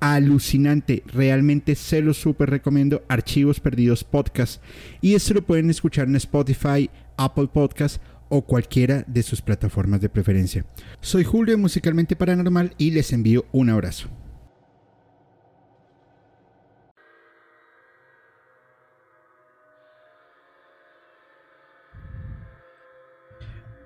alucinante. 0.00 1.02
Realmente 1.06 1.74
se 1.74 2.02
lo 2.02 2.14
súper 2.14 2.50
recomiendo. 2.50 3.04
Archivos 3.08 3.60
Perdidos 3.60 4.04
Podcast. 4.04 4.62
Y 5.00 5.14
esto 5.14 5.34
lo 5.34 5.42
pueden 5.42 5.70
escuchar 5.70 6.08
en 6.08 6.16
Spotify, 6.16 6.90
Apple 7.16 7.48
Podcast 7.52 8.02
o 8.28 8.42
cualquiera 8.42 9.04
de 9.06 9.22
sus 9.22 9.40
plataformas 9.40 10.00
de 10.00 10.08
preferencia. 10.08 10.64
Soy 11.00 11.24
Julio 11.24 11.56
Musicalmente 11.58 12.16
Paranormal 12.16 12.74
y 12.78 12.90
les 12.90 13.12
envío 13.12 13.46
un 13.52 13.70
abrazo. 13.70 14.08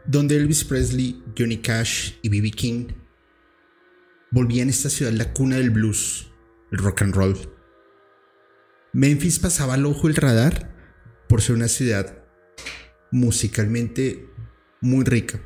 Donde 0.07 0.37
Elvis 0.37 0.65
Presley, 0.65 1.23
Johnny 1.39 1.59
Cash 1.59 2.15
y 2.23 2.29
B.B. 2.29 2.51
King 2.51 2.89
volvía 4.31 4.63
en 4.63 4.69
esta 4.69 4.91
ciudad 4.91 5.13
la 5.13 5.33
cuna 5.33 5.57
del 5.57 5.71
blues, 5.71 6.33
el 6.71 6.79
rock 6.79 7.03
and 7.03 7.15
roll. 7.15 7.37
Memphis 8.93 9.39
pasaba 9.39 9.75
al 9.75 9.87
ojo 9.87 10.09
el 10.09 10.17
radar 10.17 10.75
por 11.29 11.43
ser 11.43 11.57
una 11.57 11.69
ciudad 11.69 12.25
musicalmente 13.11 14.29
muy 14.81 15.05
rica. 15.05 15.41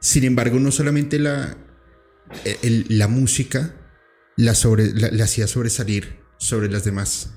Sin 0.00 0.24
embargo, 0.24 0.58
no 0.58 0.72
solamente 0.72 1.18
la, 1.18 1.56
la 2.62 3.08
música 3.08 3.74
la, 4.36 4.54
la 5.12 5.24
hacía 5.24 5.46
sobresalir 5.46 6.20
sobre 6.38 6.68
las 6.68 6.84
demás. 6.84 7.34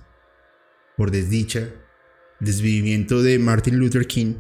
Por 0.98 1.12
desdicha, 1.12 1.70
desvivimiento 2.40 3.22
de 3.22 3.38
Martin 3.38 3.78
Luther 3.78 4.08
King, 4.08 4.36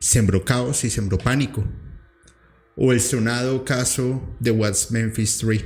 sembró 0.00 0.44
caos 0.44 0.84
y 0.84 0.90
sembró 0.90 1.18
pánico 1.18 1.64
o 2.76 2.92
el 2.92 3.00
sonado 3.00 3.64
caso 3.64 4.36
de 4.40 4.50
What's 4.50 4.90
Memphis 4.90 5.38
3, 5.38 5.64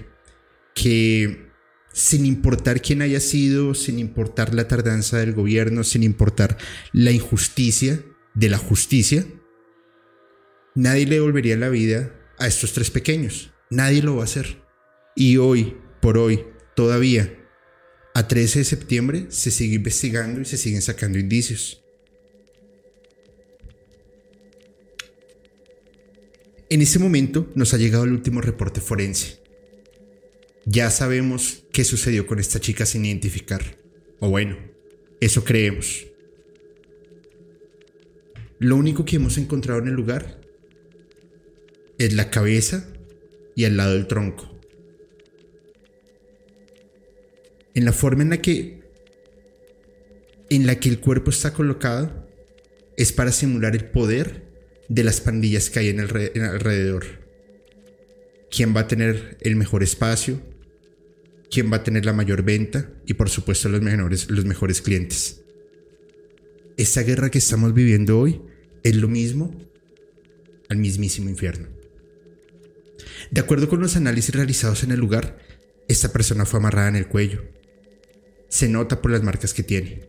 que 0.74 1.48
sin 1.92 2.26
importar 2.26 2.80
quién 2.80 3.02
haya 3.02 3.20
sido, 3.20 3.74
sin 3.74 3.98
importar 3.98 4.54
la 4.54 4.68
tardanza 4.68 5.18
del 5.18 5.32
gobierno, 5.32 5.84
sin 5.84 6.02
importar 6.02 6.58
la 6.92 7.10
injusticia 7.10 8.02
de 8.34 8.48
la 8.48 8.58
justicia, 8.58 9.26
nadie 10.74 11.06
le 11.06 11.16
devolvería 11.16 11.56
la 11.56 11.70
vida 11.70 12.14
a 12.38 12.46
estos 12.46 12.72
tres 12.72 12.90
pequeños. 12.90 13.52
Nadie 13.70 14.02
lo 14.02 14.16
va 14.16 14.22
a 14.22 14.24
hacer. 14.24 14.62
Y 15.16 15.38
hoy, 15.38 15.76
por 16.00 16.18
hoy, 16.18 16.44
todavía, 16.76 17.34
a 18.14 18.28
13 18.28 18.60
de 18.60 18.64
septiembre, 18.64 19.26
se 19.30 19.50
sigue 19.50 19.74
investigando 19.74 20.40
y 20.40 20.44
se 20.44 20.56
siguen 20.56 20.82
sacando 20.82 21.18
indicios. 21.18 21.84
En 26.70 26.82
ese 26.82 26.98
momento 26.98 27.50
nos 27.54 27.72
ha 27.72 27.78
llegado 27.78 28.04
el 28.04 28.12
último 28.12 28.42
reporte 28.42 28.82
forense. 28.82 29.40
Ya 30.66 30.90
sabemos 30.90 31.64
qué 31.72 31.82
sucedió 31.82 32.26
con 32.26 32.38
esta 32.38 32.60
chica 32.60 32.84
sin 32.84 33.06
identificar. 33.06 33.62
O 34.20 34.28
bueno, 34.28 34.58
eso 35.20 35.44
creemos. 35.44 36.06
Lo 38.58 38.76
único 38.76 39.06
que 39.06 39.16
hemos 39.16 39.38
encontrado 39.38 39.80
en 39.80 39.88
el 39.88 39.94
lugar 39.94 40.40
es 41.96 42.12
la 42.12 42.28
cabeza 42.30 42.86
y 43.56 43.64
al 43.64 43.78
lado 43.78 43.94
del 43.94 44.06
tronco. 44.06 44.54
En 47.74 47.86
la 47.86 47.92
forma 47.92 48.24
en 48.24 48.30
la 48.30 48.42
que 48.42 48.78
en 50.50 50.66
la 50.66 50.80
que 50.80 50.88
el 50.88 51.00
cuerpo 51.00 51.30
está 51.30 51.52
colocado 51.52 52.26
es 52.96 53.12
para 53.12 53.32
simular 53.32 53.74
el 53.74 53.86
poder 53.86 54.47
de 54.88 55.04
las 55.04 55.20
pandillas 55.20 55.70
que 55.70 55.80
hay 55.80 55.88
en, 55.90 56.00
el 56.00 56.42
alrededor. 56.42 57.04
¿Quién 58.50 58.74
va 58.74 58.80
a 58.80 58.88
tener 58.88 59.36
el 59.40 59.56
mejor 59.56 59.82
espacio? 59.82 60.40
¿Quién 61.50 61.70
va 61.72 61.76
a 61.76 61.84
tener 61.84 62.04
la 62.04 62.12
mayor 62.12 62.42
venta? 62.42 62.90
Y 63.06 63.14
por 63.14 63.28
supuesto 63.28 63.68
los 63.68 63.82
mejores, 63.82 64.30
los 64.30 64.44
mejores 64.44 64.80
clientes. 64.80 65.42
Esta 66.76 67.02
guerra 67.02 67.30
que 67.30 67.38
estamos 67.38 67.74
viviendo 67.74 68.18
hoy 68.18 68.40
es 68.82 68.96
lo 68.96 69.08
mismo 69.08 69.54
al 70.68 70.78
mismísimo 70.78 71.28
infierno. 71.28 71.68
De 73.30 73.40
acuerdo 73.40 73.68
con 73.68 73.80
los 73.80 73.96
análisis 73.96 74.34
realizados 74.34 74.84
en 74.84 74.92
el 74.92 75.00
lugar, 75.00 75.38
esta 75.88 76.12
persona 76.12 76.44
fue 76.44 76.60
amarrada 76.60 76.88
en 76.88 76.96
el 76.96 77.08
cuello. 77.08 77.44
Se 78.48 78.68
nota 78.68 79.02
por 79.02 79.10
las 79.10 79.22
marcas 79.22 79.52
que 79.52 79.62
tiene. 79.62 80.08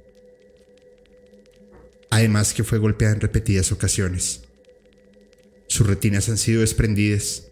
Además 2.09 2.53
que 2.53 2.63
fue 2.63 2.77
golpeada 2.79 3.13
en 3.13 3.21
repetidas 3.21 3.71
ocasiones. 3.71 4.41
Sus 5.69 5.85
retinas 5.85 6.27
han 6.29 6.37
sido 6.37 6.61
desprendidas. 6.61 7.51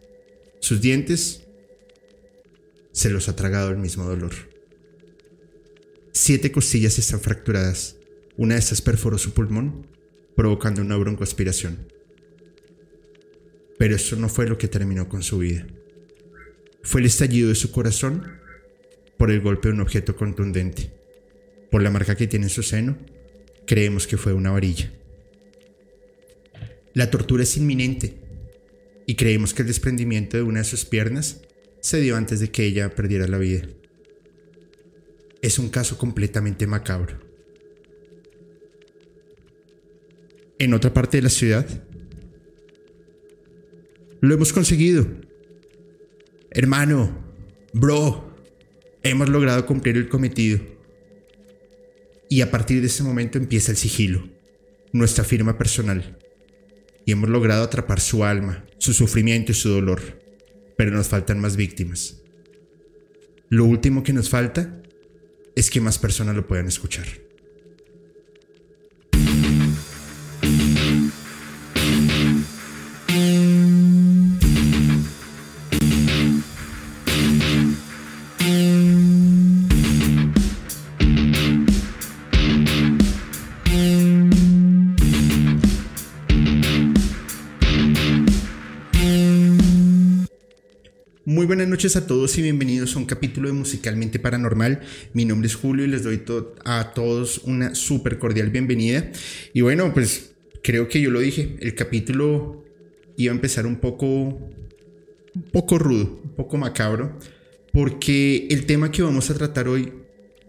Sus 0.59 0.81
dientes 0.81 1.43
se 2.91 3.11
los 3.11 3.29
ha 3.29 3.35
tragado 3.35 3.69
el 3.69 3.77
mismo 3.77 4.03
dolor. 4.05 4.33
Siete 6.13 6.51
costillas 6.51 6.97
están 6.97 7.21
fracturadas. 7.21 7.95
Una 8.35 8.55
de 8.55 8.59
estas 8.59 8.81
perforó 8.81 9.19
su 9.19 9.33
pulmón, 9.33 9.85
provocando 10.35 10.81
una 10.81 10.97
broncoaspiración. 10.97 11.93
Pero 13.77 13.95
eso 13.95 14.15
no 14.15 14.29
fue 14.29 14.47
lo 14.47 14.57
que 14.57 14.67
terminó 14.67 15.07
con 15.07 15.21
su 15.21 15.37
vida. 15.37 15.67
Fue 16.81 17.01
el 17.01 17.07
estallido 17.07 17.49
de 17.49 17.55
su 17.55 17.71
corazón 17.71 18.39
por 19.17 19.29
el 19.29 19.41
golpe 19.41 19.67
de 19.67 19.75
un 19.75 19.81
objeto 19.81 20.15
contundente. 20.15 20.91
Por 21.69 21.83
la 21.83 21.91
marca 21.91 22.15
que 22.15 22.25
tiene 22.25 22.47
en 22.47 22.49
su 22.49 22.63
seno, 22.63 22.97
creemos 23.67 24.07
que 24.07 24.17
fue 24.17 24.33
una 24.33 24.49
varilla. 24.49 24.91
La 26.97 27.11
tortura 27.11 27.43
es 27.43 27.55
inminente 27.57 28.17
y 29.05 29.13
creemos 29.13 29.53
que 29.53 29.61
el 29.61 29.67
desprendimiento 29.67 30.35
de 30.35 30.41
una 30.41 30.61
de 30.61 30.65
sus 30.65 30.83
piernas 30.83 31.41
se 31.79 32.01
dio 32.01 32.15
antes 32.15 32.39
de 32.39 32.49
que 32.49 32.65
ella 32.65 32.89
perdiera 32.95 33.27
la 33.27 33.37
vida. 33.37 33.67
Es 35.43 35.59
un 35.59 35.69
caso 35.69 35.99
completamente 35.99 36.65
macabro. 36.65 37.19
En 40.57 40.73
otra 40.73 40.91
parte 40.91 41.17
de 41.17 41.21
la 41.21 41.29
ciudad, 41.29 41.67
lo 44.19 44.33
hemos 44.33 44.51
conseguido. 44.51 45.05
Hermano, 46.49 47.15
bro, 47.73 48.35
hemos 49.03 49.29
logrado 49.29 49.67
cumplir 49.67 49.97
el 49.97 50.09
cometido. 50.09 50.61
Y 52.27 52.41
a 52.41 52.49
partir 52.49 52.81
de 52.81 52.87
ese 52.87 53.03
momento 53.03 53.37
empieza 53.37 53.69
el 53.69 53.77
sigilo, 53.77 54.27
nuestra 54.93 55.23
firma 55.23 55.59
personal 55.59 56.16
y 57.07 57.13
hemos 57.13 57.29
logrado 57.29 57.63
atrapar 57.63 58.01
su 58.01 58.25
alma, 58.25 58.65
su 58.79 58.91
sufrimiento 58.91 59.53
y 59.53 59.55
su 59.55 59.69
dolor, 59.69 60.01
pero 60.75 60.91
nos 60.91 61.07
faltan 61.07 61.39
más 61.39 61.55
víctimas. 61.55 62.21
Lo 63.47 63.63
último 63.63 64.03
que 64.03 64.11
nos 64.11 64.29
falta 64.29 64.81
es 65.55 65.69
que 65.69 65.79
más 65.79 65.97
personas 65.99 66.35
lo 66.35 66.45
puedan 66.45 66.67
escuchar. 66.67 67.07
Buenas 91.45 91.67
noches 91.67 91.95
a 91.95 92.07
todos 92.07 92.35
y 92.37 92.41
bienvenidos 92.41 92.95
a 92.95 92.99
un 92.99 93.05
capítulo 93.05 93.47
de 93.47 93.53
Musicalmente 93.53 94.17
Paranormal. 94.17 94.81
Mi 95.13 95.23
nombre 95.23 95.47
es 95.47 95.55
Julio 95.55 95.85
y 95.85 95.87
les 95.87 96.03
doy 96.03 96.23
a 96.65 96.93
todos 96.95 97.41
una 97.43 97.75
súper 97.75 98.17
cordial 98.17 98.49
bienvenida. 98.49 99.11
Y 99.53 99.61
bueno, 99.61 99.93
pues 99.93 100.31
creo 100.63 100.87
que 100.87 100.99
yo 100.99 101.11
lo 101.11 101.19
dije, 101.19 101.55
el 101.59 101.75
capítulo 101.75 102.65
iba 103.17 103.31
a 103.31 103.35
empezar 103.35 103.67
un 103.67 103.75
poco, 103.75 104.07
un 104.07 105.43
poco 105.51 105.77
rudo, 105.77 106.21
un 106.23 106.31
poco 106.31 106.57
macabro, 106.57 107.19
porque 107.71 108.47
el 108.49 108.65
tema 108.65 108.89
que 108.89 109.03
vamos 109.03 109.29
a 109.29 109.35
tratar 109.35 109.67
hoy 109.67 109.93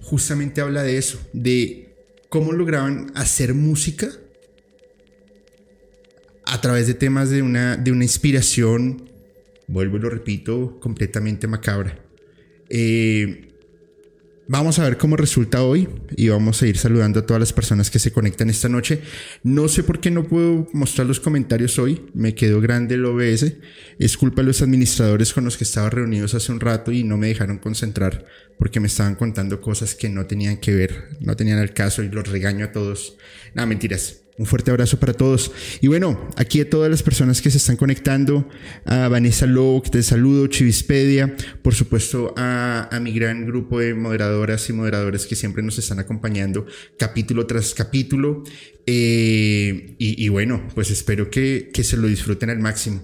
justamente 0.00 0.62
habla 0.62 0.82
de 0.82 0.96
eso, 0.96 1.20
de 1.34 1.96
cómo 2.30 2.52
lograban 2.52 3.12
hacer 3.14 3.52
música 3.52 4.08
a 6.46 6.60
través 6.62 6.86
de 6.86 6.94
temas 6.94 7.28
de 7.28 7.42
una, 7.42 7.76
de 7.76 7.92
una 7.92 8.04
inspiración 8.04 9.07
vuelvo 9.68 9.96
y 9.96 10.00
lo 10.00 10.10
repito, 10.10 10.80
completamente 10.80 11.46
macabra. 11.46 12.04
Eh, 12.68 13.48
Vamos 14.50 14.78
a 14.78 14.84
ver 14.84 14.96
cómo 14.96 15.14
resulta 15.14 15.62
hoy 15.62 15.86
y 16.16 16.30
vamos 16.30 16.62
a 16.62 16.66
ir 16.66 16.78
saludando 16.78 17.20
a 17.20 17.26
todas 17.26 17.38
las 17.38 17.52
personas 17.52 17.90
que 17.90 17.98
se 17.98 18.12
conectan 18.12 18.48
esta 18.48 18.70
noche. 18.70 19.02
No 19.42 19.68
sé 19.68 19.82
por 19.82 20.00
qué 20.00 20.10
no 20.10 20.24
puedo 20.26 20.66
mostrar 20.72 21.06
los 21.06 21.20
comentarios 21.20 21.78
hoy, 21.78 22.06
me 22.14 22.34
quedó 22.34 22.58
grande 22.62 22.94
el 22.94 23.04
OBS. 23.04 23.52
Es 23.98 24.16
culpa 24.16 24.40
de 24.40 24.46
los 24.46 24.62
administradores 24.62 25.34
con 25.34 25.44
los 25.44 25.58
que 25.58 25.64
estaba 25.64 25.90
reunidos 25.90 26.32
hace 26.32 26.50
un 26.50 26.60
rato 26.60 26.92
y 26.92 27.04
no 27.04 27.18
me 27.18 27.26
dejaron 27.26 27.58
concentrar 27.58 28.24
porque 28.58 28.80
me 28.80 28.86
estaban 28.86 29.16
contando 29.16 29.60
cosas 29.60 29.94
que 29.94 30.08
no 30.08 30.24
tenían 30.24 30.56
que 30.56 30.74
ver, 30.74 31.18
no 31.20 31.36
tenían 31.36 31.58
el 31.58 31.74
caso 31.74 32.02
y 32.02 32.08
los 32.08 32.26
regaño 32.26 32.64
a 32.64 32.72
todos. 32.72 33.18
Nada, 33.52 33.66
mentiras. 33.66 34.27
Un 34.38 34.46
fuerte 34.46 34.70
abrazo 34.70 35.00
para 35.00 35.14
todos. 35.14 35.50
Y 35.80 35.88
bueno, 35.88 36.28
aquí 36.36 36.60
a 36.60 36.70
todas 36.70 36.88
las 36.88 37.02
personas 37.02 37.42
que 37.42 37.50
se 37.50 37.56
están 37.56 37.76
conectando, 37.76 38.48
a 38.84 39.08
Vanessa 39.08 39.46
Lowe, 39.46 39.82
te 39.90 40.00
saludo, 40.04 40.46
Chivispedia, 40.46 41.36
por 41.60 41.74
supuesto 41.74 42.34
a, 42.36 42.88
mi 43.02 43.12
gran 43.12 43.46
grupo 43.46 43.80
de 43.80 43.94
moderadoras 43.94 44.68
y 44.70 44.72
moderadores 44.72 45.26
que 45.26 45.34
siempre 45.34 45.62
nos 45.62 45.78
están 45.78 45.98
acompañando 45.98 46.66
capítulo 46.96 47.46
tras 47.46 47.74
capítulo. 47.74 48.44
Eh, 48.86 49.96
y, 49.98 50.28
bueno, 50.28 50.68
pues 50.72 50.90
espero 50.92 51.30
que, 51.30 51.70
se 51.82 51.96
lo 51.96 52.06
disfruten 52.06 52.50
al 52.50 52.60
máximo. 52.60 53.02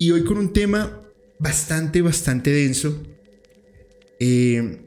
Y 0.00 0.10
hoy 0.10 0.24
con 0.24 0.36
un 0.36 0.52
tema 0.52 1.00
bastante, 1.38 2.02
bastante 2.02 2.50
denso. 2.50 3.02
Eh, 4.18 4.80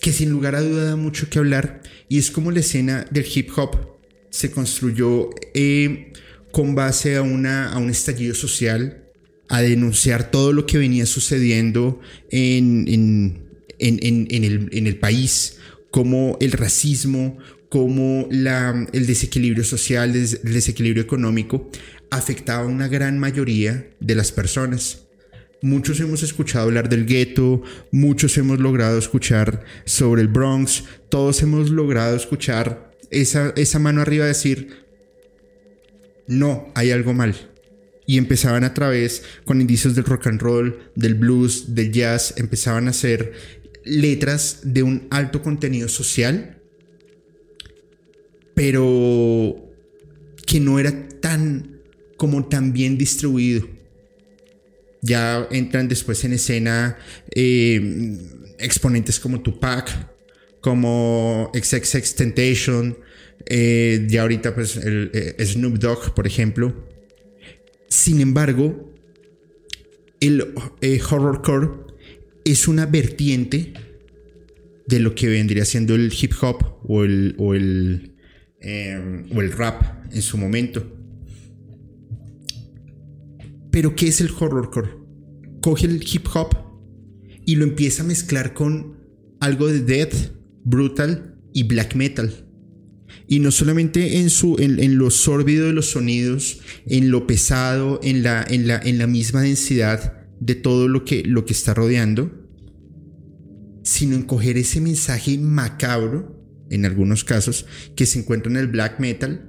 que 0.00 0.12
sin 0.12 0.30
lugar 0.30 0.54
a 0.54 0.60
duda 0.60 0.84
da 0.84 0.96
mucho 0.96 1.30
que 1.30 1.38
hablar 1.38 1.80
y 2.08 2.18
es 2.18 2.30
como 2.30 2.50
la 2.50 2.60
escena 2.60 3.06
del 3.10 3.26
hip 3.32 3.50
hop 3.56 3.93
se 4.34 4.50
construyó 4.50 5.30
eh, 5.54 6.12
con 6.50 6.74
base 6.74 7.14
a, 7.14 7.22
una, 7.22 7.70
a 7.70 7.78
un 7.78 7.88
estallido 7.88 8.34
social, 8.34 9.04
a 9.48 9.62
denunciar 9.62 10.32
todo 10.32 10.52
lo 10.52 10.66
que 10.66 10.76
venía 10.76 11.06
sucediendo 11.06 12.00
en, 12.30 12.84
en, 12.88 13.46
el, 13.78 14.68
en 14.72 14.86
el, 14.88 14.96
país, 14.96 15.58
como 15.92 16.36
el 16.40 16.50
racismo, 16.50 17.38
como 17.68 18.26
la, 18.28 18.88
el 18.92 19.06
desequilibrio 19.06 19.62
social, 19.62 20.16
el 20.16 20.52
desequilibrio 20.52 21.04
económico, 21.04 21.70
afectaba 22.10 22.64
a 22.64 22.66
una 22.66 22.88
gran 22.88 23.20
mayoría 23.20 23.88
de 24.00 24.16
las 24.16 24.32
personas. 24.32 25.06
Muchos 25.62 26.00
hemos 26.00 26.24
escuchado 26.24 26.64
hablar 26.64 26.88
del 26.88 27.06
gueto, 27.06 27.62
muchos 27.92 28.36
hemos 28.36 28.58
logrado 28.58 28.98
escuchar 28.98 29.62
sobre 29.84 30.22
el 30.22 30.28
Bronx, 30.28 30.82
todos 31.08 31.40
hemos 31.42 31.70
logrado 31.70 32.16
escuchar 32.16 32.93
esa, 33.20 33.78
mano 33.78 34.00
arriba 34.00 34.24
a 34.24 34.28
decir, 34.28 34.84
no, 36.26 36.72
hay 36.74 36.90
algo 36.90 37.12
mal. 37.12 37.34
Y 38.06 38.18
empezaban 38.18 38.64
a 38.64 38.74
través, 38.74 39.22
con 39.44 39.60
indicios 39.60 39.94
del 39.94 40.04
rock 40.04 40.26
and 40.26 40.40
roll, 40.40 40.90
del 40.94 41.14
blues, 41.14 41.74
del 41.74 41.92
jazz, 41.92 42.34
empezaban 42.36 42.86
a 42.86 42.90
hacer 42.90 43.32
letras 43.84 44.60
de 44.62 44.82
un 44.82 45.06
alto 45.10 45.42
contenido 45.42 45.88
social, 45.88 46.58
pero 48.54 49.72
que 50.46 50.60
no 50.60 50.78
era 50.78 51.08
tan 51.20 51.80
como 52.16 52.46
tan 52.46 52.72
bien 52.72 52.98
distribuido. 52.98 53.66
Ya 55.00 55.46
entran 55.50 55.88
después 55.88 56.24
en 56.24 56.32
escena 56.32 56.96
eh, 57.34 58.18
exponentes 58.58 59.20
como 59.20 59.42
Tupac, 59.42 60.13
como 60.64 61.52
XXX 61.52 62.14
Tentation, 62.14 62.96
eh, 63.44 64.06
ya 64.08 64.22
ahorita 64.22 64.54
pues 64.54 64.76
el, 64.78 65.10
eh, 65.12 65.44
Snoop 65.44 65.74
Dogg, 65.74 66.14
por 66.14 66.26
ejemplo. 66.26 66.88
Sin 67.90 68.22
embargo, 68.22 68.90
el 70.20 70.54
eh, 70.80 71.02
horrorcore 71.02 71.68
es 72.46 72.66
una 72.66 72.86
vertiente 72.86 73.74
de 74.86 75.00
lo 75.00 75.14
que 75.14 75.28
vendría 75.28 75.66
siendo 75.66 75.94
el 75.94 76.10
hip 76.18 76.32
hop 76.40 76.78
o 76.84 77.04
el, 77.04 77.34
o 77.36 77.54
el, 77.54 78.14
o 79.36 79.42
el 79.42 79.52
rap 79.52 79.82
en 80.14 80.22
su 80.22 80.38
momento. 80.38 80.82
Pero 83.70 83.94
¿qué 83.94 84.08
es 84.08 84.22
el 84.22 84.30
horrorcore? 84.30 84.92
Coge 85.60 85.84
el 85.84 86.02
hip 86.02 86.26
hop 86.32 86.56
y 87.44 87.56
lo 87.56 87.64
empieza 87.64 88.02
a 88.02 88.06
mezclar 88.06 88.54
con 88.54 88.96
algo 89.40 89.66
de 89.66 89.80
death, 89.80 90.32
brutal 90.64 91.36
y 91.52 91.62
black 91.62 91.94
metal. 91.94 92.32
Y 93.26 93.38
no 93.38 93.50
solamente 93.50 94.18
en, 94.18 94.28
su, 94.28 94.56
en, 94.58 94.98
lo 94.98 95.10
sórbido 95.10 95.66
de 95.66 95.72
los 95.72 95.90
sonidos, 95.90 96.60
en 96.86 97.10
lo 97.10 97.26
pesado, 97.26 98.00
en 98.02 98.22
la, 98.22 98.44
en 98.48 98.66
la, 98.66 98.78
en 98.78 98.98
la 98.98 99.06
misma 99.06 99.42
densidad 99.42 100.26
de 100.40 100.54
todo 100.54 100.88
lo 100.88 101.04
que, 101.04 101.22
lo 101.24 101.44
que 101.44 101.52
está 101.52 101.72
rodeando, 101.74 102.32
sino 103.82 104.16
en 104.16 104.22
coger 104.22 104.58
ese 104.58 104.80
mensaje 104.80 105.38
macabro, 105.38 106.42
en 106.70 106.84
algunos 106.84 107.24
casos, 107.24 107.66
que 107.94 108.06
se 108.06 108.18
encuentra 108.18 108.50
en 108.50 108.58
el 108.58 108.66
black 108.66 108.98
metal 108.98 109.48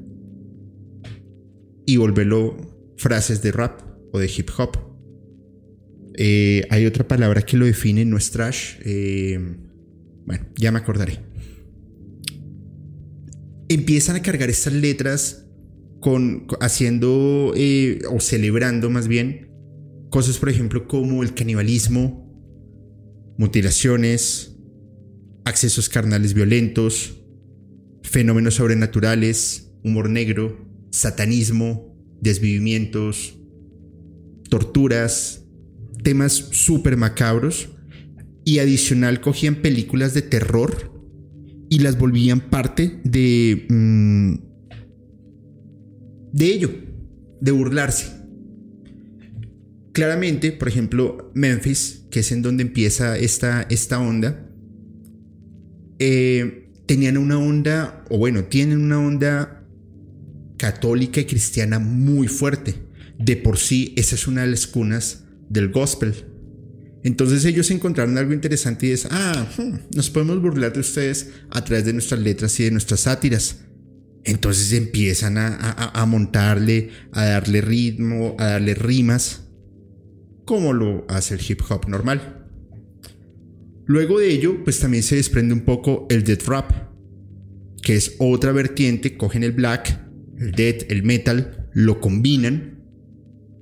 y 1.86 1.98
volverlo 1.98 2.94
frases 2.98 3.42
de 3.42 3.52
rap 3.52 3.82
o 4.14 4.20
de 4.20 4.28
hip 4.36 4.50
hop. 4.58 4.78
Eh, 6.18 6.66
hay 6.70 6.86
otra 6.86 7.08
palabra 7.08 7.42
que 7.42 7.58
lo 7.58 7.66
define, 7.66 8.06
no 8.06 8.18
es 8.18 8.32
trash. 8.32 8.76
Eh, 8.86 9.40
bueno, 10.26 10.46
ya 10.56 10.72
me 10.72 10.80
acordaré. 10.80 11.20
Empiezan 13.70 14.16
a 14.16 14.22
cargar 14.22 14.50
estas 14.50 14.74
letras 14.74 15.46
con, 16.00 16.48
haciendo 16.62 17.54
eh, 17.56 18.00
o 18.12 18.20
celebrando 18.20 18.90
más 18.90 19.08
bien 19.08 19.52
cosas, 20.10 20.38
por 20.38 20.50
ejemplo, 20.50 20.88
como 20.88 21.24
el 21.24 21.34
canibalismo, 21.34 22.26
mutilaciones, 23.38 24.56
accesos 25.44 25.90
carnales 25.90 26.34
violentos, 26.34 27.22
fenómenos 28.04 28.56
sobrenaturales, 28.56 29.72
humor 29.84 30.10
negro, 30.10 30.70
satanismo, 30.92 31.98
desvivimientos, 32.22 33.38
torturas, 34.50 35.44
temas 36.02 36.34
súper 36.34 36.98
macabros 36.98 37.75
y 38.46 38.60
adicional 38.60 39.20
cogían 39.20 39.56
películas 39.56 40.14
de 40.14 40.22
terror 40.22 40.94
y 41.68 41.80
las 41.80 41.98
volvían 41.98 42.40
parte 42.40 43.02
de 43.04 43.66
mm, 43.70 44.36
de 46.36 46.46
ello, 46.48 46.70
de 47.40 47.52
burlarse. 47.52 48.08
Claramente, 49.94 50.52
por 50.52 50.68
ejemplo, 50.68 51.32
Memphis, 51.34 52.06
que 52.12 52.20
es 52.20 52.34
en 52.34 52.42
donde 52.42 52.64
empieza 52.64 53.18
esta, 53.18 53.62
esta 53.70 54.02
onda, 54.02 54.46
eh, 55.98 56.70
tenían 56.86 57.18
una 57.18 57.40
onda, 57.40 58.04
o 58.10 58.18
bueno, 58.18 58.44
tienen 58.44 58.82
una 58.82 59.00
onda 59.00 59.66
católica 60.58 61.22
y 61.22 61.26
cristiana 61.26 61.80
muy 61.80 62.28
fuerte. 62.28 62.76
De 63.18 63.38
por 63.38 63.58
sí, 63.58 63.94
esa 63.96 64.16
es 64.16 64.28
una 64.28 64.42
de 64.42 64.48
las 64.48 64.68
cunas 64.68 65.24
del 65.50 65.72
gospel. 65.72 66.14
Entonces 67.06 67.46
ellos 67.46 67.70
encontraron 67.70 68.18
algo 68.18 68.34
interesante 68.34 68.88
y 68.88 68.90
es, 68.90 69.08
ah, 69.12 69.48
hmm, 69.58 69.96
nos 69.96 70.10
podemos 70.10 70.42
burlar 70.42 70.74
de 70.74 70.80
ustedes 70.80 71.30
a 71.52 71.64
través 71.64 71.86
de 71.86 71.94
nuestras 71.94 72.20
letras 72.20 72.60
y 72.60 72.64
de 72.64 72.72
nuestras 72.72 73.02
sátiras. 73.02 73.60
Entonces 74.24 74.74
empiezan 74.74 75.38
a, 75.38 76.04
montarle, 76.08 76.90
a 77.12 77.26
darle 77.26 77.62
ritmo, 77.62 78.36
a 78.40 78.46
darle 78.46 78.74
rimas, 78.74 79.44
como 80.46 80.74
lo 80.74 81.06
hace 81.08 81.36
el 81.36 81.42
hip 81.48 81.62
hop 81.70 81.88
normal. 81.88 82.48
Luego 83.86 84.18
de 84.18 84.32
ello, 84.32 84.64
pues 84.64 84.80
también 84.80 85.04
se 85.04 85.18
desprende 85.18 85.54
un 85.54 85.62
poco 85.62 86.08
el 86.10 86.24
death 86.24 86.48
rap, 86.48 86.72
que 87.84 87.98
es 87.98 88.16
otra 88.18 88.52
vertiente, 88.52 89.16
cogen 89.16 89.44
el 89.44 89.52
black, 89.52 89.96
el 90.40 90.54
death, 90.54 90.90
el 90.90 91.04
metal, 91.04 91.70
lo 91.72 92.02
combinan 92.02 92.84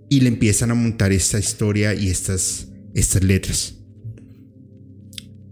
y 0.10 0.22
le 0.22 0.30
empiezan 0.30 0.72
a 0.72 0.76
montar 0.76 1.12
esta 1.12 1.40
historia 1.40 1.94
y 1.94 2.08
estas 2.08 2.70
estas 2.94 3.24
letras. 3.24 3.80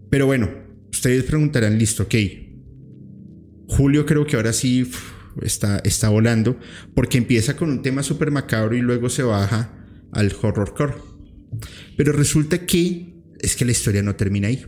Pero 0.10 0.26
bueno, 0.26 0.50
ustedes 0.92 1.24
preguntarán, 1.24 1.78
listo, 1.78 2.04
ok. 2.04 2.16
Julio 3.68 4.06
creo 4.06 4.26
que 4.26 4.36
ahora 4.36 4.52
sí 4.52 4.90
está, 5.42 5.80
está 5.80 6.10
volando, 6.10 6.58
porque 6.94 7.18
empieza 7.18 7.56
con 7.56 7.70
un 7.70 7.82
tema 7.82 8.04
súper 8.04 8.32
macabro 8.32 8.76
y 8.76 8.82
luego 8.82 9.10
se 9.10 9.24
baja 9.24 9.74
al 10.12 10.34
horrorcore. 10.42 10.96
Pero 11.98 12.12
resulta 12.12 12.66
que 12.66 13.16
es 13.40 13.56
que 13.56 13.66
la 13.66 13.72
historia 13.72 14.04
no 14.04 14.16
termina 14.16 14.48
ahí. 14.48 14.66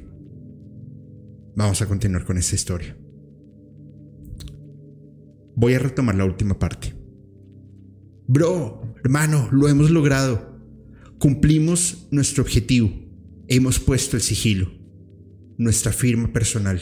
Vamos 1.55 1.81
a 1.81 1.87
continuar 1.87 2.25
con 2.25 2.37
esta 2.37 2.55
historia. 2.55 2.97
Voy 5.55 5.73
a 5.75 5.79
retomar 5.79 6.15
la 6.15 6.25
última 6.25 6.57
parte. 6.57 6.95
Bro, 8.27 8.95
hermano, 9.03 9.49
lo 9.51 9.67
hemos 9.67 9.91
logrado. 9.91 10.52
Cumplimos 11.23 12.09
nuestro 12.11 12.43
objetivo. 12.43 12.91
Hemos 13.47 13.79
puesto 13.79 14.17
el 14.17 14.21
sigilo, 14.21 14.69
nuestra 15.57 15.93
firma 15.93 16.33
personal. 16.33 16.81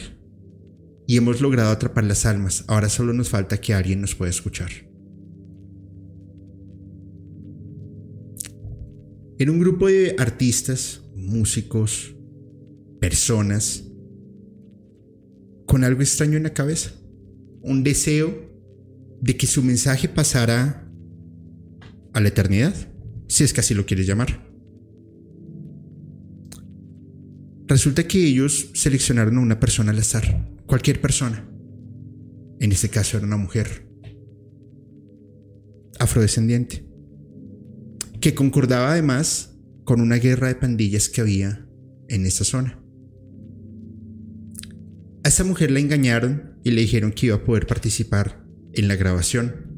Y 1.06 1.16
hemos 1.16 1.40
logrado 1.40 1.70
atrapar 1.70 2.02
las 2.02 2.26
almas. 2.26 2.64
Ahora 2.66 2.88
solo 2.88 3.12
nos 3.12 3.28
falta 3.28 3.60
que 3.60 3.72
alguien 3.72 4.00
nos 4.00 4.16
pueda 4.16 4.30
escuchar. 4.30 4.72
En 9.38 9.48
un 9.48 9.60
grupo 9.60 9.86
de 9.86 10.16
artistas, 10.18 11.02
músicos, 11.14 12.12
personas 12.98 13.84
con 15.66 15.84
algo 15.84 16.00
extraño 16.00 16.36
en 16.36 16.42
la 16.42 16.52
cabeza. 16.52 16.90
Un 17.62 17.84
deseo 17.84 18.50
de 19.20 19.36
que 19.36 19.46
su 19.46 19.62
mensaje 19.62 20.08
pasara 20.08 20.92
a 22.12 22.20
la 22.20 22.26
eternidad, 22.26 22.91
si 23.32 23.44
es 23.44 23.54
que 23.54 23.60
así 23.60 23.72
lo 23.72 23.86
quieres 23.86 24.06
llamar. 24.06 24.46
Resulta 27.66 28.06
que 28.06 28.22
ellos 28.22 28.68
seleccionaron 28.74 29.38
a 29.38 29.40
una 29.40 29.58
persona 29.58 29.90
al 29.90 29.98
azar, 29.98 30.50
cualquier 30.66 31.00
persona. 31.00 31.48
En 32.60 32.72
este 32.72 32.90
caso 32.90 33.16
era 33.16 33.26
una 33.26 33.38
mujer 33.38 33.88
afrodescendiente, 35.98 36.86
que 38.20 38.34
concordaba 38.34 38.92
además 38.92 39.56
con 39.84 40.02
una 40.02 40.16
guerra 40.16 40.48
de 40.48 40.56
pandillas 40.56 41.08
que 41.08 41.22
había 41.22 41.66
en 42.08 42.26
esa 42.26 42.44
zona. 42.44 42.84
A 45.24 45.28
esa 45.28 45.44
mujer 45.44 45.70
la 45.70 45.80
engañaron 45.80 46.58
y 46.64 46.72
le 46.72 46.82
dijeron 46.82 47.12
que 47.12 47.28
iba 47.28 47.36
a 47.36 47.44
poder 47.44 47.66
participar 47.66 48.44
en 48.74 48.88
la 48.88 48.96
grabación, 48.96 49.71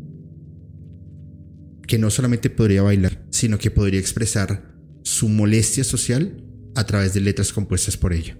que 1.86 1.98
no 1.98 2.10
solamente 2.10 2.50
podría 2.50 2.82
bailar, 2.82 3.26
sino 3.30 3.58
que 3.58 3.70
podría 3.70 4.00
expresar 4.00 4.74
su 5.02 5.28
molestia 5.28 5.84
social 5.84 6.42
a 6.74 6.86
través 6.86 7.14
de 7.14 7.20
letras 7.20 7.52
compuestas 7.52 7.96
por 7.96 8.12
ella. 8.12 8.38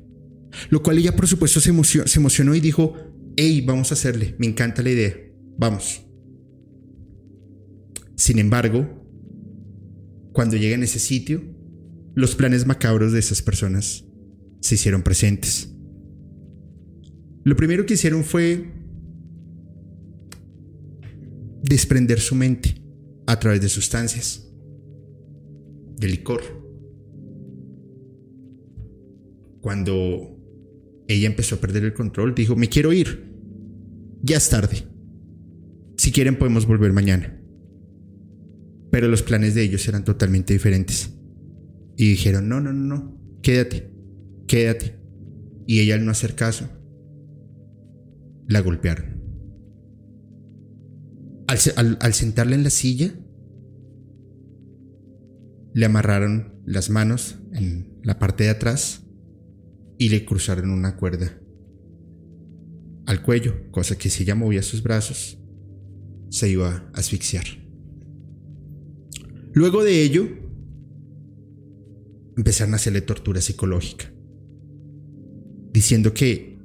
Lo 0.71 0.83
cual 0.83 0.99
ella 0.99 1.15
por 1.15 1.27
supuesto 1.27 1.61
se, 1.61 1.71
emocionó 1.71 2.55
y 2.55 2.61
dijo, 2.61 2.95
hey, 3.37 3.63
vamos 3.67 3.91
a 3.91 3.95
hacerle, 3.95 4.35
me 4.39 4.47
encanta 4.47 4.83
la 4.83 4.91
idea, 4.91 5.15
vamos. 5.59 6.03
Sin 8.17 8.39
embargo, 8.39 9.03
cuando 10.33 10.57
llega 10.57 10.75
en 10.75 10.85
ese 10.85 10.99
sitio, 10.99 11.43
los 12.15 12.35
planes 12.35 12.67
macabros 12.67 13.13
de 13.13 13.19
esas 13.19 13.43
personas 13.43 14.05
se 14.61 14.77
hicieron 14.77 15.03
presentes. 15.03 15.71
Lo 17.43 17.57
primero 17.57 17.85
que 17.85 17.95
hicieron 17.95 18.25
fue 18.25 18.73
desprender 21.63 22.21
su 22.21 22.35
mente 22.35 22.84
a 23.27 23.39
través 23.39 23.61
de 23.61 23.69
sustancias, 23.69 24.51
de 25.97 26.09
licor. 26.09 26.43
Cuando 29.61 30.35
ella 31.09 31.27
empezó 31.27 31.57
a 31.57 31.61
perder 31.61 31.85
el 31.85 31.95
control, 31.95 32.35
dijo, 32.35 32.57
me 32.57 32.69
quiero 32.69 32.93
ir. 32.93 33.33
Ya 34.23 34.37
es 34.37 34.49
tarde. 34.49 34.85
Si 35.97 36.13
quieren 36.13 36.37
podemos 36.39 36.67
volver 36.67 36.93
mañana. 36.93 37.41
Pero 38.91 39.09
los 39.09 39.23
planes 39.23 39.55
de 39.55 39.63
ellos 39.63 39.87
eran 39.89 40.05
totalmente 40.05 40.53
diferentes. 40.53 41.11
Y 41.97 42.11
dijeron, 42.11 42.49
no, 42.49 42.61
no, 42.61 42.73
no, 42.73 42.97
no, 42.97 43.41
quédate, 43.43 43.91
quédate. 44.47 44.99
Y 45.67 45.81
ella 45.81 45.95
al 45.95 46.05
no 46.05 46.11
hacer 46.11 46.35
caso, 46.35 46.69
la 48.49 48.61
golpearon. 48.61 49.14
Al, 51.47 51.99
al, 52.01 52.15
sentarla 52.15 52.55
en 52.55 52.65
la 52.65 52.71
silla, 52.71 53.15
le 55.75 55.87
amarraron 55.87 56.61
las 56.65 56.91
manos 56.91 57.39
en 57.53 58.01
la 58.03 58.19
parte 58.19 58.45
de 58.45 58.51
atrás 58.51 59.03
y 59.99 60.09
le 60.09 60.25
cruzaron 60.25 60.71
una 60.71 60.97
cuerda 60.97 61.39
al 63.07 63.23
cuello, 63.23 63.71
cosa 63.71 63.97
que 63.97 64.09
si 64.09 64.23
ella 64.23 64.35
movía 64.35 64.63
sus 64.63 64.83
brazos, 64.83 65.39
se 66.31 66.49
iba 66.49 66.91
a 66.93 66.99
asfixiar. 66.99 67.45
Luego 69.53 69.85
de 69.85 70.03
ello, 70.03 70.27
empezaron 72.37 72.75
a 72.75 72.77
hacerle 72.77 73.03
tortura 73.03 73.41
psicológica, 73.41 74.13
diciendo 75.73 76.15
que 76.15 76.59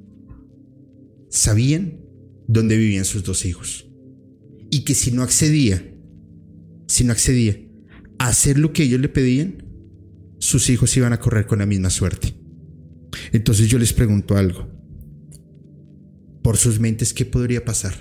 sabían 1.29 2.00
dónde 2.48 2.77
vivían 2.77 3.05
sus 3.05 3.24
dos 3.24 3.45
hijos. 3.45 3.88
Y 4.69 4.83
que 4.83 4.93
si 4.93 5.11
no 5.11 5.23
accedía, 5.23 5.83
si 6.88 7.03
no 7.03 7.11
accedía 7.11 7.59
a 8.19 8.27
hacer 8.27 8.57
lo 8.59 8.73
que 8.73 8.83
ellos 8.83 8.99
le 8.99 9.09
pedían, 9.09 9.63
sus 10.39 10.69
hijos 10.69 10.95
iban 10.97 11.13
a 11.13 11.19
correr 11.19 11.45
con 11.45 11.59
la 11.59 11.65
misma 11.65 11.89
suerte. 11.89 12.35
Entonces 13.31 13.67
yo 13.67 13.79
les 13.79 13.93
pregunto 13.93 14.38
algo. 14.38 14.69
Por 16.43 16.57
sus 16.57 16.79
mentes, 16.79 17.13
¿qué 17.13 17.25
podría 17.25 17.65
pasar? 17.65 17.93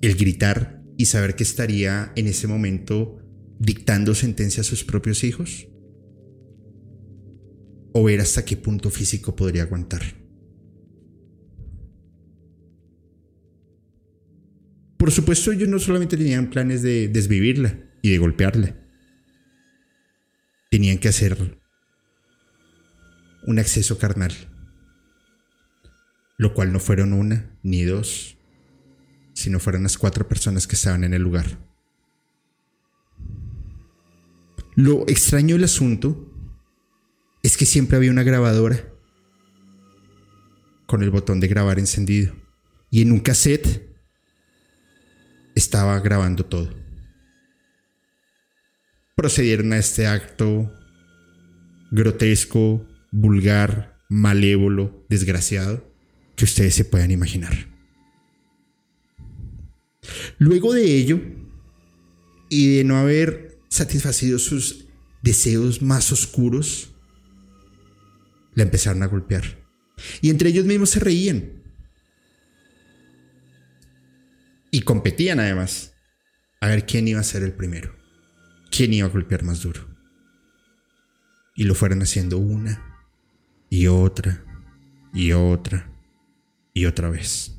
El 0.00 0.14
gritar 0.16 0.82
y 0.96 1.06
saber 1.06 1.36
que 1.36 1.44
estaría 1.44 2.12
en 2.16 2.26
ese 2.26 2.46
momento 2.46 3.18
dictando 3.58 4.14
sentencia 4.14 4.60
a 4.60 4.64
sus 4.64 4.84
propios 4.84 5.24
hijos? 5.24 5.68
¿O 7.92 8.04
ver 8.04 8.20
hasta 8.20 8.44
qué 8.44 8.56
punto 8.56 8.90
físico 8.90 9.34
podría 9.34 9.62
aguantar? 9.62 10.17
Por 15.08 15.14
supuesto, 15.14 15.52
ellos 15.52 15.70
no 15.70 15.78
solamente 15.78 16.18
tenían 16.18 16.50
planes 16.50 16.82
de 16.82 17.08
desvivirla 17.08 17.78
y 18.02 18.10
de 18.10 18.18
golpearla. 18.18 18.76
Tenían 20.70 20.98
que 20.98 21.08
hacer 21.08 21.58
un 23.46 23.58
acceso 23.58 23.96
carnal. 23.96 24.34
Lo 26.36 26.52
cual 26.52 26.74
no 26.74 26.78
fueron 26.78 27.14
una 27.14 27.58
ni 27.62 27.84
dos, 27.84 28.36
sino 29.32 29.60
fueron 29.60 29.84
las 29.84 29.96
cuatro 29.96 30.28
personas 30.28 30.66
que 30.66 30.76
estaban 30.76 31.02
en 31.04 31.14
el 31.14 31.22
lugar. 31.22 31.58
Lo 34.74 35.08
extraño 35.08 35.54
del 35.54 35.64
asunto 35.64 36.30
es 37.42 37.56
que 37.56 37.64
siempre 37.64 37.96
había 37.96 38.10
una 38.10 38.24
grabadora 38.24 38.92
con 40.84 41.02
el 41.02 41.08
botón 41.08 41.40
de 41.40 41.48
grabar 41.48 41.78
encendido. 41.78 42.34
Y 42.90 43.00
en 43.00 43.12
un 43.12 43.20
cassette 43.20 43.87
estaba 45.58 45.98
grabando 46.00 46.44
todo. 46.44 46.74
Procedieron 49.16 49.72
a 49.72 49.78
este 49.78 50.06
acto 50.06 50.72
grotesco, 51.90 52.86
vulgar, 53.10 53.98
malévolo, 54.08 55.04
desgraciado, 55.08 55.84
que 56.36 56.44
ustedes 56.44 56.74
se 56.74 56.84
puedan 56.84 57.10
imaginar. 57.10 57.68
Luego 60.38 60.72
de 60.72 60.84
ello, 60.84 61.20
y 62.48 62.76
de 62.76 62.84
no 62.84 62.96
haber 62.96 63.58
satisfacido 63.68 64.38
sus 64.38 64.86
deseos 65.22 65.82
más 65.82 66.12
oscuros, 66.12 66.90
la 68.54 68.62
empezaron 68.62 69.02
a 69.02 69.06
golpear. 69.06 69.58
Y 70.20 70.30
entre 70.30 70.50
ellos 70.50 70.64
mismos 70.64 70.90
se 70.90 71.00
reían. 71.00 71.62
Y 74.70 74.82
competían 74.82 75.40
además 75.40 75.94
a 76.60 76.68
ver 76.68 76.86
quién 76.86 77.08
iba 77.08 77.20
a 77.20 77.24
ser 77.24 77.42
el 77.42 77.52
primero, 77.52 77.94
quién 78.70 78.92
iba 78.92 79.06
a 79.06 79.10
golpear 79.10 79.42
más 79.42 79.62
duro. 79.62 79.86
Y 81.54 81.64
lo 81.64 81.74
fueron 81.74 82.02
haciendo 82.02 82.38
una 82.38 83.00
y 83.70 83.86
otra 83.86 84.44
y 85.12 85.32
otra 85.32 85.90
y 86.72 86.86
otra 86.86 87.10
vez. 87.10 87.54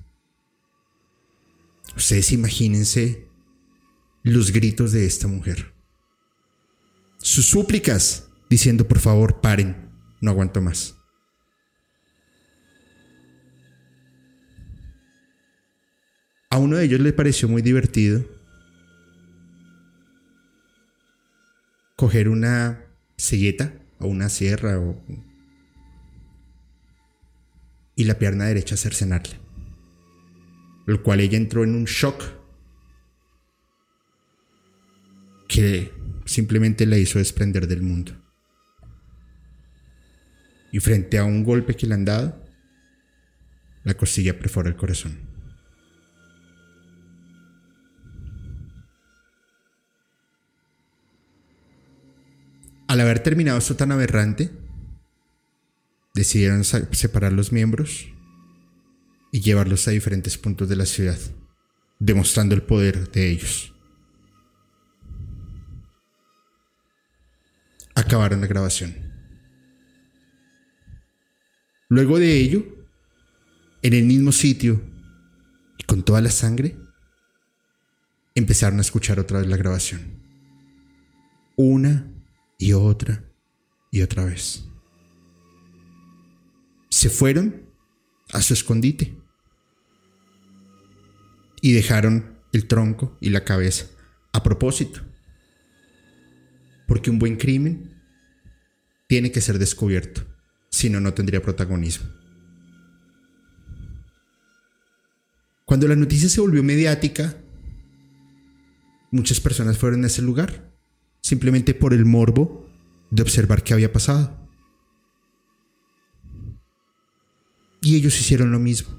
Ustedes 1.96 2.32
imagínense 2.32 3.28
los 4.24 4.52
gritos 4.52 4.92
de 4.92 5.06
esta 5.06 5.28
mujer. 5.28 5.74
Sus 7.18 7.48
súplicas 7.48 8.30
diciendo 8.50 8.88
por 8.88 9.00
favor 9.00 9.42
paren, 9.42 9.90
no 10.22 10.32
aguanto 10.32 10.62
más. 10.62 10.99
A 16.52 16.58
uno 16.58 16.78
de 16.78 16.86
ellos 16.86 17.00
le 17.00 17.14
pareció 17.14 17.48
muy 17.48 17.62
divertido 17.62 18.26
coger 21.96 22.28
una 22.28 22.86
silleta 23.18 23.74
o 24.00 24.08
una 24.08 24.30
sierra 24.30 24.80
y 27.96 28.04
la 28.06 28.18
pierna 28.18 28.46
derecha 28.46 28.78
cercenarla. 28.78 29.38
Lo 30.88 31.04
cual 31.04 31.20
ella 31.20 31.38
entró 31.38 31.64
en 31.64 31.76
un 31.76 31.86
shock 31.86 32.24
que 35.48 35.94
simplemente 36.26 36.88
la 36.88 36.98
hizo 36.98 37.20
desprender 37.20 37.68
del 37.68 37.84
mundo. 37.84 38.14
Y 40.72 40.80
frente 40.80 41.20
a 41.20 41.26
un 41.26 41.44
golpe 41.44 41.76
que 41.76 41.86
le 41.86 41.94
han 41.94 42.06
dado, 42.06 42.44
la 43.84 43.94
costilla 43.94 44.40
perfora 44.40 44.70
el 44.70 44.76
corazón. 44.76 45.29
Al 52.90 53.00
haber 53.02 53.20
terminado 53.20 53.60
esto 53.60 53.76
tan 53.76 53.92
aberrante, 53.92 54.50
decidieron 56.16 56.64
separar 56.64 57.32
los 57.32 57.52
miembros 57.52 58.08
y 59.32 59.42
llevarlos 59.42 59.88
a 59.88 59.92
diferentes 59.92 60.40
puntos 60.40 60.68
de 60.68 60.76
la 60.76 60.88
ciudad, 60.88 61.20
demostrando 62.00 62.56
el 62.56 62.64
poder 62.64 63.12
de 63.12 63.30
ellos. 63.30 63.76
Acabaron 67.94 68.42
la 68.42 68.48
grabación. 68.48 68.96
Luego 71.90 72.18
de 72.18 72.38
ello, 72.38 72.66
en 73.84 73.94
el 73.94 74.06
mismo 74.06 74.32
sitio 74.32 74.82
y 75.78 75.84
con 75.84 76.02
toda 76.02 76.22
la 76.22 76.32
sangre, 76.32 76.76
empezaron 78.34 78.80
a 78.80 78.82
escuchar 78.82 79.20
otra 79.20 79.42
vez 79.42 79.48
la 79.48 79.58
grabación. 79.58 80.02
Una 81.56 82.09
y 82.60 82.74
otra 82.74 83.24
y 83.90 84.02
otra 84.02 84.26
vez. 84.26 84.66
Se 86.92 87.10
fueron 87.10 87.64
a 88.32 88.42
su 88.44 88.54
escondite 88.54 89.18
y 91.62 91.72
dejaron 91.72 92.38
el 92.54 92.68
tronco 92.68 93.18
y 93.20 93.30
la 93.30 93.44
cabeza 93.44 93.88
a 94.34 94.44
propósito. 94.44 95.02
Porque 96.88 97.10
un 97.10 97.18
buen 97.18 97.38
crimen 97.38 97.96
tiene 99.08 99.32
que 99.32 99.42
ser 99.42 99.58
descubierto, 99.58 100.26
si 100.70 100.90
no, 100.90 101.00
no 101.00 101.14
tendría 101.14 101.42
protagonismo. 101.42 102.08
Cuando 105.66 105.88
la 105.88 105.96
noticia 105.96 106.30
se 106.30 106.42
volvió 106.42 106.64
mediática, 106.64 107.38
muchas 109.12 109.40
personas 109.40 109.78
fueron 109.78 110.04
a 110.04 110.08
ese 110.08 110.22
lugar, 110.22 110.70
simplemente 111.30 111.76
por 111.76 111.94
el 111.94 112.06
morbo 112.06 112.68
de 113.12 113.22
observar 113.22 113.62
qué 113.62 113.74
había 113.74 113.94
pasado. 113.94 114.36
Y 117.82 117.96
ellos 117.96 118.20
hicieron 118.20 118.52
lo 118.52 118.58
mismo. 118.58 118.90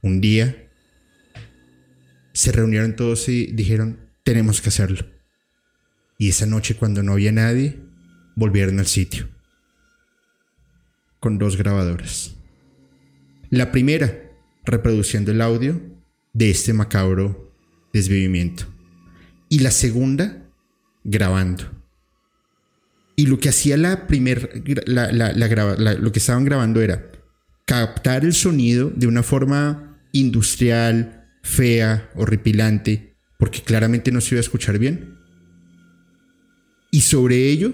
Un 0.00 0.22
día 0.22 0.70
se 2.32 2.52
reunieron 2.52 2.96
todos 2.96 3.28
y 3.28 3.46
dijeron, 3.52 4.00
tenemos 4.24 4.62
que 4.62 4.70
hacerlo. 4.70 5.06
Y 6.16 6.30
esa 6.30 6.46
noche 6.46 6.74
cuando 6.74 7.02
no 7.02 7.12
había 7.12 7.32
nadie, 7.32 7.78
volvieron 8.34 8.78
al 8.78 8.86
sitio. 8.86 9.28
Con 11.20 11.36
dos 11.36 11.58
grabadoras. 11.58 12.34
La 13.50 13.72
primera, 13.72 14.32
reproduciendo 14.64 15.32
el 15.32 15.42
audio 15.42 15.82
de 16.32 16.48
este 16.50 16.72
macabro 16.72 17.52
desvivimiento. 17.92 18.75
Y 19.56 19.60
la 19.60 19.70
segunda, 19.70 20.50
grabando. 21.02 21.64
Y 23.16 23.24
lo 23.24 23.38
que 23.38 23.48
hacía 23.48 23.78
la 23.78 24.06
primera, 24.06 24.50
lo 24.52 26.12
que 26.12 26.18
estaban 26.18 26.44
grabando 26.44 26.82
era 26.82 27.10
captar 27.64 28.26
el 28.26 28.34
sonido 28.34 28.92
de 28.94 29.06
una 29.06 29.22
forma 29.22 29.98
industrial, 30.12 31.26
fea, 31.42 32.10
horripilante, 32.16 33.16
porque 33.38 33.62
claramente 33.62 34.12
no 34.12 34.20
se 34.20 34.34
iba 34.34 34.40
a 34.40 34.42
escuchar 34.42 34.78
bien. 34.78 35.16
Y 36.90 37.00
sobre 37.00 37.48
ello 37.48 37.72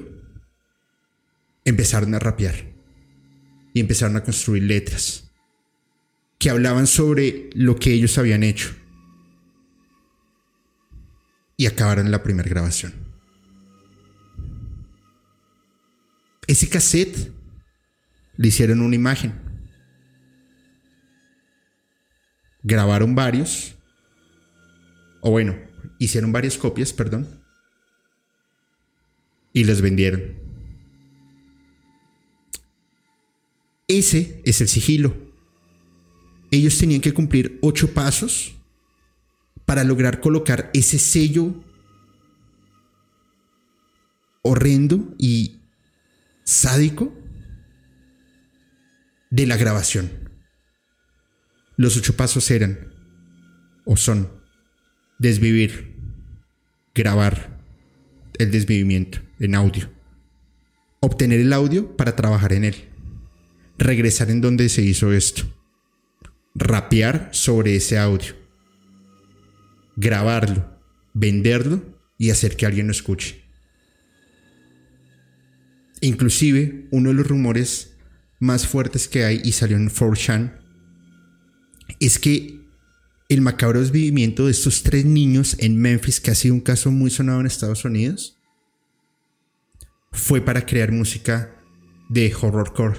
empezaron 1.65 2.15
a 2.15 2.21
rapear 2.21 2.55
y 3.75 3.81
empezaron 3.81 4.17
a 4.17 4.23
construir 4.23 4.63
letras 4.63 5.33
que 6.39 6.49
hablaban 6.49 6.87
sobre 6.87 7.51
lo 7.55 7.75
que 7.75 7.93
ellos 7.93 8.19
habían 8.19 8.45
hecho. 8.45 8.73
Y 11.57 11.67
acabaron 11.67 12.11
la 12.11 12.23
primera 12.23 12.49
grabación. 12.49 12.93
Ese 16.47 16.69
cassette 16.69 17.33
le 18.37 18.49
hicieron 18.49 18.81
una 18.81 18.97
imagen. 18.97 19.33
Grabaron 22.63 23.15
varios. 23.15 23.75
O 25.21 25.31
bueno, 25.31 25.57
hicieron 25.99 26.33
varias 26.33 26.59
copias, 26.59 26.93
perdón. 26.93 27.43
Y 29.53 29.65
los 29.65 29.81
vendieron. 29.81 30.43
Ese 33.87 34.41
es 34.45 34.61
el 34.61 34.69
sigilo. 34.69 35.15
Ellos 36.51 36.77
tenían 36.79 37.01
que 37.01 37.15
cumplir 37.15 37.59
ocho 37.63 37.93
pasos 37.93 38.55
para 39.67 39.85
lograr 39.85 40.21
colocar 40.21 40.71
ese 40.75 40.99
sello 40.99 41.55
horrendo 44.43 45.15
y 45.19 45.63
sádico 46.45 47.13
de 49.31 49.47
la 49.47 49.57
grabación. 49.57 50.11
Los 51.77 51.97
ocho 51.97 52.17
pasos 52.17 52.51
eran, 52.51 52.93
o 53.85 53.97
son, 53.97 54.29
desvivir, 55.19 55.97
grabar 56.95 57.59
el 58.39 58.51
desvivimiento 58.51 59.21
en 59.39 59.55
audio, 59.55 59.91
obtener 61.01 61.41
el 61.41 61.53
audio 61.53 61.97
para 61.97 62.15
trabajar 62.15 62.53
en 62.53 62.65
él, 62.65 62.89
regresar 63.79 64.31
en 64.31 64.41
donde 64.41 64.69
se 64.69 64.83
hizo 64.83 65.13
esto, 65.13 65.45
rapear 66.55 67.31
sobre 67.33 67.77
ese 67.77 67.99
audio, 67.99 68.35
grabarlo, 69.97 70.79
venderlo 71.15 71.83
y 72.19 72.31
hacer 72.31 72.57
que 72.57 72.67
alguien 72.67 72.87
lo 72.87 72.93
escuche. 72.93 73.43
Inclusive, 76.01 76.89
uno 76.91 77.11
de 77.11 77.15
los 77.15 77.27
rumores 77.27 77.97
más 78.41 78.67
fuertes 78.67 79.07
que 79.07 79.25
hay 79.25 79.41
y 79.45 79.53
salió 79.53 79.77
en 79.77 79.89
4chan 79.89 80.59
es 82.01 82.19
que 82.19 82.61
el 83.29 83.41
macabro 83.41 83.81
desvivimiento 83.81 84.47
de 84.47 84.51
estos 84.51 84.83
tres 84.83 85.05
niños 85.05 85.57
en 85.59 85.81
Memphis, 85.81 86.21
que 86.21 86.33
ha 86.33 86.35
sido 86.35 86.55
un 86.55 86.61
caso 86.61 86.91
muy 86.91 87.11
sonado 87.11 87.41
en 87.41 87.47
Estados 87.47 87.85
Unidos, 87.85 88.37
fue 90.11 90.41
para 90.41 90.67
crear 90.67 90.93
música 90.93 91.57
de 92.09 92.35
horrorcore. 92.35 92.99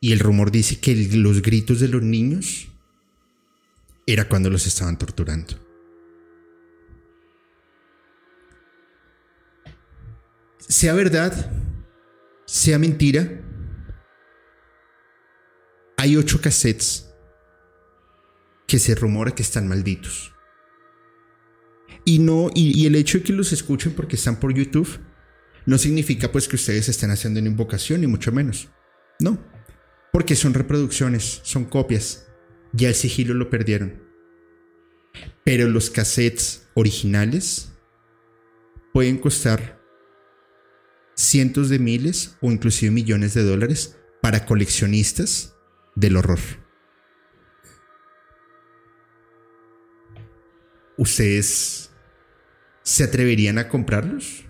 Y 0.00 0.12
el 0.12 0.18
rumor 0.18 0.50
dice 0.50 0.80
que 0.80 0.96
los 0.96 1.42
gritos 1.42 1.78
de 1.78 1.88
los 1.88 2.02
niños 2.02 2.71
era 4.06 4.28
cuando 4.28 4.50
los 4.50 4.66
estaban 4.66 4.98
torturando. 4.98 5.62
sea 10.72 10.94
verdad, 10.94 11.52
sea 12.46 12.78
mentira, 12.78 13.40
hay 15.96 16.16
ocho 16.16 16.40
cassettes 16.40 17.08
que 18.66 18.78
se 18.78 18.94
rumora 18.94 19.34
que 19.34 19.42
están 19.42 19.68
malditos. 19.68 20.32
Y 22.04 22.18
no, 22.18 22.50
y, 22.54 22.86
el 22.86 22.96
hecho 22.96 23.18
de 23.18 23.24
que 23.24 23.32
los 23.32 23.52
escuchen 23.52 23.92
porque 23.92 24.16
están 24.16 24.40
por 24.40 24.52
YouTube 24.52 24.98
no 25.66 25.78
significa 25.78 26.32
pues 26.32 26.48
que 26.48 26.56
ustedes 26.56 26.88
estén 26.88 27.10
haciendo 27.12 27.38
una 27.38 27.50
invocación, 27.50 28.00
ni 28.00 28.08
mucho 28.08 28.32
menos. 28.32 28.68
No, 29.20 29.38
porque 30.12 30.34
son 30.34 30.54
reproducciones, 30.54 31.40
son 31.44 31.66
copias. 31.66 32.26
Ya 32.72 32.88
el 32.88 32.94
sigilo 32.94 33.34
lo 33.34 33.50
perdieron. 33.50 34.02
Pero 35.44 35.68
los 35.68 35.90
cassettes 35.90 36.68
originales 36.74 37.72
pueden 38.92 39.18
costar 39.18 39.80
cientos 41.14 41.68
de 41.68 41.78
miles 41.78 42.36
o 42.40 42.50
inclusive 42.50 42.90
millones 42.90 43.34
de 43.34 43.42
dólares 43.42 43.98
para 44.20 44.46
coleccionistas 44.46 45.56
del 45.94 46.16
horror. 46.16 46.38
¿Ustedes 50.96 51.90
se 52.82 53.04
atreverían 53.04 53.58
a 53.58 53.68
comprarlos? 53.68 54.44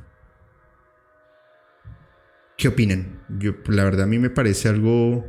¿Qué 2.57 2.69
opinan? 2.69 3.25
Yo, 3.39 3.55
la 3.67 3.85
verdad, 3.85 4.05
a 4.05 4.07
mí 4.07 4.19
me 4.19 4.31
parece 4.31 4.69
algo 4.69 5.27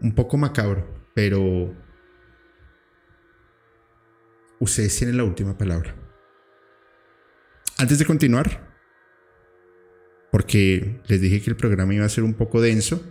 un 0.00 0.14
poco 0.14 0.36
macabro, 0.36 0.86
pero 1.14 1.74
ustedes 4.58 4.96
tienen 4.96 5.16
la 5.16 5.24
última 5.24 5.56
palabra. 5.56 5.94
Antes 7.78 7.98
de 7.98 8.04
continuar, 8.04 8.70
porque 10.30 11.00
les 11.06 11.20
dije 11.20 11.40
que 11.40 11.50
el 11.50 11.56
programa 11.56 11.94
iba 11.94 12.04
a 12.04 12.08
ser 12.08 12.24
un 12.24 12.34
poco 12.34 12.60
denso. 12.60 13.02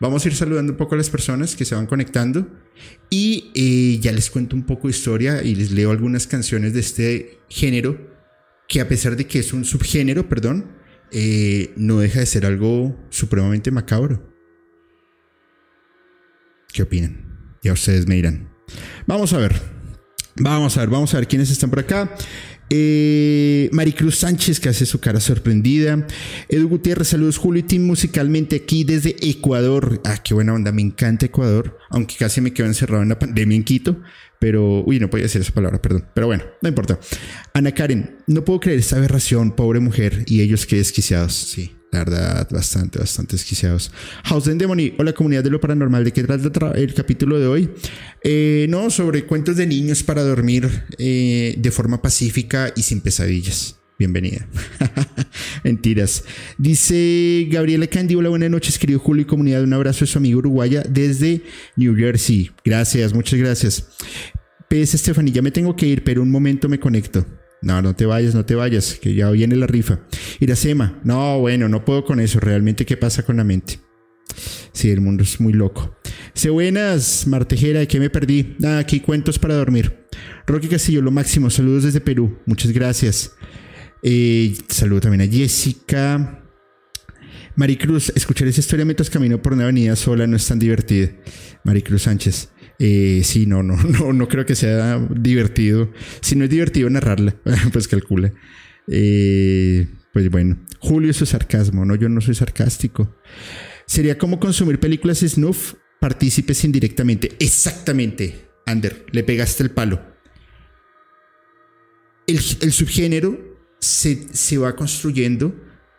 Vamos 0.00 0.24
a 0.24 0.28
ir 0.28 0.34
saludando 0.34 0.72
un 0.72 0.78
poco 0.78 0.94
a 0.94 0.98
las 0.98 1.10
personas 1.10 1.54
que 1.54 1.64
se 1.64 1.74
van 1.74 1.86
conectando 1.86 2.48
y 3.08 3.52
eh, 3.54 4.00
ya 4.00 4.12
les 4.12 4.30
cuento 4.30 4.56
un 4.56 4.64
poco 4.64 4.88
de 4.88 4.92
historia 4.92 5.42
y 5.42 5.54
les 5.54 5.70
leo 5.70 5.90
algunas 5.90 6.26
canciones 6.26 6.72
de 6.74 6.80
este 6.80 7.38
género 7.48 8.10
que 8.68 8.80
a 8.80 8.88
pesar 8.88 9.16
de 9.16 9.26
que 9.26 9.38
es 9.38 9.52
un 9.52 9.64
subgénero, 9.64 10.28
perdón, 10.28 10.72
eh, 11.12 11.72
no 11.76 12.00
deja 12.00 12.20
de 12.20 12.26
ser 12.26 12.46
algo 12.46 12.96
supremamente 13.10 13.70
macabro. 13.70 14.31
¿Qué 16.72 16.82
opinan? 16.82 17.58
Ya 17.62 17.72
ustedes 17.72 18.06
me 18.06 18.16
dirán. 18.16 18.48
Vamos 19.06 19.32
a 19.32 19.38
ver. 19.38 19.54
Vamos 20.36 20.76
a 20.76 20.80
ver, 20.80 20.88
vamos 20.88 21.12
a 21.12 21.18
ver 21.18 21.28
quiénes 21.28 21.50
están 21.50 21.68
por 21.68 21.80
acá. 21.80 22.14
Eh, 22.70 23.68
Maricruz 23.72 24.16
Sánchez, 24.16 24.58
que 24.58 24.70
hace 24.70 24.86
su 24.86 24.98
cara 24.98 25.20
sorprendida. 25.20 26.06
Edu 26.48 26.68
Gutiérrez, 26.68 27.08
saludos. 27.08 27.36
Julio 27.36 27.60
y 27.60 27.64
Tim 27.64 27.86
musicalmente 27.86 28.56
aquí 28.56 28.84
desde 28.84 29.14
Ecuador. 29.20 30.00
Ah, 30.04 30.16
qué 30.22 30.32
buena 30.32 30.54
onda, 30.54 30.72
me 30.72 30.80
encanta 30.80 31.26
Ecuador. 31.26 31.78
Aunque 31.90 32.16
casi 32.16 32.40
me 32.40 32.54
quedo 32.54 32.66
encerrado 32.66 33.02
en 33.02 33.10
la 33.10 33.18
pandemia 33.18 33.56
en 33.56 33.64
Quito. 33.64 34.00
Pero, 34.40 34.82
uy, 34.84 34.98
no 34.98 35.10
podía 35.10 35.24
decir 35.24 35.42
esa 35.42 35.52
palabra, 35.52 35.82
perdón. 35.82 36.06
Pero 36.14 36.26
bueno, 36.28 36.44
no 36.62 36.68
importa. 36.68 36.98
Ana 37.52 37.72
Karen, 37.72 38.16
no 38.26 38.44
puedo 38.44 38.60
creer 38.60 38.78
esta 38.78 38.96
aberración, 38.96 39.54
pobre 39.54 39.78
mujer. 39.78 40.24
Y 40.26 40.40
ellos 40.40 40.64
qué 40.64 40.76
desquiciados. 40.76 41.34
Sí, 41.34 41.76
La 41.92 41.98
verdad, 41.98 42.48
bastante, 42.50 42.98
bastante 42.98 43.36
desquiciados. 43.36 43.92
House 44.24 44.48
and 44.48 44.58
Demony, 44.58 44.94
hola 44.98 45.12
comunidad 45.12 45.44
de 45.44 45.50
lo 45.50 45.60
paranormal. 45.60 46.02
¿De 46.02 46.10
qué 46.10 46.24
trata 46.24 46.70
el 46.70 46.94
capítulo 46.94 47.38
de 47.38 47.46
hoy? 47.46 47.70
Eh, 48.24 48.64
no, 48.70 48.88
sobre 48.88 49.26
cuentos 49.26 49.56
de 49.56 49.66
niños 49.66 50.02
para 50.02 50.22
dormir 50.22 50.84
eh, 50.96 51.54
de 51.58 51.70
forma 51.70 52.00
pacífica 52.00 52.72
y 52.74 52.82
sin 52.82 53.02
pesadillas. 53.02 53.76
Bienvenida. 53.98 54.48
Mentiras. 55.64 56.24
Dice 56.56 57.46
Gabriela 57.50 57.86
Candy, 57.86 58.14
hola, 58.14 58.30
buenas 58.30 58.48
noches, 58.48 58.78
querido 58.78 58.98
Julio 58.98 59.24
y 59.24 59.26
comunidad. 59.26 59.62
Un 59.62 59.74
abrazo 59.74 60.00
de 60.00 60.06
su 60.06 60.16
amigo 60.16 60.38
uruguaya 60.38 60.82
desde 60.88 61.42
New 61.76 61.94
Jersey. 61.94 62.52
Gracias, 62.64 63.12
muchas 63.12 63.38
gracias. 63.38 63.86
PS 64.70 64.92
Stephanie, 64.92 65.30
ya 65.30 65.42
me 65.42 65.50
tengo 65.50 65.76
que 65.76 65.88
ir, 65.88 66.04
pero 66.04 66.22
un 66.22 66.30
momento 66.30 66.70
me 66.70 66.80
conecto. 66.80 67.26
No, 67.62 67.80
no 67.80 67.94
te 67.94 68.06
vayas, 68.06 68.34
no 68.34 68.44
te 68.44 68.56
vayas, 68.56 68.98
que 69.00 69.14
ya 69.14 69.30
viene 69.30 69.56
la 69.56 69.66
rifa. 69.66 70.00
Iracema, 70.40 71.00
no, 71.04 71.38
bueno, 71.38 71.68
no 71.68 71.84
puedo 71.84 72.04
con 72.04 72.20
eso. 72.20 72.40
Realmente, 72.40 72.84
¿qué 72.84 72.96
pasa 72.96 73.22
con 73.22 73.36
la 73.36 73.44
mente? 73.44 73.78
Sí, 74.72 74.90
el 74.90 75.00
mundo 75.00 75.22
es 75.22 75.40
muy 75.40 75.52
loco. 75.52 75.96
Sé 76.34 76.50
buenas, 76.50 77.26
Martejera, 77.26 77.80
¿de 77.80 77.88
qué 77.88 78.00
me 78.00 78.10
perdí? 78.10 78.56
Ah, 78.64 78.78
aquí 78.78 79.00
cuentos 79.00 79.38
para 79.38 79.54
dormir. 79.54 80.06
Roque 80.46 80.68
Castillo, 80.68 81.02
lo 81.02 81.10
máximo. 81.10 81.50
Saludos 81.50 81.84
desde 81.84 82.00
Perú. 82.00 82.38
Muchas 82.46 82.72
gracias. 82.72 83.32
Eh, 84.02 84.56
saludo 84.68 85.02
también 85.02 85.28
a 85.28 85.32
Jessica. 85.32 86.42
Maricruz, 87.54 88.10
escuchar 88.16 88.48
esa 88.48 88.60
historia 88.60 88.84
mientras 88.84 89.10
camino 89.10 89.40
por 89.40 89.52
una 89.52 89.64
avenida 89.64 89.94
sola 89.94 90.26
no 90.26 90.36
es 90.36 90.46
tan 90.46 90.58
divertido. 90.58 91.10
Maricruz 91.64 92.02
Sánchez. 92.02 92.48
Eh, 92.84 93.22
sí, 93.22 93.46
no, 93.46 93.62
no, 93.62 93.76
no, 94.00 94.12
no 94.12 94.28
creo 94.28 94.44
que 94.44 94.56
sea 94.56 94.98
divertido. 94.98 95.92
Si 96.20 96.34
no 96.34 96.44
es 96.44 96.50
divertido 96.50 96.90
narrarla, 96.90 97.36
pues 97.72 97.86
calcula. 97.86 98.32
Eh, 98.88 99.86
pues 100.12 100.28
bueno, 100.30 100.58
Julio 100.80 101.12
su 101.12 101.24
sarcasmo, 101.24 101.84
no, 101.84 101.94
yo 101.94 102.08
no 102.08 102.20
soy 102.20 102.34
sarcástico. 102.34 103.16
Sería 103.86 104.18
como 104.18 104.40
consumir 104.40 104.80
películas 104.80 105.20
snuff, 105.20 105.74
partícipes 106.00 106.64
indirectamente. 106.64 107.30
Exactamente, 107.38 108.48
Ander, 108.66 109.06
le 109.12 109.22
pegaste 109.22 109.62
el 109.62 109.70
palo. 109.70 110.02
El, 112.26 112.40
subgénero 112.40 113.38
se, 113.78 114.26
se 114.32 114.58
va 114.58 114.74
construyendo 114.74 115.54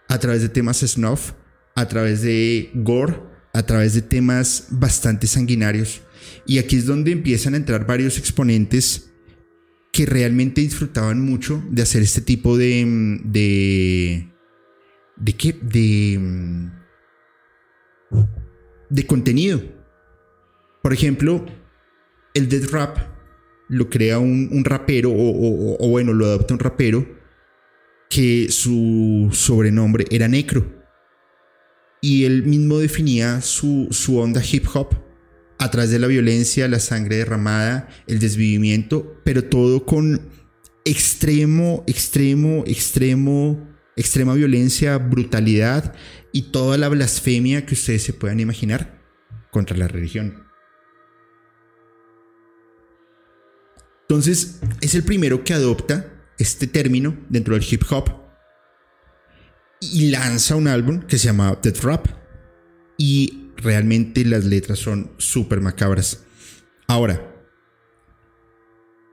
a 0.10 0.20
través 0.20 0.42
de 0.42 0.50
temas 0.50 0.80
snuff, 0.80 1.32
a 1.76 1.88
través 1.88 2.24
de 2.24 2.72
gore, 2.74 3.16
a 3.54 3.64
través 3.64 3.94
de 3.94 4.02
temas 4.02 4.68
bastante 4.70 5.28
sanguinarios. 5.28 6.02
Y 6.46 6.58
aquí 6.58 6.76
es 6.76 6.86
donde 6.86 7.12
empiezan 7.12 7.54
a 7.54 7.58
entrar 7.58 7.86
varios 7.86 8.18
exponentes 8.18 9.12
que 9.92 10.06
realmente 10.06 10.62
disfrutaban 10.62 11.22
mucho 11.22 11.64
de 11.70 11.82
hacer 11.82 12.02
este 12.02 12.22
tipo 12.22 12.58
de... 12.58 13.20
de 13.24 14.30
¿De 15.16 15.34
qué? 15.34 15.54
De... 15.62 16.20
De 18.90 19.06
contenido. 19.06 19.62
Por 20.82 20.94
ejemplo, 20.94 21.46
el 22.34 22.50
death 22.50 22.72
rap 22.72 22.98
lo 23.70 23.90
crea 23.90 24.20
un, 24.20 24.64
rapero, 24.66 25.12
o, 25.12 25.78
o, 25.80 25.90
bueno, 25.90 26.14
lo 26.14 26.26
adopta 26.26 26.54
un 26.54 26.60
rapero, 26.60 27.08
que 28.10 28.50
su 28.50 29.30
sobrenombre 29.32 30.06
era 30.12 30.28
Necro. 30.28 30.66
Y 32.02 32.26
él 32.26 32.44
mismo 32.44 32.80
definía 32.80 33.42
su, 33.42 33.88
su 33.92 34.18
onda 34.18 34.42
hip 34.44 34.66
hop 34.74 35.03
a 35.60 35.72
través 35.72 35.92
de 35.92 36.00
la 36.00 36.08
violencia, 36.08 36.68
la 36.68 36.80
sangre 36.80 37.18
derramada, 37.18 37.88
el 38.08 38.20
desvivimiento, 38.20 39.22
pero 39.24 39.44
todo 39.44 39.86
con 39.86 40.22
extremo, 40.86 41.84
extremo, 41.88 42.64
extremo, 42.68 43.68
extrema 43.96 44.34
violencia, 44.34 44.98
brutalidad 44.98 45.94
y 46.32 46.52
toda 46.52 46.78
la 46.78 46.90
blasfemia 46.90 47.66
que 47.66 47.76
ustedes 47.76 48.04
se 48.04 48.14
puedan 48.14 48.40
imaginar 48.40 49.02
contra 49.52 49.78
la 49.78 49.88
religión. 49.88 50.44
Entonces, 54.02 54.60
es 54.82 54.96
el 54.96 55.04
primero 55.04 55.44
que 55.44 55.54
adopta 55.54 56.12
este 56.38 56.68
término 56.68 57.18
dentro 57.30 57.54
del 57.54 57.66
hip 57.70 57.84
hop 57.90 58.10
y 59.80 60.10
lanza 60.12 60.56
un 60.56 60.68
álbum 60.68 61.02
que 61.02 61.18
se 61.18 61.26
llama 61.26 61.58
Death 61.62 61.84
Rap. 61.84 62.08
Y 62.98 63.43
realmente 63.58 64.26
las 64.26 64.46
letras 64.46 64.80
son 64.80 65.12
súper 65.18 65.62
macabras. 65.62 66.24
Ahora, 66.88 67.34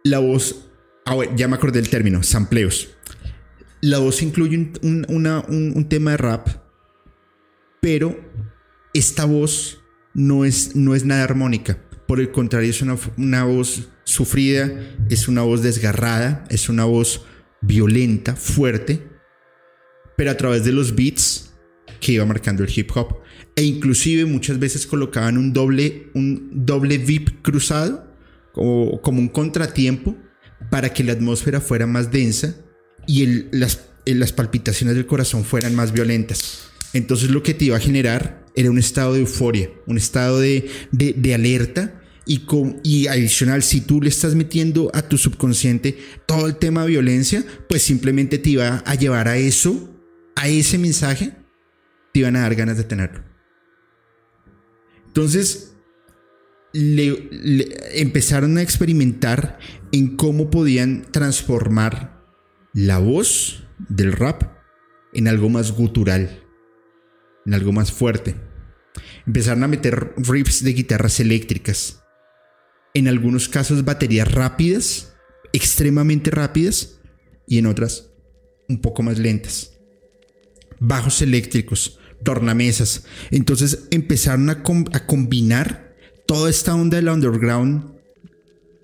la 0.05 0.19
voz, 0.19 0.69
ah, 1.07 1.17
ya 1.37 1.49
me 1.49 1.57
acordé 1.57 1.81
del 1.81 1.91
término, 1.91 2.23
sampleos. 2.23 2.89
La 3.81 3.99
voz 3.99 4.23
incluye 4.23 4.73
un, 4.83 5.87
tema 5.89 6.13
de 6.13 6.17
rap, 6.17 6.49
pero 7.81 8.19
esta 8.93 9.25
voz 9.25 9.83
no 10.13 10.45
es, 10.45 10.77
no 10.77 10.95
es 10.95 11.05
nada 11.05 11.25
armónica. 11.25 11.79
Por 12.07 12.21
el 12.21 12.31
contrario, 12.31 12.71
es 12.71 12.83
una, 12.83 12.99
una 13.17 13.45
voz 13.45 13.89
sufrida, 14.05 14.71
es 15.09 15.29
una 15.29 15.43
voz 15.43 15.63
desgarrada, 15.63 16.45
es 16.51 16.69
una 16.69 16.85
voz 16.85 17.25
violenta, 17.61 18.37
fuerte, 18.37 19.09
pero 20.17 20.31
a 20.31 20.37
través 20.37 20.65
de 20.65 20.73
los 20.73 20.95
beats 20.95 21.53
que 22.01 22.13
iba 22.13 22.25
marcando 22.27 22.65
el 22.65 22.71
hip 22.75 22.91
hop 22.95 23.21
e 23.57 23.63
inclusive 23.63 24.25
muchas 24.25 24.59
veces 24.59 24.87
colocaban 24.87 25.39
un 25.39 25.53
doble, 25.53 26.11
un 26.15 26.51
doble 26.53 26.99
VIP 26.99 27.43
cruzado 27.43 28.07
como, 28.53 29.01
como 29.01 29.21
un 29.21 29.29
contratiempo 29.29 30.17
para 30.71 30.93
que 30.93 31.05
la 31.05 31.13
atmósfera 31.13 31.61
fuera 31.61 31.87
más 31.87 32.11
densa 32.11 32.57
y 33.07 33.47
las, 33.53 33.81
las 34.05 34.33
palpitaciones 34.33 34.95
del 34.97 35.07
corazón 35.07 35.45
fueran 35.45 35.75
más 35.75 35.93
violentas. 35.93 36.71
Entonces 36.93 37.31
lo 37.31 37.43
que 37.43 37.55
te 37.55 37.67
iba 37.67 37.77
a 37.77 37.81
generar 37.81 38.45
era 38.55 38.71
un 38.71 38.79
estado 38.79 39.15
de 39.15 39.21
euforia, 39.21 39.71
un 39.87 39.97
estado 39.97 40.41
de, 40.41 40.69
de, 40.91 41.35
alerta 41.35 42.01
y, 42.27 42.39
con, 42.39 42.81
y 42.83 43.07
adicional, 43.07 43.63
si 43.63 43.81
tú 43.81 44.03
le 44.03 44.09
estás 44.09 44.35
metiendo 44.35 44.91
a 44.93 45.03
tu 45.03 45.17
subconsciente 45.19 45.99
todo 46.27 46.47
el 46.47 46.57
tema 46.57 46.83
de 46.83 46.91
violencia, 46.91 47.45
pues 47.69 47.83
simplemente 47.83 48.39
te 48.39 48.51
iba 48.51 48.83
a 48.85 48.95
llevar 48.97 49.29
a 49.29 49.37
eso, 49.37 49.89
a 50.37 50.49
ese 50.49 50.79
mensaje, 50.79 51.37
te 52.13 52.21
iban 52.21 52.37
a 52.37 52.41
dar 52.41 52.55
ganas 52.55 52.77
de 52.77 52.85
tenerlo. 52.85 53.30
Entonces, 55.11 55.75
empezaron 56.73 58.59
a 58.59 58.63
experimentar 58.63 59.59
en 59.91 60.17
cómo 60.17 60.51
podían 60.51 61.03
transformar 61.11 62.25
la 62.73 62.99
voz 62.99 63.67
del 63.89 64.13
rap 64.13 64.45
en 65.13 65.27
algo 65.27 65.49
más 65.49 65.73
gutural, 65.73 66.45
en 67.45 67.55
algo 67.55 67.73
más 67.73 67.91
fuerte. 67.91 68.37
Empezaron 69.27 69.65
a 69.65 69.69
meter 69.69 70.15
riffs 70.17 70.63
de 70.63 70.75
guitarras 70.75 71.19
eléctricas, 71.19 72.05
en 72.95 73.09
algunos 73.09 73.49
casos 73.49 73.85
baterías 73.85 74.31
rápidas, 74.33 75.17
extremadamente 75.53 76.31
rápidas, 76.31 77.01
y 77.49 77.59
en 77.59 77.67
otras 77.67 78.13
un 78.69 78.81
poco 78.81 79.03
más 79.03 79.19
lentas. 79.19 79.77
Bajos 80.79 81.21
eléctricos, 81.21 82.00
tornamesas. 82.23 83.05
Entonces 83.31 83.87
empezaron 83.91 84.51
a, 84.51 84.63
combinar 84.63 85.95
toda 86.27 86.51
esta 86.51 86.75
onda 86.75 86.97
del 86.97 87.09
underground 87.09 87.93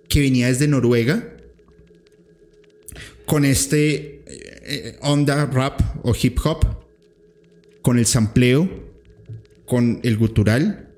que 0.08 0.20
venía 0.20 0.48
desde 0.48 0.68
Noruega 0.68 1.32
con 3.26 3.44
este 3.44 4.22
eh, 4.26 4.98
onda 5.00 5.46
rap 5.46 5.80
o 6.02 6.14
hip 6.20 6.38
hop, 6.44 6.64
con 7.82 7.98
el 7.98 8.06
sampleo, 8.06 8.68
con 9.64 10.00
el 10.02 10.16
gutural 10.16 10.94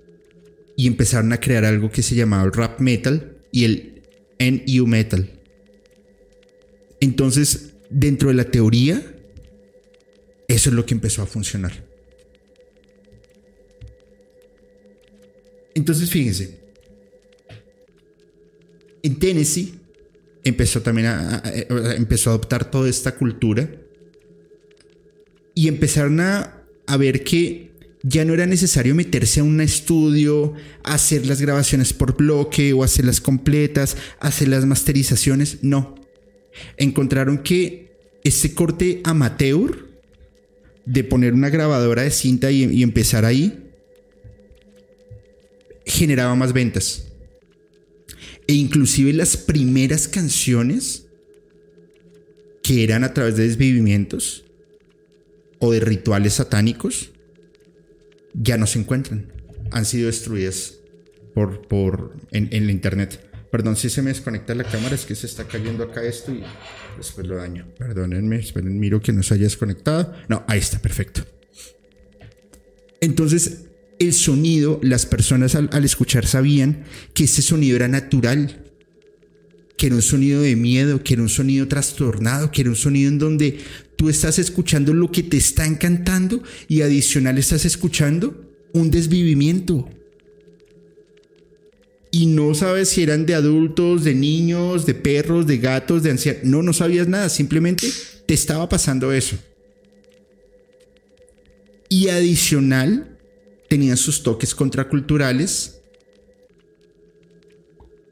y 0.76 0.86
empezaron 0.86 1.32
a 1.32 1.40
crear 1.40 1.64
algo 1.64 1.90
que 1.90 2.02
se 2.02 2.14
llamaba 2.14 2.44
el 2.44 2.52
rap 2.52 2.80
metal 2.80 3.38
y 3.50 3.64
el 3.64 4.02
NU 4.38 4.86
metal. 4.86 5.28
Entonces, 7.00 7.74
dentro 7.90 8.28
de 8.28 8.34
la 8.34 8.44
teoría, 8.44 9.02
eso 10.46 10.70
es 10.70 10.74
lo 10.74 10.86
que 10.86 10.94
empezó 10.94 11.22
a 11.22 11.26
funcionar. 11.26 11.87
Entonces, 15.78 16.10
fíjense, 16.10 16.58
en 19.00 19.16
Tennessee 19.20 19.74
empezó 20.42 20.82
también 20.82 21.06
a, 21.06 21.40
empezó 21.96 22.30
a 22.30 22.32
adoptar 22.32 22.68
toda 22.68 22.90
esta 22.90 23.14
cultura 23.14 23.70
y 25.54 25.68
empezaron 25.68 26.18
a, 26.18 26.64
a 26.84 26.96
ver 26.96 27.22
que 27.22 27.70
ya 28.02 28.24
no 28.24 28.34
era 28.34 28.46
necesario 28.46 28.96
meterse 28.96 29.38
a 29.38 29.44
un 29.44 29.60
estudio, 29.60 30.54
hacer 30.82 31.26
las 31.26 31.40
grabaciones 31.40 31.92
por 31.92 32.16
bloque 32.16 32.72
o 32.72 32.82
hacerlas 32.82 33.20
completas, 33.20 33.96
hacer 34.18 34.48
las 34.48 34.66
masterizaciones. 34.66 35.58
No. 35.62 35.94
Encontraron 36.76 37.38
que 37.38 37.92
este 38.24 38.52
corte 38.52 39.00
amateur 39.04 39.86
de 40.84 41.04
poner 41.04 41.34
una 41.34 41.50
grabadora 41.50 42.02
de 42.02 42.10
cinta 42.10 42.50
y 42.50 42.82
empezar 42.82 43.24
ahí 43.24 43.67
generaba 45.88 46.34
más 46.34 46.52
ventas. 46.52 47.08
E 48.46 48.54
inclusive 48.54 49.12
las 49.12 49.36
primeras 49.36 50.08
canciones 50.08 51.06
que 52.62 52.84
eran 52.84 53.04
a 53.04 53.14
través 53.14 53.36
de 53.36 53.44
desvivimientos 53.44 54.44
o 55.58 55.72
de 55.72 55.80
rituales 55.80 56.34
satánicos 56.34 57.10
ya 58.34 58.56
no 58.56 58.66
se 58.66 58.78
encuentran. 58.78 59.32
Han 59.70 59.84
sido 59.84 60.06
destruidas 60.06 60.74
por, 61.34 61.66
por, 61.66 62.14
en, 62.30 62.48
en 62.52 62.66
la 62.66 62.72
internet. 62.72 63.28
Perdón 63.50 63.76
si 63.76 63.88
se 63.88 64.02
me 64.02 64.10
desconecta 64.10 64.54
la 64.54 64.64
cámara, 64.64 64.94
es 64.94 65.06
que 65.06 65.14
se 65.14 65.26
está 65.26 65.44
cayendo 65.44 65.84
acá 65.84 66.02
esto 66.02 66.32
y 66.32 66.42
después 66.96 67.26
lo 67.26 67.36
daño. 67.36 67.66
Perdónenme, 67.78 68.36
esperen, 68.36 68.78
miro 68.78 69.00
que 69.00 69.12
no 69.12 69.22
se 69.22 69.34
haya 69.34 69.44
desconectado. 69.44 70.14
No, 70.28 70.44
ahí 70.46 70.58
está, 70.58 70.78
perfecto. 70.78 71.22
Entonces, 73.00 73.67
el 73.98 74.12
sonido, 74.12 74.78
las 74.82 75.06
personas 75.06 75.54
al, 75.54 75.84
escuchar 75.84 76.26
sabían 76.26 76.84
que 77.14 77.24
ese 77.24 77.42
sonido 77.42 77.76
era 77.76 77.88
natural, 77.88 78.64
que 79.76 79.86
era 79.86 79.96
un 79.96 80.02
sonido 80.02 80.42
de 80.42 80.56
miedo, 80.56 81.02
que 81.02 81.14
era 81.14 81.22
un 81.22 81.28
sonido 81.28 81.68
trastornado, 81.68 82.50
que 82.50 82.62
era 82.62 82.70
un 82.70 82.76
sonido 82.76 83.08
en 83.08 83.18
donde 83.18 83.58
tú 83.96 84.08
estás 84.08 84.38
escuchando 84.38 84.94
lo 84.94 85.10
que 85.10 85.22
te 85.22 85.36
está 85.36 85.66
encantando 85.66 86.42
y 86.68 86.82
adicional 86.82 87.38
estás 87.38 87.64
escuchando 87.64 88.48
un 88.72 88.90
desvivimiento. 88.90 89.88
Y 92.10 92.26
no 92.26 92.54
sabes 92.54 92.88
si 92.88 93.02
eran 93.02 93.26
de 93.26 93.34
adultos, 93.34 94.04
de 94.04 94.14
niños, 94.14 94.86
de 94.86 94.94
perros, 94.94 95.46
de 95.46 95.58
gatos, 95.58 96.02
de 96.02 96.10
ancianos. 96.10 96.44
No, 96.44 96.62
no 96.62 96.72
sabías 96.72 97.06
nada, 97.06 97.28
simplemente 97.28 97.90
te 98.26 98.34
estaba 98.34 98.68
pasando 98.68 99.12
eso. 99.12 99.36
Y 101.90 102.08
adicional, 102.08 103.17
tenían 103.68 103.96
sus 103.96 104.22
toques 104.22 104.54
contraculturales 104.54 105.80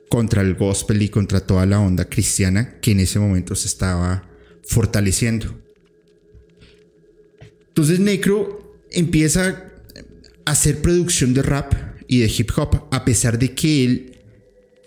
contra 0.09 0.42
el 0.42 0.55
gospel 0.55 1.03
y 1.03 1.09
contra 1.09 1.40
toda 1.40 1.66
la 1.66 1.81
onda 1.81 2.05
cristiana 2.05 2.79
que 2.81 2.92
en 2.92 3.01
ese 3.01 3.19
momento 3.19 3.55
se 3.55 3.69
estaba 3.69 4.29
fortaleciendo. 4.62 5.61
Entonces 7.69 8.01
Necro 8.01 8.79
empieza 8.90 9.73
a 10.45 10.51
hacer 10.51 10.81
producción 10.81 11.35
de 11.35 11.42
rap 11.42 11.75
y 12.09 12.21
de 12.21 12.27
hip 12.27 12.51
hop, 12.57 12.87
a 12.90 13.05
pesar 13.05 13.38
de 13.38 13.55
que 13.55 13.85
él, 13.85 14.19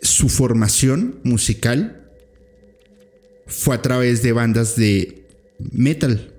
su 0.02 0.30
formación 0.30 1.20
musical 1.24 2.10
fue 3.46 3.76
a 3.76 3.82
través 3.82 4.24
de 4.24 4.32
bandas 4.32 4.76
de 4.76 5.28
metal. 5.72 6.34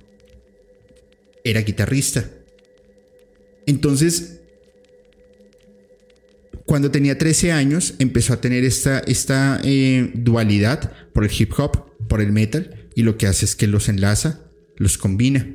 Era 1.44 1.60
guitarrista. 1.60 2.30
Entonces, 3.70 4.40
cuando 6.66 6.90
tenía 6.90 7.18
13 7.18 7.52
años, 7.52 7.94
empezó 8.00 8.33
a 8.33 8.40
tener 8.40 8.64
esta, 8.64 9.61
eh, 9.62 10.11
dualidad 10.12 10.92
por 11.12 11.22
el 11.22 11.30
hip 11.30 11.52
hop, 11.56 11.87
por 12.09 12.20
el 12.20 12.33
metal, 12.33 12.88
y 12.96 13.04
lo 13.04 13.16
que 13.16 13.28
hace 13.28 13.44
es 13.44 13.54
que 13.54 13.68
los 13.68 13.88
enlaza, 13.88 14.40
los 14.76 14.98
combina. 14.98 15.46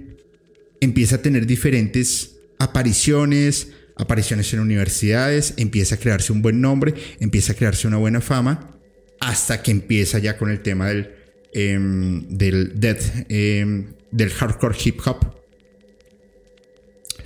Empieza 0.79 1.17
a 1.17 1.21
tener 1.21 1.45
diferentes 1.45 2.37
apariciones, 2.57 3.73
apariciones 3.97 4.53
en 4.53 4.61
universidades, 4.61 5.55
empieza 5.57 5.95
a 5.95 5.97
crearse 5.97 6.31
un 6.31 6.41
buen 6.41 6.61
nombre, 6.61 6.93
empieza 7.19 7.51
a 7.51 7.55
crearse 7.57 7.85
una 7.85 7.97
buena 7.97 8.21
fama, 8.21 8.77
hasta 9.19 9.61
que 9.61 9.71
empieza 9.71 10.19
ya 10.19 10.37
con 10.37 10.49
el 10.49 10.61
tema 10.61 10.87
del, 10.87 11.11
em, 11.51 12.25
death, 12.29 13.25
em, 13.27 13.87
del 14.09 14.29
hardcore 14.29 14.77
hip 14.81 15.01
hop. 15.05 15.44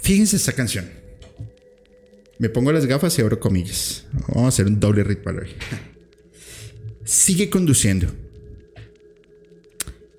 Fíjense 0.10 0.38
esta 0.38 0.54
canción. 0.54 0.89
Me 2.39 2.50
pongo 2.50 2.72
las 2.72 2.88
gafas 2.88 3.15
y 3.15 3.22
abro 3.22 3.39
comillas. 3.39 4.08
Vamos 4.30 4.45
a 4.45 4.48
hacer 4.48 4.65
un 4.65 4.80
doble 4.80 5.04
ritual 5.04 5.38
hoy. 5.38 5.50
Sigue 7.04 7.52
conduciendo. 7.52 8.08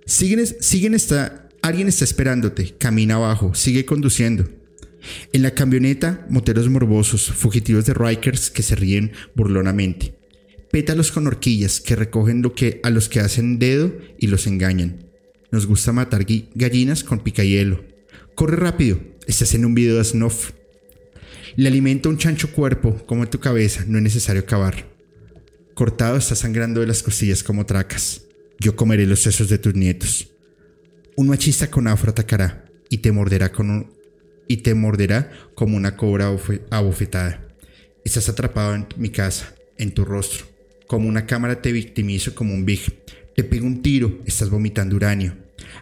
Siguen, 0.06 0.46
siguen 0.46 0.94
está, 0.94 1.48
alguien 1.60 1.88
está 1.88 2.04
esperándote. 2.04 2.76
Camina 2.78 3.16
abajo. 3.16 3.52
Sigue 3.56 3.84
conduciendo. 3.84 4.48
En 5.32 5.42
la 5.42 5.56
camioneta, 5.56 6.24
moteros 6.30 6.68
morbosos, 6.68 7.24
fugitivos 7.24 7.84
de 7.86 7.94
Rikers 7.94 8.48
que 8.50 8.62
se 8.62 8.76
ríen 8.76 9.10
burlonamente. 9.34 10.14
Pétalos 10.70 11.10
con 11.10 11.26
horquillas 11.26 11.80
que 11.80 11.96
recogen 11.96 12.42
lo 12.42 12.54
que, 12.54 12.78
a 12.84 12.90
los 12.90 13.08
que 13.08 13.18
hacen 13.18 13.58
dedo 13.58 13.92
y 14.20 14.28
los 14.28 14.46
engañan. 14.46 15.10
Nos 15.50 15.66
gusta 15.66 15.92
matar 15.92 16.24
gallinas 16.54 17.02
con 17.02 17.24
picahielo. 17.24 17.84
Corre 18.36 18.54
rápido, 18.54 19.09
estás 19.26 19.54
en 19.54 19.64
un 19.64 19.74
video 19.74 19.96
de 19.98 20.04
Snuff. 20.04 20.52
Le 21.56 21.68
alimenta 21.68 22.08
un 22.08 22.18
chancho 22.18 22.52
cuerpo 22.52 23.04
como 23.06 23.28
tu 23.28 23.40
cabeza, 23.40 23.84
no 23.86 23.98
es 23.98 24.04
necesario 24.04 24.46
cavar. 24.46 24.86
Cortado 25.74 26.16
está 26.16 26.34
sangrando 26.34 26.80
de 26.80 26.86
las 26.86 27.02
costillas 27.02 27.42
como 27.42 27.66
tracas. 27.66 28.22
Yo 28.58 28.76
comeré 28.76 29.06
los 29.06 29.20
sesos 29.20 29.48
de 29.48 29.58
tus 29.58 29.74
nietos. 29.74 30.28
Un 31.16 31.28
machista 31.28 31.70
con 31.70 31.88
afro 31.88 32.10
atacará 32.10 32.64
y 32.88 32.98
te 32.98 33.12
morderá 33.12 33.50
con 33.52 33.70
un, 33.70 33.92
y 34.48 34.58
te 34.58 34.74
morderá 34.74 35.30
como 35.54 35.76
una 35.76 35.96
cobra 35.96 36.36
abofetada. 36.70 37.46
Estás 38.04 38.28
atrapado 38.28 38.74
en 38.74 38.86
mi 38.96 39.10
casa, 39.10 39.54
en 39.78 39.92
tu 39.92 40.04
rostro. 40.04 40.46
Como 40.86 41.08
una 41.08 41.26
cámara 41.26 41.62
te 41.62 41.72
victimizo 41.72 42.34
como 42.34 42.52
un 42.52 42.64
big. 42.64 42.80
Te 43.36 43.44
pego 43.44 43.66
un 43.66 43.82
tiro, 43.82 44.18
estás 44.26 44.50
vomitando 44.50 44.96
uranio. 44.96 45.36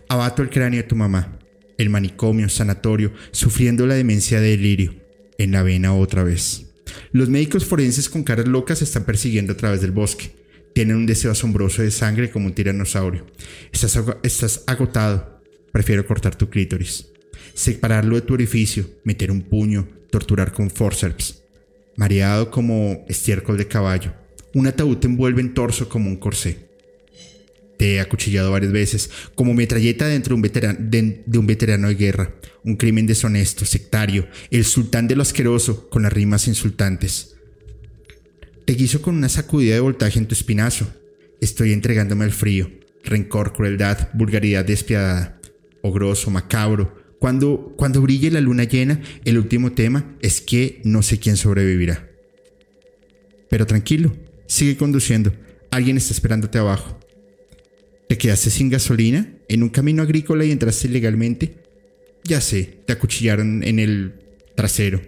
Abato 0.09 0.43
el 0.43 0.51
cráneo 0.51 0.83
de 0.83 0.89
tu 0.89 0.97
mamá. 0.97 1.38
El 1.79 1.89
manicomio, 1.89 2.49
sanatorio, 2.51 3.13
sufriendo 3.31 3.87
la 3.87 3.95
demencia 3.95 4.41
de 4.41 4.51
delirio. 4.51 4.95
En 5.39 5.53
la 5.53 5.63
vena 5.63 5.95
otra 5.95 6.25
vez. 6.25 6.67
Los 7.13 7.29
médicos 7.31 7.65
forenses 7.65 8.09
con 8.09 8.25
caras 8.25 8.49
locas 8.49 8.83
están 8.83 9.05
persiguiendo 9.05 9.55
a 9.55 9.57
través 9.57 9.81
del 9.81 9.93
bosque. 9.93 10.33
Tienen 10.75 10.97
un 10.97 11.07
deseo 11.07 11.31
asombroso 11.31 11.83
de 11.83 11.91
sangre 11.91 12.31
como 12.31 12.47
un 12.47 12.55
tiranosaurio. 12.55 13.25
Estás, 13.73 14.65
agotado. 14.67 15.41
Prefiero 15.73 16.07
cortar 16.07 16.37
tu 16.37 16.51
clítoris 16.51 17.07
separarlo 17.59 18.15
de 18.15 18.23
tu 18.23 18.35
orificio, 18.35 18.89
meter 19.03 19.33
un 19.33 19.43
puño, 19.43 19.89
torturar 20.11 20.53
con 20.53 20.71
forceps, 20.71 21.43
mareado 21.97 22.53
como 22.53 23.05
estiércol 23.09 23.59
de 23.59 23.67
caballo. 23.67 24.13
Un 24.55 24.69
ataúd 24.69 24.99
te 24.99 25.09
envuelve 25.09 25.41
en 25.41 25.55
torso 25.55 25.89
como 25.89 26.09
un 26.09 26.17
corsé. 26.17 26.68
Te 27.79 27.95
he 27.95 28.01
acuchillado 28.01 28.51
varias 28.51 28.73
veces, 28.73 29.11
como 29.35 29.55
metralleta 29.55 30.07
dentro 30.07 30.33
de 30.33 30.35
un, 30.37 31.47
veterano, 31.47 31.89
de, 31.89 31.95
guerra. 31.95 32.35
Un 32.65 32.77
crimen 32.77 33.07
deshonesto, 33.07 33.65
sectario, 33.65 34.29
el 34.51 34.65
sultán 34.65 35.09
de 35.09 35.17
lo 35.17 35.23
asqueroso, 35.23 35.89
con 35.89 36.03
las 36.03 36.13
rimas 36.13 36.49
insultantes. 36.49 37.37
Te 38.67 38.75
guiso 38.75 39.01
con 39.01 39.17
una 39.17 39.29
sacudida 39.29 39.75
de 39.75 39.81
voltaje 39.81 40.19
en 40.19 40.27
tu 40.27 40.35
espinazo. 40.35 40.93
Estoy 41.41 41.73
entregándome 41.73 42.25
al 42.25 42.33
frío, 42.33 42.71
rencor, 43.05 43.53
crueldad, 43.53 44.11
vulgaridad 44.13 44.65
despiadada, 44.65 45.41
ogroso, 45.81 46.31
macabro, 46.31 46.99
cuando, 47.19 47.75
cuando 47.77 48.01
brille 48.01 48.31
la 48.31 48.41
luna 48.41 48.65
llena, 48.65 49.01
el 49.25 49.39
último 49.39 49.73
tema 49.73 50.17
es 50.21 50.41
que 50.41 50.81
no 50.85 51.03
sé 51.03 51.19
quién 51.19 51.37
sobrevivirá. 51.37 52.09
Pero 53.51 53.67
tranquilo, 53.67 54.15
sigue 54.47 54.77
conduciendo. 54.77 55.33
Alguien 55.71 55.97
está 55.97 56.13
esperándote 56.13 56.59
abajo. 56.59 56.98
¿Te 58.09 58.19
quedaste 58.19 58.51
sin 58.51 58.71
gasolina 58.71 59.33
en 59.49 59.63
un 59.63 59.69
camino 59.69 60.03
agrícola 60.03 60.45
y 60.45 60.51
entraste 60.51 60.89
ilegalmente? 60.89 61.63
Ya 62.25 62.41
sé, 62.41 62.83
te 62.87 62.93
acuchillaron 62.93 63.63
en 63.63 63.79
el 63.79 64.15
trasero. 64.57 65.01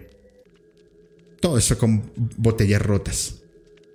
Todo 1.39 1.57
eso 1.57 1.77
con 1.77 2.11
botellas 2.37 2.81
rotas. 2.81 3.41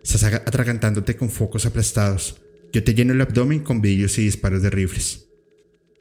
Estás 0.02 0.24
atragantándote 0.24 1.16
con 1.16 1.30
focos 1.30 1.66
aplastados. 1.66 2.40
Yo 2.72 2.82
te 2.82 2.94
lleno 2.94 3.12
el 3.12 3.20
abdomen 3.20 3.60
con 3.60 3.80
brillos 3.80 4.18
y 4.18 4.24
disparos 4.24 4.62
de 4.62 4.70
rifles. 4.70 5.28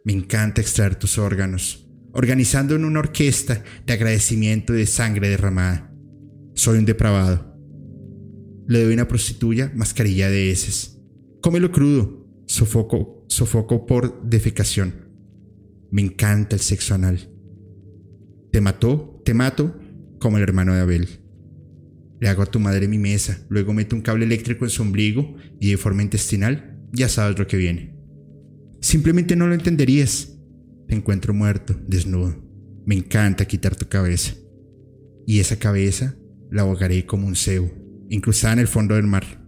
Me 0.03 0.13
encanta 0.13 0.61
extraer 0.61 0.95
tus 0.95 1.17
órganos 1.17 1.85
organizando 2.15 2.75
en 2.75 2.85
una 2.85 2.99
orquesta 2.99 3.61
de 3.85 3.93
agradecimiento 3.93 4.71
de 4.71 4.85
sangre 4.85 5.27
derramada. 5.27 5.93
Soy 6.53 6.77
un 6.77 6.85
depravado. 6.85 7.57
Le 8.67 8.83
doy 8.83 8.93
una 8.93 9.07
prostituya 9.07 9.69
mascarilla 9.75 10.29
de 10.29 10.49
heces. 10.49 10.97
Cómelo 11.41 11.73
crudo, 11.73 12.24
sofoco, 12.45 13.25
sofoco 13.27 13.85
por 13.85 14.23
defecación. 14.27 14.93
Me 15.91 16.01
encanta 16.01 16.55
el 16.55 16.61
sexo 16.61 16.95
anal. 16.95 17.29
Te 18.51 18.61
mató, 18.61 19.21
te 19.25 19.33
mato 19.33 19.79
como 20.19 20.37
el 20.37 20.43
hermano 20.43 20.73
de 20.73 20.81
Abel. 20.81 21.07
Le 22.19 22.29
hago 22.29 22.43
a 22.43 22.47
tu 22.47 22.59
madre 22.59 22.87
mi 22.87 22.97
mesa, 22.97 23.45
luego 23.49 23.73
meto 23.73 23.95
un 23.95 24.01
cable 24.01 24.25
eléctrico 24.25 24.65
en 24.65 24.71
su 24.71 24.81
ombligo 24.81 25.35
y 25.59 25.71
de 25.71 25.77
forma 25.77 26.01
intestinal 26.01 26.79
ya 26.91 27.09
sabes 27.09 27.37
lo 27.37 27.47
que 27.47 27.57
viene. 27.57 27.95
Simplemente 28.79 29.35
no 29.35 29.47
lo 29.47 29.53
entenderías 29.53 30.35
te 30.87 30.95
encuentro 30.95 31.33
muerto, 31.33 31.75
desnudo. 31.87 32.35
Me 32.85 32.95
encanta 32.95 33.45
quitar 33.45 33.75
tu 33.75 33.87
cabeza. 33.87 34.35
Y 35.25 35.39
esa 35.39 35.57
cabeza 35.57 36.15
la 36.51 36.61
ahogaré 36.61 37.05
como 37.05 37.25
un 37.25 37.35
cebo, 37.35 37.71
incrustada 38.09 38.53
en 38.53 38.59
el 38.59 38.67
fondo 38.67 38.95
del 38.95 39.07
mar. 39.07 39.44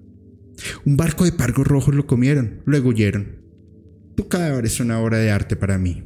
Un 0.86 0.98
barco 0.98 1.26
de 1.26 1.32
pargos 1.32 1.68
rojos 1.68 1.96
lo 1.96 2.08
comieron, 2.08 2.62
luego 2.66 2.90
huyeron. 2.90 3.42
Tu 4.16 4.28
cadáver 4.28 4.66
es 4.66 4.80
una 4.80 5.00
obra 5.00 5.18
de 5.18 5.32
arte 5.32 5.56
para 5.56 5.78
mí. 5.78 6.04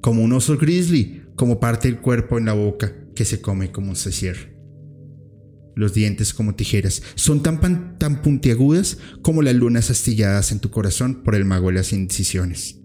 Como 0.00 0.22
un 0.22 0.32
oso 0.32 0.56
grizzly, 0.56 1.22
como 1.34 1.60
parte 1.60 1.88
del 1.88 2.00
cuerpo 2.00 2.38
en 2.38 2.46
la 2.46 2.52
boca 2.52 2.94
que 3.14 3.24
se 3.24 3.40
come 3.40 3.72
como 3.72 3.90
un 3.90 3.96
cecier. 3.96 4.54
Los 5.76 5.92
dientes 5.92 6.32
como 6.34 6.54
tijeras 6.54 7.02
son 7.16 7.42
tan, 7.42 7.98
tan 7.98 8.22
puntiagudas 8.22 8.98
como 9.22 9.42
las 9.42 9.54
lunas 9.54 9.90
astilladas 9.90 10.52
en 10.52 10.60
tu 10.60 10.70
corazón 10.70 11.24
por 11.24 11.34
el 11.34 11.44
mago 11.44 11.68
de 11.68 11.74
las 11.74 11.92
incisiones 11.92 12.84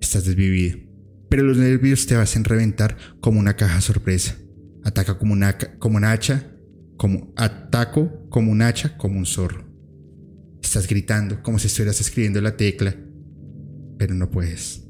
estás 0.00 0.24
desvivido. 0.24 0.78
pero 1.28 1.44
los 1.44 1.58
nervios 1.58 2.06
te 2.06 2.16
hacen 2.16 2.42
reventar 2.42 2.96
como 3.20 3.38
una 3.38 3.54
caja 3.54 3.80
sorpresa. 3.80 4.36
Ataca 4.82 5.16
como 5.16 5.32
una, 5.32 5.56
como 5.78 5.96
una 5.96 6.10
hacha, 6.10 6.50
como 7.00 7.32
ataco 7.34 8.28
como 8.28 8.52
un 8.52 8.60
hacha, 8.60 8.98
como 8.98 9.18
un 9.18 9.24
zorro. 9.24 9.64
Estás 10.62 10.86
gritando 10.86 11.42
como 11.42 11.58
si 11.58 11.68
estuvieras 11.68 11.98
escribiendo 11.98 12.42
la 12.42 12.58
tecla, 12.58 12.94
pero 13.96 14.12
no 14.12 14.30
puedes. 14.30 14.82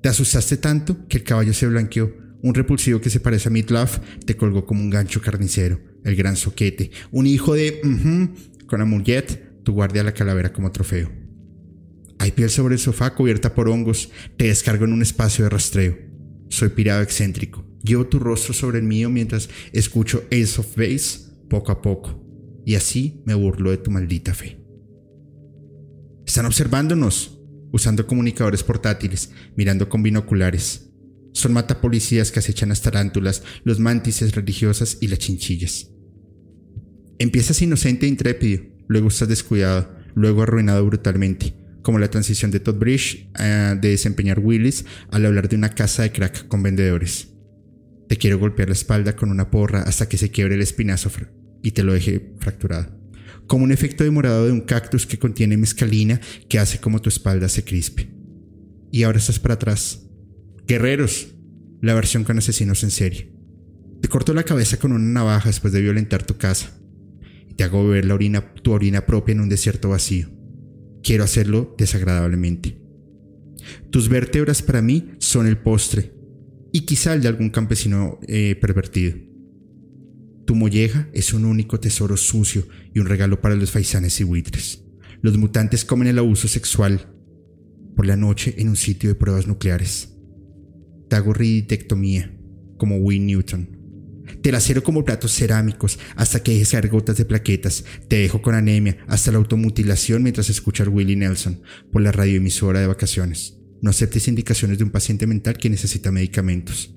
Te 0.00 0.08
asustaste 0.08 0.56
tanto 0.56 1.06
que 1.06 1.18
el 1.18 1.22
caballo 1.22 1.52
se 1.52 1.66
blanqueó. 1.66 2.16
Un 2.42 2.54
repulsivo 2.54 2.98
que 3.02 3.10
se 3.10 3.20
parece 3.20 3.50
a 3.50 3.52
Midlove 3.52 4.00
te 4.24 4.38
colgó 4.38 4.64
como 4.64 4.80
un 4.80 4.88
gancho 4.88 5.20
carnicero. 5.20 5.78
El 6.02 6.16
gran 6.16 6.36
soquete. 6.36 6.90
Un 7.10 7.26
hijo 7.26 7.52
de... 7.52 7.78
con 8.66 8.80
amullet, 8.80 9.62
tu 9.64 9.74
guardia 9.74 10.02
la 10.02 10.14
calavera 10.14 10.50
como 10.50 10.72
trofeo. 10.72 11.12
Hay 12.20 12.32
piel 12.32 12.48
sobre 12.48 12.76
el 12.76 12.80
sofá 12.80 13.14
cubierta 13.14 13.54
por 13.54 13.68
hongos. 13.68 14.10
Te 14.38 14.46
descargo 14.46 14.86
en 14.86 14.94
un 14.94 15.02
espacio 15.02 15.44
de 15.44 15.50
rastreo. 15.50 15.98
Soy 16.48 16.70
pirado 16.70 17.02
excéntrico. 17.02 17.66
Llevo 17.82 18.06
tu 18.06 18.18
rostro 18.18 18.54
sobre 18.54 18.78
el 18.78 18.84
mío 18.84 19.10
mientras 19.10 19.50
escucho 19.74 20.24
Ace 20.32 20.58
of 20.58 20.74
Base 20.74 21.33
poco 21.48 21.72
a 21.72 21.82
poco. 21.82 22.22
Y 22.64 22.74
así 22.76 23.22
me 23.24 23.34
burlo 23.34 23.70
de 23.70 23.78
tu 23.78 23.90
maldita 23.90 24.34
fe. 24.34 24.60
Están 26.26 26.46
observándonos, 26.46 27.40
usando 27.72 28.06
comunicadores 28.06 28.62
portátiles, 28.62 29.30
mirando 29.56 29.88
con 29.88 30.02
binoculares. 30.02 30.90
Son 31.32 31.52
matapolicías 31.52 32.30
que 32.30 32.38
acechan 32.38 32.70
las 32.70 32.80
tarántulas, 32.80 33.42
los 33.64 33.80
mantises 33.80 34.34
religiosas 34.34 34.98
y 35.00 35.08
las 35.08 35.18
chinchillas. 35.18 35.90
Empiezas 37.18 37.60
inocente 37.62 38.06
e 38.06 38.08
intrépido, 38.08 38.62
luego 38.88 39.08
estás 39.08 39.28
descuidado, 39.28 39.94
luego 40.14 40.42
arruinado 40.42 40.84
brutalmente, 40.86 41.56
como 41.82 41.98
la 41.98 42.08
transición 42.08 42.50
de 42.50 42.60
Todd 42.60 42.76
Bridge 42.76 43.30
eh, 43.38 43.76
de 43.80 43.90
desempeñar 43.90 44.38
Willis 44.38 44.84
al 45.10 45.26
hablar 45.26 45.48
de 45.48 45.56
una 45.56 45.70
casa 45.70 46.04
de 46.04 46.12
crack 46.12 46.48
con 46.48 46.62
vendedores. 46.62 47.33
Te 48.08 48.16
quiero 48.16 48.38
golpear 48.38 48.68
la 48.68 48.74
espalda 48.74 49.16
con 49.16 49.30
una 49.30 49.50
porra 49.50 49.82
hasta 49.82 50.08
que 50.08 50.18
se 50.18 50.30
quiebre 50.30 50.54
el 50.54 50.62
espinazo 50.62 51.10
y 51.62 51.70
te 51.70 51.82
lo 51.82 51.94
deje 51.94 52.34
fracturado 52.38 53.04
como 53.46 53.64
un 53.64 53.72
efecto 53.72 54.04
demorado 54.04 54.46
de 54.46 54.52
un 54.52 54.60
cactus 54.60 55.06
que 55.06 55.18
contiene 55.18 55.56
mescalina 55.56 56.20
que 56.48 56.58
hace 56.58 56.78
como 56.78 57.00
tu 57.00 57.08
espalda 57.08 57.48
se 57.48 57.64
crispe. 57.64 58.10
Y 58.90 59.02
ahora 59.02 59.18
estás 59.18 59.38
para 59.38 59.54
atrás. 59.54 60.06
Guerreros, 60.66 61.34
la 61.80 61.94
versión 61.94 62.24
con 62.24 62.38
asesinos 62.38 62.82
en 62.84 62.90
serie. 62.90 63.32
Te 64.00 64.08
corto 64.08 64.34
la 64.34 64.44
cabeza 64.44 64.78
con 64.78 64.92
una 64.92 65.04
navaja 65.04 65.48
después 65.48 65.72
de 65.72 65.80
violentar 65.80 66.24
tu 66.24 66.36
casa. 66.36 66.78
Y 67.48 67.54
te 67.54 67.64
hago 67.64 67.86
beber 67.86 68.04
la 68.06 68.54
tu 68.62 68.72
orina 68.72 69.04
propia 69.06 69.32
en 69.32 69.40
un 69.40 69.48
desierto 69.48 69.90
vacío. 69.90 70.28
Quiero 71.02 71.24
hacerlo 71.24 71.74
desagradablemente. 71.76 72.78
Tus 73.90 74.08
vértebras 74.08 74.62
para 74.62 74.82
mí 74.82 75.12
son 75.18 75.46
el 75.46 75.58
postre 75.58 76.12
y 76.74 76.80
quizá 76.80 77.14
el 77.14 77.22
de 77.22 77.28
algún 77.28 77.50
campesino 77.50 78.18
eh, 78.26 78.56
pervertido. 78.60 79.16
Tu 80.44 80.56
molleja 80.56 81.08
es 81.12 81.32
un 81.32 81.44
único 81.44 81.78
tesoro 81.78 82.16
sucio 82.16 82.66
y 82.92 82.98
un 82.98 83.06
regalo 83.06 83.40
para 83.40 83.54
los 83.54 83.70
faisanes 83.70 84.18
y 84.18 84.24
buitres. 84.24 84.82
Los 85.22 85.38
mutantes 85.38 85.84
comen 85.84 86.08
el 86.08 86.18
abuso 86.18 86.48
sexual 86.48 87.14
por 87.94 88.06
la 88.06 88.16
noche 88.16 88.56
en 88.58 88.70
un 88.70 88.74
sitio 88.74 89.08
de 89.08 89.14
pruebas 89.14 89.46
nucleares. 89.46 90.16
Te 91.08 91.14
hago 91.14 91.32
ridicectomía, 91.32 92.36
como 92.76 92.96
Win 92.96 93.26
Newton. 93.26 93.78
Te 94.42 94.50
lacero 94.50 94.82
como 94.82 95.04
platos 95.04 95.30
cerámicos 95.30 96.00
hasta 96.16 96.42
que 96.42 96.54
dejes 96.54 96.72
caer 96.72 96.88
gotas 96.88 97.16
de 97.18 97.24
plaquetas. 97.24 97.84
Te 98.08 98.16
dejo 98.16 98.42
con 98.42 98.56
anemia 98.56 98.98
hasta 99.06 99.30
la 99.30 99.38
automutilación 99.38 100.24
mientras 100.24 100.50
escuchas 100.50 100.88
Willie 100.88 101.14
Nelson 101.14 101.62
por 101.92 102.02
la 102.02 102.10
radioemisora 102.10 102.80
de 102.80 102.88
vacaciones. 102.88 103.60
No 103.84 103.90
aceptes 103.90 104.28
indicaciones 104.28 104.78
de 104.78 104.84
un 104.84 104.88
paciente 104.88 105.26
mental 105.26 105.58
que 105.58 105.68
necesita 105.68 106.10
medicamentos. 106.10 106.94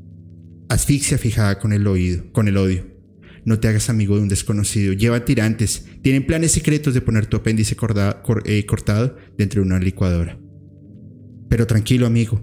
Asfixia 0.70 1.18
fijada 1.18 1.60
con 1.60 1.74
el 1.74 1.86
oído, 1.86 2.32
con 2.32 2.48
el 2.48 2.56
odio. 2.56 2.88
No 3.44 3.60
te 3.60 3.68
hagas 3.68 3.90
amigo 3.90 4.16
de 4.16 4.22
un 4.22 4.30
desconocido. 4.30 4.94
Lleva 4.94 5.26
tirantes. 5.26 5.84
Tienen 6.02 6.26
planes 6.26 6.54
secretos 6.54 6.94
de 6.94 7.02
poner 7.02 7.26
tu 7.26 7.36
apéndice 7.36 7.76
eh, 8.46 8.66
cortado 8.66 9.18
dentro 9.38 9.62
de 9.62 9.68
una 9.68 9.80
licuadora. 9.80 10.40
Pero 11.50 11.68
tranquilo, 11.68 12.08
amigo. 12.08 12.42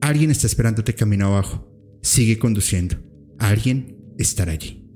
Alguien 0.00 0.30
está 0.30 0.46
esperándote 0.46 0.94
camino 0.94 1.26
abajo. 1.26 1.68
Sigue 2.00 2.38
conduciendo. 2.38 2.94
Alguien 3.40 3.96
estará 4.18 4.52
allí. 4.52 4.88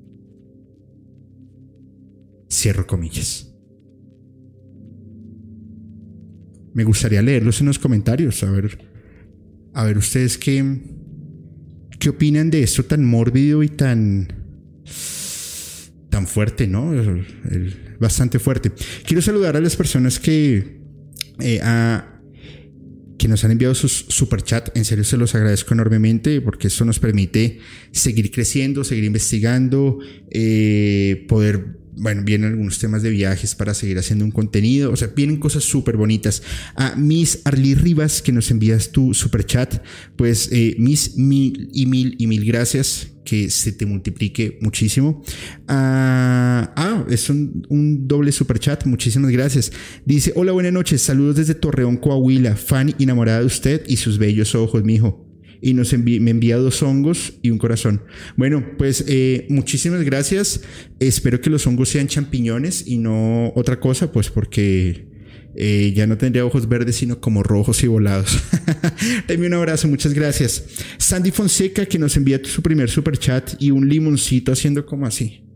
Cierro 2.48 2.86
comillas. 2.86 3.47
Me 6.78 6.84
gustaría 6.84 7.20
leerlos 7.22 7.60
en 7.60 7.66
los 7.66 7.80
comentarios, 7.80 8.40
a 8.44 8.52
ver, 8.52 8.78
a 9.74 9.82
ver 9.82 9.98
ustedes 9.98 10.38
qué, 10.38 10.64
qué 11.98 12.08
opinan 12.08 12.50
de 12.50 12.62
esto 12.62 12.84
tan 12.84 13.04
mórbido 13.04 13.64
y 13.64 13.68
tan 13.68 14.28
tan 16.08 16.28
fuerte, 16.28 16.68
¿no? 16.68 16.94
bastante 17.98 18.38
fuerte. 18.38 18.70
Quiero 19.04 19.20
saludar 19.20 19.56
a 19.56 19.60
las 19.60 19.74
personas 19.74 20.20
que, 20.20 20.78
eh, 21.40 21.60
que 23.18 23.26
nos 23.26 23.44
han 23.44 23.50
enviado 23.50 23.74
sus 23.74 24.06
super 24.08 24.42
chat. 24.42 24.70
En 24.76 24.84
serio, 24.84 25.02
se 25.02 25.16
los 25.16 25.34
agradezco 25.34 25.74
enormemente 25.74 26.40
porque 26.40 26.68
eso 26.68 26.84
nos 26.84 27.00
permite 27.00 27.58
seguir 27.90 28.30
creciendo, 28.30 28.84
seguir 28.84 29.02
investigando, 29.02 29.98
eh, 30.30 31.26
poder 31.28 31.76
bueno, 31.98 32.22
vienen 32.24 32.50
algunos 32.50 32.78
temas 32.78 33.02
de 33.02 33.10
viajes 33.10 33.54
para 33.54 33.74
seguir 33.74 33.98
haciendo 33.98 34.24
un 34.24 34.30
contenido. 34.30 34.92
O 34.92 34.96
sea, 34.96 35.08
vienen 35.08 35.38
cosas 35.38 35.64
súper 35.64 35.96
bonitas. 35.96 36.42
A 36.76 36.94
Miss 36.96 37.40
Arly 37.44 37.74
Rivas, 37.74 38.22
que 38.22 38.32
nos 38.32 38.50
envías 38.50 38.90
tu 38.90 39.14
super 39.14 39.44
chat, 39.44 39.82
pues 40.16 40.48
eh, 40.52 40.76
Miss 40.78 41.16
mil 41.16 41.68
y 41.72 41.86
mil 41.86 42.14
y 42.18 42.26
mil 42.26 42.44
gracias. 42.44 43.08
Que 43.24 43.50
se 43.50 43.72
te 43.72 43.84
multiplique 43.84 44.58
muchísimo. 44.62 45.22
ah, 45.68 47.04
es 47.10 47.28
un, 47.28 47.66
un, 47.68 48.08
doble 48.08 48.32
super 48.32 48.58
chat. 48.58 48.86
Muchísimas 48.86 49.30
gracias. 49.30 49.70
Dice: 50.06 50.32
Hola, 50.34 50.52
buenas 50.52 50.72
noches. 50.72 51.02
Saludos 51.02 51.36
desde 51.36 51.54
Torreón, 51.54 51.98
Coahuila. 51.98 52.56
Fan 52.56 52.94
enamorada 52.98 53.40
de 53.40 53.46
usted 53.46 53.82
y 53.86 53.96
sus 53.96 54.16
bellos 54.16 54.54
ojos, 54.54 54.82
mijo 54.82 55.27
y 55.60 55.74
nos 55.74 55.92
me 55.92 56.30
envía 56.30 56.56
dos 56.56 56.82
hongos 56.82 57.34
y 57.42 57.50
un 57.50 57.58
corazón. 57.58 58.02
Bueno, 58.36 58.64
pues 58.78 59.04
eh, 59.08 59.46
muchísimas 59.48 60.02
gracias. 60.02 60.62
Espero 61.00 61.40
que 61.40 61.50
los 61.50 61.66
hongos 61.66 61.88
sean 61.88 62.06
champiñones 62.08 62.86
y 62.86 62.98
no 62.98 63.52
otra 63.54 63.80
cosa, 63.80 64.12
pues 64.12 64.30
porque 64.30 65.06
eh, 65.54 65.92
ya 65.94 66.06
no 66.06 66.16
tendría 66.16 66.44
ojos 66.44 66.68
verdes, 66.68 66.96
sino 66.96 67.20
como 67.20 67.42
rojos 67.42 67.82
y 67.82 67.88
volados. 67.88 68.38
Dame 69.28 69.46
un 69.46 69.54
abrazo, 69.54 69.88
muchas 69.88 70.14
gracias. 70.14 70.64
Sandy 70.98 71.30
Fonseca, 71.30 71.86
que 71.86 71.98
nos 71.98 72.16
envía 72.16 72.40
su 72.44 72.62
primer 72.62 72.88
super 72.88 73.18
chat 73.18 73.54
y 73.58 73.70
un 73.70 73.88
limoncito 73.88 74.52
haciendo 74.52 74.86
como 74.86 75.06
así. 75.06 75.47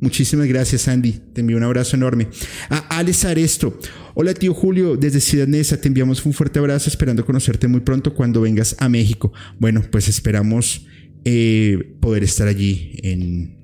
Muchísimas 0.00 0.46
gracias, 0.46 0.86
Andy. 0.88 1.12
Te 1.32 1.40
envío 1.40 1.56
un 1.56 1.64
abrazo 1.64 1.96
enorme. 1.96 2.28
A 2.70 2.78
Alex 2.98 3.24
Aresto. 3.24 3.78
Hola, 4.14 4.34
tío 4.34 4.54
Julio. 4.54 4.96
Desde 4.96 5.20
Ciudad 5.20 5.46
Neza 5.46 5.80
te 5.80 5.88
enviamos 5.88 6.24
un 6.24 6.32
fuerte 6.32 6.58
abrazo, 6.58 6.88
esperando 6.88 7.24
conocerte 7.24 7.66
muy 7.68 7.80
pronto 7.80 8.14
cuando 8.14 8.40
vengas 8.40 8.76
a 8.78 8.88
México. 8.88 9.32
Bueno, 9.58 9.82
pues 9.90 10.08
esperamos 10.08 10.86
eh, 11.24 11.96
poder 12.00 12.22
estar 12.22 12.46
allí 12.46 12.92
en, 13.02 13.58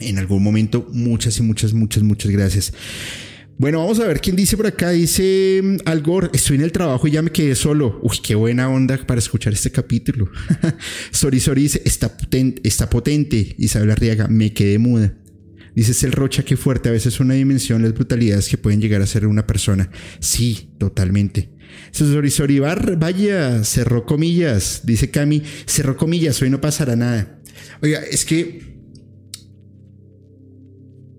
en 0.00 0.18
algún 0.18 0.42
momento. 0.42 0.88
Muchas 0.92 1.38
y 1.38 1.42
muchas, 1.42 1.72
muchas, 1.72 2.02
muchas 2.02 2.30
gracias. 2.30 2.72
Bueno, 3.58 3.78
vamos 3.78 3.98
a 4.00 4.06
ver 4.06 4.20
quién 4.20 4.36
dice 4.36 4.56
por 4.56 4.66
acá. 4.66 4.90
Dice 4.90 5.60
mm, 5.62 5.76
Algor, 5.86 6.30
estoy 6.34 6.56
en 6.56 6.62
el 6.62 6.72
trabajo 6.72 7.06
y 7.06 7.12
ya 7.12 7.22
me 7.22 7.30
quedé 7.30 7.54
solo. 7.54 7.98
Uy, 8.02 8.16
qué 8.22 8.34
buena 8.34 8.68
onda 8.68 8.98
para 9.06 9.18
escuchar 9.18 9.52
este 9.52 9.70
capítulo. 9.70 10.30
Sori 11.10 11.40
Sori 11.40 11.62
dice, 11.62 11.82
está 11.84 12.16
potente, 12.16 12.60
está 12.68 12.90
potente. 12.90 13.54
Isabel 13.58 13.90
Arriaga, 13.90 14.28
me 14.28 14.52
quedé 14.52 14.78
muda. 14.78 15.14
Dices 15.76 16.02
el 16.04 16.12
Rocha, 16.12 16.42
qué 16.42 16.56
fuerte, 16.56 16.88
a 16.88 16.92
veces 16.92 17.20
una 17.20 17.34
dimensión, 17.34 17.82
las 17.82 17.92
brutalidades 17.92 18.48
que 18.48 18.56
pueden 18.56 18.80
llegar 18.80 19.02
a 19.02 19.06
ser 19.06 19.26
una 19.26 19.46
persona. 19.46 19.90
Sí, 20.20 20.70
totalmente. 20.78 21.50
Soribar, 21.92 22.98
vaya, 22.98 23.62
cerró 23.62 24.06
comillas, 24.06 24.80
dice 24.84 25.10
Cami, 25.10 25.42
cerró 25.66 25.98
comillas, 25.98 26.40
hoy 26.40 26.48
no 26.48 26.62
pasará 26.62 26.96
nada. 26.96 27.42
Oiga, 27.82 28.00
es 28.10 28.24
que, 28.24 28.78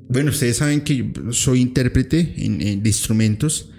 bueno, 0.10 0.32
ustedes 0.32 0.58
saben 0.58 0.82
que 0.82 1.14
soy 1.30 1.62
intérprete 1.62 2.34
en, 2.38 2.82
de 2.82 2.90
instrumentos, 2.90 3.70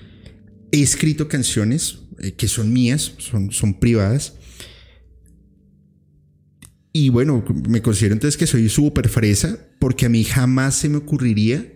he 0.70 0.80
escrito 0.80 1.26
canciones 1.26 2.02
eh, 2.20 2.34
que 2.34 2.46
son 2.46 2.72
mías, 2.72 3.14
son, 3.18 3.50
son 3.50 3.80
privadas, 3.80 4.37
y 6.92 7.10
bueno, 7.10 7.44
me 7.68 7.82
considero 7.82 8.14
entonces 8.14 8.36
que 8.36 8.46
soy 8.46 8.68
súper 8.68 9.08
fresa, 9.08 9.58
porque 9.78 10.06
a 10.06 10.08
mí 10.08 10.24
jamás 10.24 10.76
se 10.76 10.88
me 10.88 10.96
ocurriría 10.96 11.74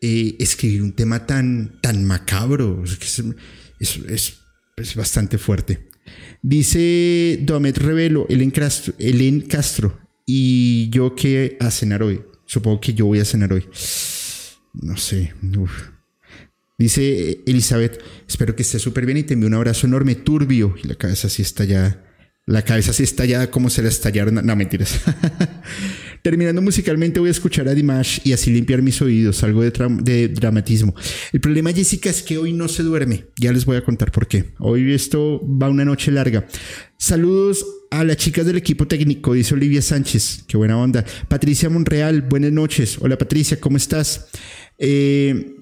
eh, 0.00 0.36
escribir 0.38 0.82
un 0.82 0.92
tema 0.92 1.26
tan, 1.26 1.78
tan 1.82 2.04
macabro. 2.04 2.82
Es, 2.84 3.22
es, 4.08 4.40
es, 4.76 4.94
bastante 4.94 5.36
fuerte. 5.36 5.88
Dice 6.42 7.38
Domet 7.42 7.76
Revelo, 7.76 8.26
Elen 8.28 8.50
Castro, 8.50 8.94
Castro, 9.48 10.00
y 10.26 10.88
yo 10.90 11.14
qué 11.14 11.56
a 11.60 11.70
cenar 11.70 12.02
hoy. 12.02 12.22
Supongo 12.46 12.80
que 12.80 12.94
yo 12.94 13.06
voy 13.06 13.20
a 13.20 13.24
cenar 13.24 13.52
hoy. 13.52 13.66
No 14.72 14.96
sé. 14.96 15.34
Dice 16.78 17.42
Elizabeth, 17.46 18.02
espero 18.26 18.56
que 18.56 18.62
esté 18.62 18.78
súper 18.78 19.04
bien 19.04 19.18
y 19.18 19.22
te 19.22 19.34
envío 19.34 19.48
un 19.48 19.54
abrazo 19.54 19.86
enorme, 19.86 20.14
turbio. 20.14 20.74
Y 20.82 20.88
la 20.88 20.94
cabeza 20.94 21.26
así 21.26 21.42
está 21.42 21.64
ya 21.64 22.09
La 22.46 22.62
cabeza 22.62 22.90
así 22.90 23.02
estallada 23.02 23.50
como 23.50 23.70
se 23.70 23.82
le 23.82 23.88
estallaron. 23.88 24.34
No, 24.44 24.56
mentiras. 24.56 25.00
Terminando 26.22 26.60
musicalmente 26.60 27.18
voy 27.18 27.28
a 27.28 27.32
escuchar 27.32 27.68
a 27.68 27.74
Dimash 27.74 28.20
y 28.24 28.32
así 28.32 28.50
limpiar 28.50 28.82
mis 28.82 29.00
oídos, 29.00 29.42
algo 29.42 29.62
de, 29.62 29.70
de, 30.02 30.28
dramatismo. 30.28 30.94
El 31.32 31.40
problema, 31.40 31.72
Jessica, 31.72 32.10
es 32.10 32.22
que 32.22 32.36
hoy 32.36 32.52
no 32.52 32.68
se 32.68 32.82
duerme. 32.82 33.26
Ya 33.38 33.52
les 33.52 33.64
voy 33.64 33.76
a 33.76 33.84
contar 33.84 34.12
por 34.12 34.26
qué. 34.26 34.52
Hoy 34.58 34.92
esto 34.92 35.40
va 35.46 35.70
una 35.70 35.84
noche 35.84 36.10
larga. 36.10 36.46
Saludos 36.98 37.64
a 37.90 38.04
las 38.04 38.18
chicas 38.18 38.44
del 38.44 38.56
equipo 38.56 38.86
técnico, 38.86 39.32
dice 39.32 39.54
Olivia 39.54 39.80
Sánchez. 39.80 40.44
Qué 40.46 40.56
buena 40.56 40.76
onda. 40.76 41.04
Patricia 41.28 41.70
Monreal, 41.70 42.22
buenas 42.22 42.52
noches. 42.52 42.98
Hola 43.00 43.16
Patricia, 43.16 43.58
¿cómo 43.58 43.78
estás? 43.78 44.28
Eh, 44.76 45.59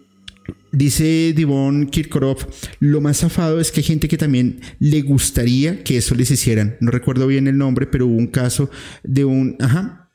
Dice 0.71 1.33
Divon 1.35 1.87
Kirkorov, 1.87 2.47
lo 2.81 3.01
más 3.01 3.19
zafado 3.19 3.59
es 3.59 3.73
que 3.73 3.81
hay 3.81 3.85
gente 3.85 4.07
que 4.07 4.19
también 4.19 4.61
le 4.79 5.01
gustaría 5.01 5.83
que 5.83 5.97
eso 5.97 6.15
les 6.15 6.31
hicieran. 6.31 6.77
No 6.81 6.91
recuerdo 6.91 7.27
bien 7.27 7.49
el 7.49 7.57
nombre, 7.57 7.87
pero 7.87 8.07
hubo 8.07 8.17
un 8.17 8.27
caso 8.27 8.71
de 9.03 9.25
un... 9.25 9.57
Ajá. 9.61 10.11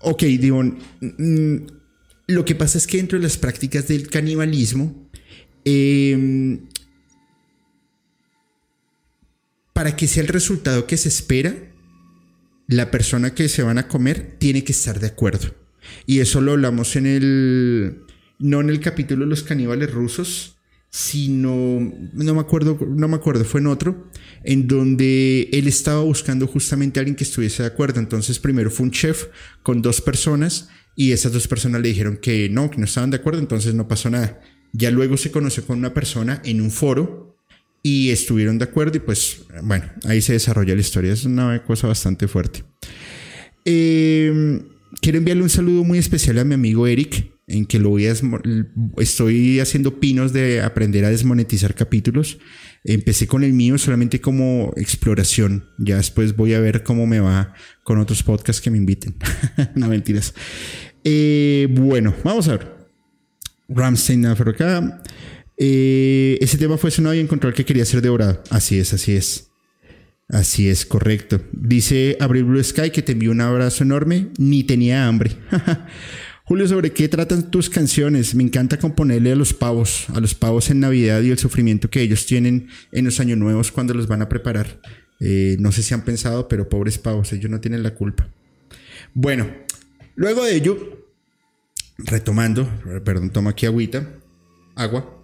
Ok, 0.00 0.22
Divon. 0.22 0.78
Mm, 1.00 1.56
lo 2.26 2.44
que 2.44 2.54
pasa 2.54 2.78
es 2.78 2.86
que 2.86 2.96
dentro 2.96 3.18
de 3.18 3.24
las 3.24 3.36
prácticas 3.36 3.86
del 3.88 4.08
canibalismo, 4.08 5.10
em, 5.64 6.66
para 9.74 9.94
que 9.94 10.06
sea 10.06 10.22
el 10.22 10.28
resultado 10.28 10.86
que 10.86 10.96
se 10.96 11.08
espera, 11.08 11.54
la 12.66 12.90
persona 12.90 13.34
que 13.34 13.48
se 13.48 13.62
van 13.62 13.78
a 13.78 13.88
comer 13.88 14.36
tiene 14.38 14.64
que 14.64 14.72
estar 14.72 15.00
de 15.00 15.06
acuerdo. 15.06 15.54
Y 16.06 16.20
eso 16.20 16.40
lo 16.40 16.52
hablamos 16.52 16.96
en 16.96 17.06
el 17.06 18.07
no 18.38 18.60
en 18.60 18.70
el 18.70 18.80
capítulo 18.80 19.24
de 19.24 19.30
los 19.30 19.42
caníbales 19.42 19.92
rusos, 19.92 20.58
sino, 20.90 21.92
no 22.12 22.34
me 22.34 22.40
acuerdo, 22.40 22.78
no 22.88 23.08
me 23.08 23.16
acuerdo, 23.16 23.44
fue 23.44 23.60
en 23.60 23.66
otro, 23.66 24.08
en 24.42 24.66
donde 24.66 25.50
él 25.52 25.68
estaba 25.68 26.02
buscando 26.02 26.46
justamente 26.46 26.98
a 26.98 27.00
alguien 27.02 27.16
que 27.16 27.24
estuviese 27.24 27.62
de 27.62 27.68
acuerdo. 27.68 28.00
Entonces 28.00 28.38
primero 28.38 28.70
fue 28.70 28.86
un 28.86 28.92
chef 28.92 29.26
con 29.62 29.82
dos 29.82 30.00
personas 30.00 30.68
y 30.96 31.12
esas 31.12 31.32
dos 31.32 31.46
personas 31.46 31.82
le 31.82 31.88
dijeron 31.88 32.18
que 32.20 32.48
no, 32.48 32.70
que 32.70 32.78
no 32.78 32.84
estaban 32.84 33.10
de 33.10 33.18
acuerdo, 33.18 33.40
entonces 33.40 33.74
no 33.74 33.86
pasó 33.86 34.10
nada. 34.10 34.40
Ya 34.72 34.90
luego 34.90 35.16
se 35.16 35.30
conoció 35.30 35.64
con 35.66 35.78
una 35.78 35.94
persona 35.94 36.40
en 36.44 36.60
un 36.60 36.70
foro 36.70 37.36
y 37.82 38.10
estuvieron 38.10 38.58
de 38.58 38.64
acuerdo 38.64 38.96
y 38.96 39.00
pues 39.00 39.42
bueno, 39.62 39.86
ahí 40.04 40.20
se 40.20 40.32
desarrolla 40.32 40.74
la 40.74 40.80
historia. 40.80 41.12
Es 41.12 41.24
una 41.24 41.62
cosa 41.64 41.86
bastante 41.86 42.28
fuerte. 42.28 42.64
Eh, 43.64 44.62
quiero 45.00 45.18
enviarle 45.18 45.42
un 45.42 45.50
saludo 45.50 45.84
muy 45.84 45.98
especial 45.98 46.38
a 46.38 46.44
mi 46.44 46.54
amigo 46.54 46.86
Eric, 46.86 47.30
en 47.48 47.66
que 47.66 47.78
lo 47.78 47.88
voy 47.88 48.06
a 48.06 48.14
estoy 48.98 49.58
haciendo 49.58 49.98
pinos 49.98 50.32
de 50.32 50.60
aprender 50.60 51.04
a 51.04 51.10
desmonetizar 51.10 51.74
capítulos. 51.74 52.38
Empecé 52.84 53.26
con 53.26 53.42
el 53.42 53.54
mío 53.54 53.78
solamente 53.78 54.20
como 54.20 54.72
exploración. 54.76 55.64
Ya 55.78 55.96
después 55.96 56.36
voy 56.36 56.54
a 56.54 56.60
ver 56.60 56.82
cómo 56.82 57.06
me 57.06 57.20
va 57.20 57.54
con 57.84 57.98
otros 57.98 58.22
podcasts 58.22 58.60
que 58.60 58.70
me 58.70 58.76
inviten. 58.76 59.16
no 59.74 59.88
mentiras. 59.88 60.34
Eh, 61.02 61.68
bueno, 61.70 62.14
vamos 62.22 62.48
a 62.48 62.58
ver. 62.58 62.76
Ramstein 63.68 64.26
acá. 64.26 65.02
Eh, 65.56 66.38
ese 66.40 66.58
tema 66.58 66.76
fue 66.76 66.90
sonado 66.90 67.14
y 67.14 67.20
encontró 67.20 67.52
que 67.52 67.64
quería 67.64 67.84
ser 67.84 68.02
devorado. 68.02 68.42
Así 68.50 68.78
es, 68.78 68.92
así 68.92 69.16
es. 69.16 69.50
Así 70.28 70.68
es, 70.68 70.84
correcto. 70.84 71.40
Dice 71.52 72.18
Abril 72.20 72.44
Blue 72.44 72.62
Sky 72.62 72.90
que 72.90 73.00
te 73.00 73.12
envió 73.12 73.30
un 73.30 73.40
abrazo 73.40 73.84
enorme. 73.84 74.28
Ni 74.38 74.64
tenía 74.64 75.08
hambre. 75.08 75.32
Julio, 76.48 76.66
¿sobre 76.66 76.94
qué 76.94 77.10
tratan 77.10 77.50
tus 77.50 77.68
canciones? 77.68 78.34
Me 78.34 78.42
encanta 78.42 78.78
componerle 78.78 79.32
a 79.32 79.36
los 79.36 79.52
pavos, 79.52 80.06
a 80.14 80.18
los 80.18 80.34
pavos 80.34 80.70
en 80.70 80.80
Navidad 80.80 81.20
y 81.20 81.30
el 81.30 81.38
sufrimiento 81.38 81.90
que 81.90 82.00
ellos 82.00 82.24
tienen 82.24 82.70
en 82.90 83.04
los 83.04 83.20
años 83.20 83.36
nuevos 83.36 83.70
cuando 83.70 83.92
los 83.92 84.06
van 84.06 84.22
a 84.22 84.30
preparar. 84.30 84.80
Eh, 85.20 85.58
no 85.60 85.72
sé 85.72 85.82
si 85.82 85.92
han 85.92 86.06
pensado, 86.06 86.48
pero 86.48 86.66
pobres 86.70 86.96
pavos, 86.96 87.34
ellos 87.34 87.50
no 87.50 87.60
tienen 87.60 87.82
la 87.82 87.92
culpa. 87.92 88.30
Bueno, 89.12 89.46
luego 90.16 90.42
de 90.42 90.54
ello, 90.54 91.06
retomando, 91.98 92.66
perdón, 93.04 93.28
tomo 93.28 93.50
aquí 93.50 93.66
agüita, 93.66 94.08
agua. 94.74 95.22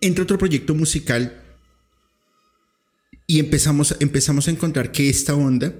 Entra 0.00 0.22
otro 0.22 0.38
proyecto 0.38 0.76
musical 0.76 1.41
y 3.26 3.38
empezamos, 3.38 3.96
empezamos 4.00 4.48
a 4.48 4.50
encontrar 4.50 4.92
que 4.92 5.08
esta 5.08 5.34
onda 5.34 5.74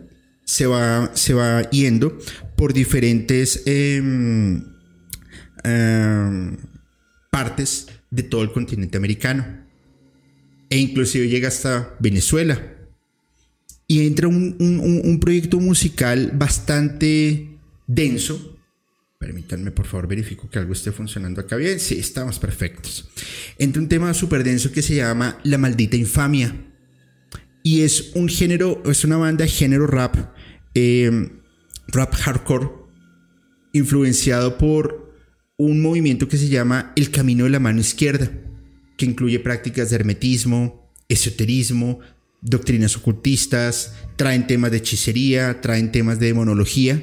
se 0.44 0.66
va, 0.66 1.10
se 1.14 1.34
va 1.34 1.68
yendo 1.70 2.18
por 2.56 2.72
diferentes 2.72 3.62
em, 3.66 4.62
em, 5.64 6.56
partes 7.30 7.88
de 8.10 8.22
todo 8.22 8.42
el 8.42 8.52
continente 8.52 8.96
americano. 8.96 9.44
E 10.68 10.78
inclusive 10.78 11.28
llega 11.28 11.48
hasta 11.48 11.94
Venezuela. 12.00 12.60
Y 13.86 14.06
entra 14.06 14.26
un, 14.28 14.56
un 14.58 15.20
proyecto 15.20 15.60
musical 15.60 16.32
bastante 16.34 17.58
denso. 17.86 18.58
Permítanme, 19.18 19.70
por 19.70 19.86
favor, 19.86 20.08
verifico 20.08 20.48
que 20.48 20.58
algo 20.58 20.72
esté 20.72 20.92
funcionando 20.92 21.42
acá 21.42 21.56
bien. 21.56 21.78
Sí, 21.78 21.98
estamos 21.98 22.38
perfectos. 22.38 23.10
Entra 23.58 23.82
un 23.82 23.88
tema 23.88 24.14
súper 24.14 24.44
denso 24.44 24.72
que 24.72 24.80
se 24.80 24.94
llama 24.94 25.38
La 25.44 25.58
maldita 25.58 25.96
infamia 25.96 26.71
y 27.62 27.82
es 27.82 28.12
un 28.14 28.28
género, 28.28 28.82
es 28.86 29.04
una 29.04 29.16
banda 29.16 29.46
género 29.46 29.86
rap, 29.86 30.16
em, 30.74 31.40
rap 31.88 32.14
hardcore, 32.14 32.70
influenciado 33.72 34.58
por 34.58 35.12
un 35.56 35.80
movimiento 35.80 36.28
que 36.28 36.38
se 36.38 36.48
llama 36.48 36.92
El 36.96 37.10
Camino 37.10 37.44
de 37.44 37.50
la 37.50 37.60
Mano 37.60 37.80
Izquierda, 37.80 38.30
que 38.96 39.06
incluye 39.06 39.38
prácticas 39.38 39.90
de 39.90 39.96
hermetismo, 39.96 40.90
esoterismo, 41.08 42.00
doctrinas 42.40 42.96
ocultistas, 42.96 43.94
traen 44.16 44.46
temas 44.46 44.72
de 44.72 44.78
hechicería, 44.78 45.60
traen 45.60 45.92
temas 45.92 46.18
de 46.18 46.26
demonología, 46.26 47.00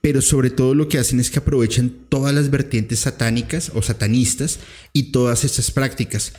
pero 0.00 0.20
sobre 0.20 0.50
todo 0.50 0.74
lo 0.74 0.88
que 0.88 0.98
hacen 0.98 1.20
es 1.20 1.30
que 1.30 1.38
aprovechan 1.38 1.90
todas 2.08 2.34
las 2.34 2.50
vertientes 2.50 3.00
satánicas 3.00 3.70
o 3.74 3.80
satanistas 3.80 4.58
y 4.92 5.12
todas 5.12 5.44
estas 5.44 5.70
prácticas, 5.70 6.32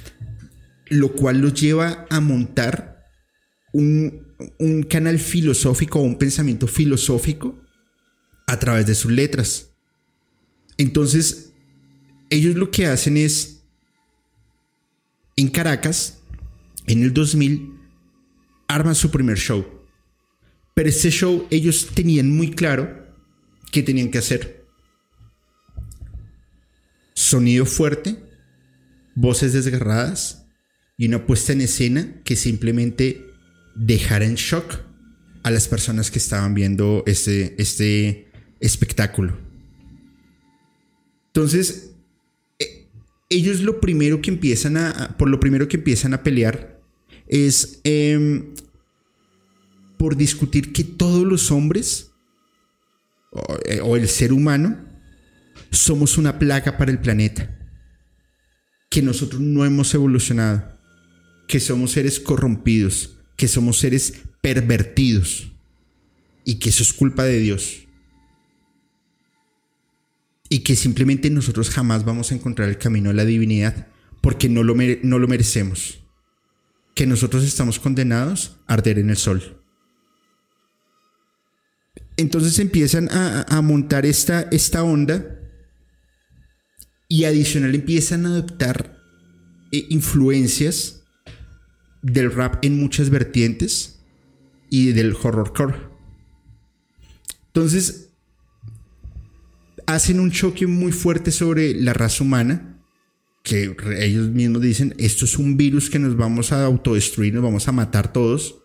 lo 0.87 1.13
cual 1.13 1.39
los 1.39 1.59
lleva 1.59 2.05
a 2.09 2.19
montar 2.19 2.94
un, 3.77 4.83
canal 4.89 5.19
filosófico 5.19 5.99
o 5.99 6.03
un 6.03 6.17
pensamiento 6.17 6.67
filosófico 6.67 7.59
a 8.47 8.57
través 8.57 8.85
de 8.85 8.95
sus 8.95 9.11
letras. 9.11 9.71
Entonces, 10.77 11.53
ellos 12.29 12.55
lo 12.55 12.71
que 12.71 12.85
hacen 12.85 13.17
es, 13.17 13.63
en 15.35 15.49
Caracas, 15.49 16.19
en 16.87 17.03
el 17.03 17.13
2000, 17.13 17.73
arman 18.67 18.95
su 18.95 19.11
primer 19.11 19.37
show. 19.37 19.65
Pero 20.73 20.89
ese 20.89 21.09
show 21.09 21.47
ellos 21.49 21.89
tenían 21.93 22.29
muy 22.29 22.51
claro 22.51 23.05
qué 23.71 23.83
tenían 23.83 24.09
que 24.09 24.19
hacer. 24.19 24.65
Sonido 27.13 27.65
fuerte, 27.65 28.17
voces 29.15 29.53
desgarradas 29.53 30.45
y 30.97 31.07
una 31.07 31.25
puesta 31.25 31.53
en 31.53 31.61
escena 31.61 32.21
que 32.23 32.35
simplemente 32.35 33.34
dejar 33.75 34.23
en 34.23 34.35
shock 34.35 34.79
a 35.43 35.51
las 35.51 35.67
personas 35.67 36.09
que 36.09 36.17
estaban 36.17 36.53
viendo 36.53 37.03
este, 37.05 37.55
este 37.61 38.31
espectáculo. 38.59 39.37
Entonces, 41.27 41.91
eh, 42.57 42.87
ellos 43.29 43.59
lo 43.61 43.79
primero 43.79 44.21
que 44.21 44.31
empiezan 44.31 44.77
a, 44.77 45.15
por 45.17 45.29
lo 45.29 45.39
primero 45.39 45.67
que 45.67 45.77
empiezan 45.77 46.13
a 46.13 46.23
pelear 46.23 46.81
es 47.27 47.81
em, 47.83 48.53
por 49.97 50.15
discutir 50.15 50.73
que 50.73 50.83
todos 50.83 51.25
los 51.25 51.51
hombres 51.51 52.11
o, 53.31 53.57
eh, 53.65 53.81
o 53.81 53.97
el 53.97 54.07
ser 54.07 54.31
humano 54.33 54.83
somos 55.71 56.17
una 56.17 56.39
plaga 56.39 56.77
para 56.77 56.91
el 56.91 56.99
planeta, 56.99 57.55
que 58.89 59.01
nosotros 59.01 59.41
no 59.41 59.65
hemos 59.65 59.93
evolucionado, 59.93 60.79
que 61.47 61.59
somos 61.59 61.91
seres 61.91 62.19
corrompidos, 62.19 63.15
que 63.35 63.47
somos 63.47 63.79
seres 63.79 64.13
pervertidos 64.41 65.51
y 66.43 66.55
que 66.55 66.69
eso 66.69 66.83
es 66.83 66.93
culpa 66.93 67.23
de 67.23 67.39
Dios. 67.39 67.87
Y 70.47 70.59
que 70.59 70.75
simplemente 70.75 71.29
nosotros 71.29 71.69
jamás 71.69 72.05
vamos 72.05 72.31
a 72.31 72.35
encontrar 72.35 72.69
el 72.69 72.77
camino 72.77 73.09
a 73.09 73.13
la 73.13 73.25
divinidad 73.25 73.87
porque 74.21 74.47
no 74.47 74.63
lo, 74.63 74.75
no 74.75 75.19
lo 75.19 75.27
merecemos. 75.27 75.99
Que 76.93 77.07
nosotros 77.07 77.43
estamos 77.43 77.79
condenados 77.79 78.57
a 78.67 78.75
arder 78.75 78.99
en 78.99 79.09
el 79.09 79.17
sol. 79.17 79.61
Entonces 82.17 82.59
empiezan 82.59 83.09
a, 83.11 83.61
montar 83.61 84.05
esta, 84.05 84.43
esta 84.43 84.83
onda 84.83 85.39
y 87.09 87.25
adicional 87.25 87.75
empiezan 87.75 88.25
a 88.25 88.29
adoptar 88.29 88.97
eh, 89.71 89.85
influencias 89.89 91.04
del 92.05 92.31
rap 92.31 92.63
en 92.63 92.79
muchas 92.79 93.09
vertientes 93.09 93.99
y 94.69 94.91
del 94.91 95.15
horrorcore. 95.15 95.75
Entonces, 97.47 98.09
hacen 99.87 100.19
un 100.19 100.29
choque 100.29 100.67
muy 100.67 100.91
fuerte 100.91 101.31
sobre 101.31 101.73
la 101.73 101.93
raza 101.93 102.23
humana 102.23 102.79
que 103.41 103.75
ellos 103.97 104.29
mismos 104.29 104.61
dicen, 104.61 104.93
esto 104.97 105.25
es 105.25 105.37
un 105.37 105.57
virus 105.57 105.89
que 105.89 105.99
nos 105.99 106.15
vamos 106.15 106.51
a 106.51 106.63
autodestruir, 106.65 107.33
nos 107.33 107.43
vamos 107.43 107.67
a 107.67 107.71
matar 107.71 108.11
todos, 108.11 108.63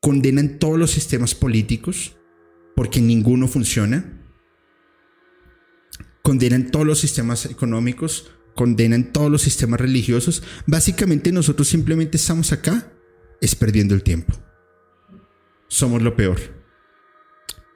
condenan 0.00 0.58
todos 0.58 0.78
los 0.78 0.90
sistemas 0.90 1.34
políticos 1.34 2.16
porque 2.76 3.00
ninguno 3.00 3.48
funciona, 3.48 4.22
condenan 6.22 6.70
todos 6.70 6.86
los 6.86 6.98
sistemas 6.98 7.46
económicos, 7.46 8.30
condenan 8.58 9.12
todos 9.12 9.30
los 9.30 9.42
sistemas 9.42 9.80
religiosos. 9.80 10.42
Básicamente 10.66 11.30
nosotros 11.30 11.68
simplemente 11.68 12.16
estamos 12.16 12.50
acá, 12.50 12.90
es 13.40 13.54
perdiendo 13.54 13.94
el 13.94 14.02
tiempo. 14.02 14.34
Somos 15.68 16.02
lo 16.02 16.16
peor. 16.16 16.40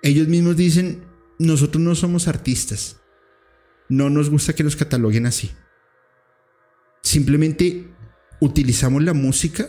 Ellos 0.02 0.26
mismos 0.26 0.56
dicen, 0.56 1.04
nosotros 1.38 1.80
no 1.80 1.94
somos 1.94 2.26
artistas. 2.26 3.00
No 3.88 4.10
nos 4.10 4.28
gusta 4.28 4.54
que 4.54 4.64
nos 4.64 4.74
cataloguen 4.74 5.26
así. 5.26 5.52
Simplemente 7.00 7.88
utilizamos 8.40 9.04
la 9.04 9.14
música 9.14 9.68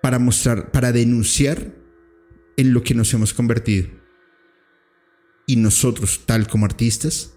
para 0.00 0.18
mostrar, 0.18 0.72
para 0.72 0.90
denunciar 0.90 1.74
en 2.56 2.72
lo 2.72 2.82
que 2.82 2.94
nos 2.94 3.12
hemos 3.12 3.34
convertido. 3.34 3.90
Y 5.46 5.56
nosotros, 5.56 6.22
tal 6.24 6.48
como 6.48 6.64
artistas, 6.64 7.34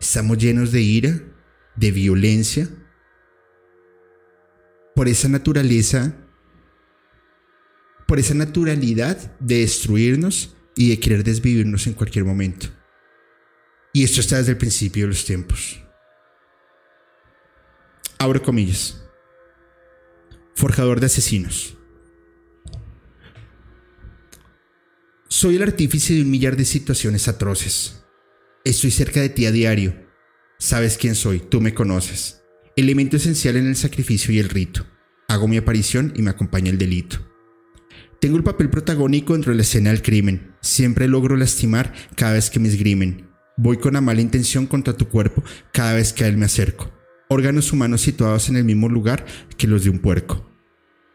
estamos 0.00 0.36
llenos 0.38 0.72
de 0.72 0.82
ira, 0.82 1.29
de 1.76 1.90
violencia, 1.90 2.68
por 4.94 5.08
esa 5.08 5.28
naturaleza, 5.28 6.14
por 8.06 8.18
esa 8.18 8.34
naturalidad 8.34 9.38
de 9.38 9.60
destruirnos 9.60 10.56
y 10.76 10.90
de 10.90 11.00
querer 11.00 11.24
desvivirnos 11.24 11.86
en 11.86 11.94
cualquier 11.94 12.24
momento. 12.24 12.66
Y 13.92 14.04
esto 14.04 14.20
está 14.20 14.38
desde 14.38 14.52
el 14.52 14.58
principio 14.58 15.04
de 15.04 15.08
los 15.08 15.24
tiempos. 15.24 15.80
Abro 18.18 18.42
comillas. 18.42 19.02
Forjador 20.54 21.00
de 21.00 21.06
asesinos. 21.06 21.76
Soy 25.28 25.56
el 25.56 25.62
artífice 25.62 26.12
de 26.12 26.22
un 26.22 26.30
millar 26.30 26.56
de 26.56 26.64
situaciones 26.64 27.28
atroces. 27.28 28.04
Estoy 28.64 28.90
cerca 28.90 29.20
de 29.20 29.30
ti 29.30 29.46
a 29.46 29.52
diario. 29.52 30.09
Sabes 30.60 30.96
quién 30.96 31.16
soy, 31.16 31.40
tú 31.40 31.60
me 31.60 31.74
conoces. 31.74 32.42
Elemento 32.76 33.16
esencial 33.16 33.56
en 33.56 33.66
el 33.66 33.74
sacrificio 33.74 34.32
y 34.32 34.38
el 34.38 34.48
rito. 34.48 34.86
Hago 35.26 35.48
mi 35.48 35.56
aparición 35.56 36.12
y 36.14 36.22
me 36.22 36.30
acompaña 36.30 36.70
el 36.70 36.78
delito. 36.78 37.18
Tengo 38.20 38.36
el 38.36 38.44
papel 38.44 38.70
protagónico 38.70 39.32
dentro 39.32 39.50
de 39.50 39.56
la 39.56 39.62
escena 39.62 39.90
del 39.90 40.02
crimen. 40.02 40.54
Siempre 40.60 41.08
logro 41.08 41.36
lastimar 41.36 41.92
cada 42.14 42.34
vez 42.34 42.50
que 42.50 42.60
me 42.60 42.68
esgrimen. 42.68 43.28
Voy 43.56 43.78
con 43.78 43.94
la 43.94 44.00
mala 44.00 44.20
intención 44.20 44.66
contra 44.68 44.96
tu 44.96 45.08
cuerpo 45.08 45.42
cada 45.72 45.94
vez 45.94 46.12
que 46.12 46.22
a 46.22 46.28
él 46.28 46.36
me 46.36 46.44
acerco 46.46 46.92
órganos 47.30 47.72
humanos 47.72 48.00
situados 48.00 48.48
en 48.48 48.56
el 48.56 48.64
mismo 48.64 48.88
lugar 48.88 49.24
que 49.56 49.68
los 49.68 49.84
de 49.84 49.90
un 49.90 50.00
puerco. 50.00 50.50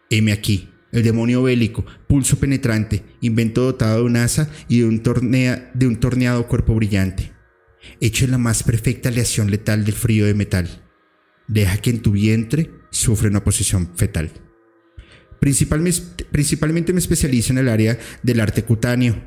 Heme 0.10 0.32
aquí, 0.32 0.70
el 0.94 1.04
demonio 1.04 1.44
bélico, 1.44 1.86
pulso 2.08 2.40
penetrante, 2.40 3.04
invento 3.20 3.64
dotado 3.64 3.98
de 3.98 4.04
un 4.04 4.16
asa 4.16 4.50
y 4.70 4.80
de 4.80 4.86
un, 4.86 5.02
de 5.02 5.88
un 5.88 5.98
torneado 5.98 6.48
cuerpo 6.48 6.74
brillante, 6.74 7.34
hecho 8.00 8.26
en 8.26 8.32
la 8.32 8.38
más 8.38 8.64
perfecta 8.64 9.10
aleación 9.10 9.52
letal 9.52 9.86
del 9.86 9.96
frío 9.96 10.26
de 10.26 10.34
metal. 10.34 10.84
Deja 11.48 11.78
que 11.78 11.90
en 11.90 12.02
tu 12.02 12.12
vientre 12.12 12.72
sufra 12.92 13.30
una 13.30 13.44
posición 13.44 13.92
fetal. 13.96 14.32
Principalmente, 15.40 16.26
principalmente 16.26 16.94
me 16.94 17.00
especializo 17.00 17.54
en 17.54 17.60
el 17.60 17.70
área 17.70 18.00
del 18.24 18.40
arte 18.40 18.64
cutáneo. 18.64 19.22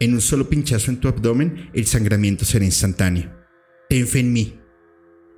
En 0.00 0.14
un 0.14 0.20
solo 0.20 0.48
pinchazo 0.48 0.90
en 0.90 0.98
tu 0.98 1.08
abdomen, 1.08 1.70
el 1.72 1.86
sangramiento 1.86 2.44
será 2.44 2.64
instantáneo. 2.64 3.32
Ten 3.88 4.08
fe 4.08 4.20
en 4.20 4.32
mí, 4.32 4.58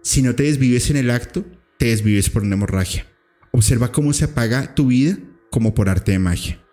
si 0.07 0.23
no 0.23 0.37
te 0.37 0.45
desvives 0.45 0.89
en 0.91 0.99
el 0.99 1.11
acto, 1.11 1.45
te 1.81 1.87
desvives 1.87 2.31
por 2.31 2.45
una 2.45 2.55
hemorragia. 2.55 3.09
Observa 3.51 3.91
cómo 3.91 4.13
se 4.13 4.27
apaga 4.27 4.73
tu 4.73 4.87
vida 4.87 5.19
como 5.51 5.75
por 5.75 5.89
arte 5.89 6.13
de 6.13 6.21
magia. 6.21 6.65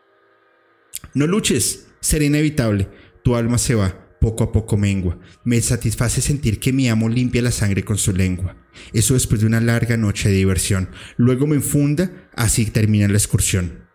No 1.15 1.25
luches, 1.25 1.87
será 1.99 2.25
inevitable. 2.25 2.89
Tu 3.23 3.35
alma 3.35 3.57
se 3.57 3.73
va, 3.73 4.12
poco 4.23 4.45
a 4.45 4.53
poco 4.53 4.77
mengua. 4.77 5.19
Me 5.43 5.59
satisface 5.59 6.21
sentir 6.21 6.57
que 6.57 6.71
mi 6.71 6.87
amo 6.87 7.09
limpia 7.09 7.41
la 7.41 7.51
sangre 7.51 7.83
con 7.83 7.97
su 7.97 8.13
lengua. 8.13 8.55
Eso 8.93 9.15
después 9.15 9.41
de 9.41 9.47
una 9.47 9.59
larga 9.59 9.97
noche 9.97 10.29
de 10.29 10.35
diversión. 10.35 10.87
Luego 11.17 11.45
me 11.45 11.57
enfunda, 11.57 12.29
así 12.33 12.65
termina 12.67 13.09
la 13.09 13.17
excursión. 13.17 13.85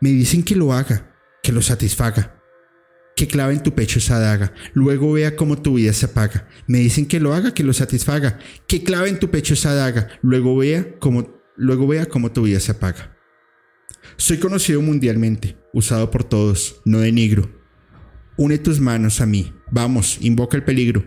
Me 0.00 0.10
dicen 0.10 0.42
que 0.42 0.56
lo 0.56 0.72
haga, 0.72 1.14
que 1.44 1.52
lo 1.52 1.62
satisfaga, 1.62 2.42
que 3.14 3.28
clave 3.28 3.54
en 3.54 3.62
tu 3.62 3.72
pecho 3.76 4.00
esa 4.00 4.18
daga, 4.18 4.52
luego 4.74 5.12
vea 5.12 5.36
cómo 5.36 5.62
tu 5.62 5.74
vida 5.74 5.92
se 5.92 6.06
apaga. 6.06 6.48
Me 6.66 6.78
dicen 6.78 7.06
que 7.06 7.20
lo 7.20 7.34
haga, 7.34 7.54
que 7.54 7.62
lo 7.62 7.72
satisfaga, 7.72 8.40
que 8.66 8.82
clave 8.82 9.10
en 9.10 9.20
tu 9.20 9.30
pecho 9.30 9.54
esa 9.54 9.74
daga, 9.74 10.08
luego 10.22 10.56
vea 10.56 10.98
cómo, 10.98 11.40
luego 11.54 11.86
vea 11.86 12.06
cómo 12.06 12.32
tu 12.32 12.42
vida 12.42 12.58
se 12.58 12.72
apaga. 12.72 13.16
Soy 14.16 14.38
conocido 14.38 14.82
mundialmente, 14.82 15.56
usado 15.72 16.10
por 16.10 16.24
todos, 16.24 16.82
no 16.84 16.98
de 16.98 17.12
negro. 17.12 17.55
Une 18.38 18.58
tus 18.58 18.80
manos 18.80 19.22
a 19.22 19.26
mí, 19.26 19.54
vamos, 19.70 20.18
invoca 20.20 20.58
el 20.58 20.62
peligro. 20.62 21.04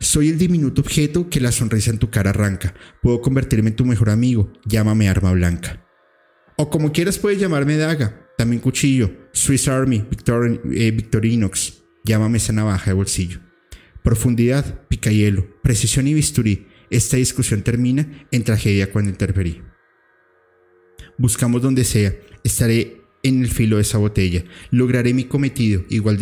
Soy 0.00 0.28
el 0.28 0.38
diminuto 0.38 0.82
objeto 0.82 1.30
que 1.30 1.40
la 1.40 1.52
sonrisa 1.52 1.90
en 1.90 1.98
tu 1.98 2.10
cara 2.10 2.30
arranca. 2.30 2.74
Puedo 3.00 3.20
convertirme 3.20 3.70
en 3.70 3.76
tu 3.76 3.84
mejor 3.84 4.10
amigo, 4.10 4.52
llámame 4.64 5.08
arma 5.08 5.32
blanca. 5.32 5.86
O 6.56 6.70
como 6.70 6.90
quieras 6.90 7.18
puedes 7.18 7.38
llamarme 7.38 7.76
daga, 7.76 8.28
también 8.36 8.60
cuchillo, 8.60 9.12
Swiss 9.32 9.68
Army, 9.68 10.04
eh, 10.72 10.90
Victorinox, 10.90 11.84
llámame 12.04 12.38
esa 12.38 12.52
navaja 12.52 12.90
de 12.90 12.94
bolsillo. 12.94 13.40
Profundidad, 14.02 14.86
picayelo, 14.88 15.46
precisión 15.62 16.08
y 16.08 16.14
bisturí. 16.14 16.66
Esta 16.90 17.16
discusión 17.16 17.62
termina 17.62 18.26
en 18.32 18.42
tragedia 18.42 18.90
cuando 18.90 19.10
interferí. 19.10 19.62
Buscamos 21.16 21.62
donde 21.62 21.84
sea, 21.84 22.12
estaré 22.42 23.01
en 23.22 23.42
el 23.42 23.50
filo 23.50 23.76
de 23.76 23.82
esa 23.82 23.98
botella. 23.98 24.44
Lograré 24.70 25.14
mi 25.14 25.24
cometido, 25.24 25.84
igual, 25.88 26.18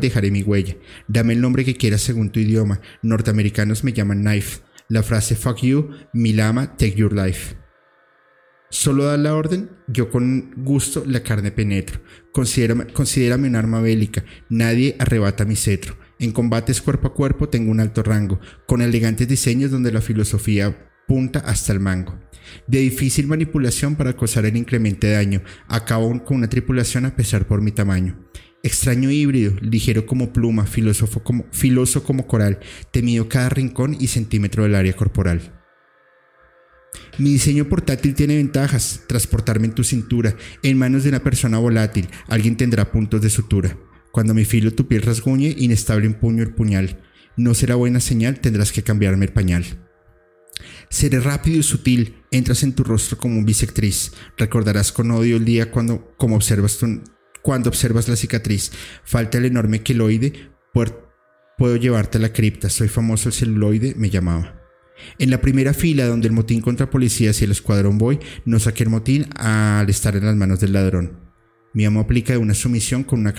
dejaré 0.00 0.30
mi 0.30 0.42
huella. 0.42 0.76
Dame 1.08 1.34
el 1.34 1.40
nombre 1.40 1.64
que 1.64 1.76
quieras 1.76 2.02
según 2.02 2.30
tu 2.30 2.40
idioma. 2.40 2.80
Norteamericanos 3.02 3.84
me 3.84 3.92
llaman 3.92 4.22
knife. 4.22 4.60
La 4.88 5.02
frase 5.02 5.36
fuck 5.36 5.58
you, 5.62 5.90
mi 6.12 6.32
lama, 6.32 6.76
take 6.76 6.94
your 6.94 7.12
life. 7.12 7.56
Solo 8.68 9.04
da 9.04 9.18
la 9.18 9.34
orden, 9.34 9.70
yo 9.86 10.10
con 10.10 10.50
gusto 10.56 11.04
la 11.06 11.22
carne 11.22 11.52
penetro. 11.52 12.00
Considérame, 12.32 12.86
considérame 12.86 13.48
un 13.48 13.56
arma 13.56 13.80
bélica, 13.80 14.24
nadie 14.48 14.96
arrebata 14.98 15.44
mi 15.44 15.56
cetro. 15.56 15.98
En 16.18 16.32
combates 16.32 16.80
cuerpo 16.80 17.08
a 17.08 17.14
cuerpo 17.14 17.48
tengo 17.48 17.70
un 17.70 17.80
alto 17.80 18.02
rango, 18.02 18.40
con 18.66 18.80
elegantes 18.80 19.28
diseños 19.28 19.70
donde 19.70 19.92
la 19.92 20.00
filosofía 20.00 20.91
punta 21.06 21.40
hasta 21.40 21.72
el 21.72 21.80
mango. 21.80 22.18
De 22.66 22.78
difícil 22.80 23.26
manipulación 23.26 23.96
para 23.96 24.14
causar 24.14 24.46
el 24.46 24.56
incremente 24.56 25.10
daño, 25.10 25.42
acabo 25.68 26.24
con 26.24 26.38
una 26.38 26.48
tripulación 26.48 27.04
a 27.06 27.16
pesar 27.16 27.46
por 27.46 27.60
mi 27.60 27.72
tamaño. 27.72 28.18
Extraño 28.62 29.10
híbrido, 29.10 29.54
ligero 29.60 30.06
como 30.06 30.32
pluma, 30.32 30.66
filósofo 30.66 31.22
como, 31.22 31.46
filoso 31.50 32.04
como 32.04 32.26
coral, 32.26 32.60
temido 32.92 33.28
cada 33.28 33.48
rincón 33.48 33.96
y 33.98 34.06
centímetro 34.06 34.62
del 34.62 34.76
área 34.76 34.92
corporal. 34.92 35.58
Mi 37.18 37.32
diseño 37.32 37.68
portátil 37.68 38.14
tiene 38.14 38.36
ventajas, 38.36 39.02
transportarme 39.08 39.66
en 39.66 39.74
tu 39.74 39.82
cintura, 39.82 40.36
en 40.62 40.78
manos 40.78 41.02
de 41.02 41.08
una 41.08 41.22
persona 41.22 41.58
volátil, 41.58 42.08
alguien 42.28 42.56
tendrá 42.56 42.90
puntos 42.92 43.20
de 43.20 43.30
sutura. 43.30 43.76
Cuando 44.12 44.34
mi 44.34 44.44
filo 44.44 44.72
tu 44.72 44.86
piel 44.86 45.02
rasguñe, 45.02 45.54
inestable 45.58 46.06
empuño 46.06 46.42
el 46.42 46.54
puñal. 46.54 47.00
No 47.36 47.54
será 47.54 47.76
buena 47.76 47.98
señal, 47.98 48.40
tendrás 48.40 48.70
que 48.70 48.82
cambiarme 48.82 49.24
el 49.24 49.32
pañal. 49.32 49.64
Seré 50.92 51.20
rápido 51.20 51.58
y 51.58 51.62
sutil, 51.62 52.16
entras 52.30 52.62
en 52.62 52.74
tu 52.74 52.84
rostro 52.84 53.16
como 53.16 53.38
un 53.38 53.46
bisectriz. 53.46 54.12
Recordarás 54.36 54.92
con 54.92 55.10
odio 55.10 55.38
el 55.38 55.46
día 55.46 55.70
cuando, 55.70 56.14
observas 56.18 56.78
cuando 57.40 57.70
observas 57.70 58.08
la 58.08 58.16
cicatriz. 58.16 58.72
Falta 59.02 59.38
el 59.38 59.46
enorme 59.46 59.82
queloide, 59.82 60.50
puedo 61.56 61.76
llevarte 61.76 62.18
a 62.18 62.20
la 62.20 62.34
cripta, 62.34 62.68
soy 62.68 62.88
famoso 62.88 63.30
el 63.30 63.32
celuloide, 63.32 63.94
me 63.96 64.10
llamaba. 64.10 64.60
En 65.18 65.30
la 65.30 65.40
primera 65.40 65.72
fila 65.72 66.06
donde 66.06 66.28
el 66.28 66.34
motín 66.34 66.60
contra 66.60 66.90
policías 66.90 67.40
y 67.40 67.46
el 67.46 67.52
escuadrón 67.52 67.96
voy, 67.96 68.20
no 68.44 68.58
saqué 68.58 68.82
el 68.82 68.90
motín 68.90 69.30
al 69.36 69.88
estar 69.88 70.14
en 70.14 70.26
las 70.26 70.36
manos 70.36 70.60
del 70.60 70.74
ladrón. 70.74 71.18
Mi 71.72 71.86
amo 71.86 72.00
aplica 72.00 72.38
una 72.38 72.52
sumisión 72.52 73.02
con 73.02 73.20
una, 73.20 73.32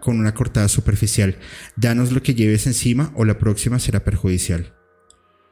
con 0.00 0.18
una 0.18 0.34
cortada 0.34 0.66
superficial. 0.66 1.38
Danos 1.76 2.10
lo 2.10 2.20
que 2.20 2.34
lleves 2.34 2.66
encima 2.66 3.12
o 3.14 3.24
la 3.24 3.38
próxima 3.38 3.78
será 3.78 4.02
perjudicial. 4.02 4.75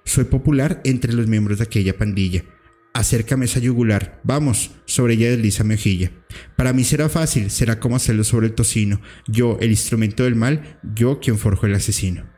Soy 0.05 0.25
popular 0.25 0.81
entre 0.85 1.13
los 1.13 1.27
miembros 1.27 1.59
de 1.59 1.65
aquella 1.65 1.97
pandilla. 1.97 2.45
Acércame 2.93 3.47
esa 3.47 3.59
yugular. 3.59 4.21
Vamos, 4.23 4.71
sobre 4.85 5.15
ella 5.15 5.31
desliza 5.31 5.65
mi 5.65 5.75
hojilla. 5.75 6.13
Para 6.57 6.73
mí 6.73 6.85
será 6.85 7.09
fácil, 7.09 7.51
será 7.51 7.81
como 7.81 7.97
hacerlo 7.97 8.23
sobre 8.23 8.47
el 8.47 8.55
tocino. 8.55 9.01
Yo, 9.27 9.59
el 9.61 9.71
instrumento 9.71 10.25
del 10.25 10.37
mal, 10.37 10.79
yo 10.95 11.19
quien 11.21 11.39
forjo 11.39 11.67
el 11.67 11.75
asesino. 11.75 12.31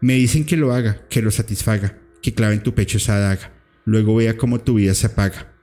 Me 0.00 0.14
dicen 0.14 0.44
que 0.44 0.56
lo 0.56 0.72
haga, 0.72 1.06
que 1.08 1.22
lo 1.22 1.30
satisfaga 1.30 2.00
que 2.26 2.34
clave 2.34 2.54
en 2.54 2.62
tu 2.64 2.74
pecho 2.74 2.98
esa 2.98 3.20
daga. 3.20 3.52
Luego 3.84 4.16
vea 4.16 4.36
cómo 4.36 4.60
tu 4.60 4.74
vida 4.74 4.94
se 4.94 5.06
apaga. 5.06 5.54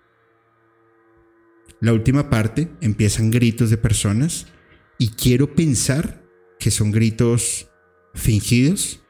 La 1.81 1.91
última 1.91 2.29
parte 2.29 2.71
empiezan 2.79 3.31
gritos 3.31 3.69
de 3.69 3.75
personas 3.75 4.47
y 4.97 5.09
quiero 5.09 5.55
pensar 5.55 6.23
que 6.57 6.71
son 6.71 6.91
gritos 6.91 7.69
fingidos 8.13 9.02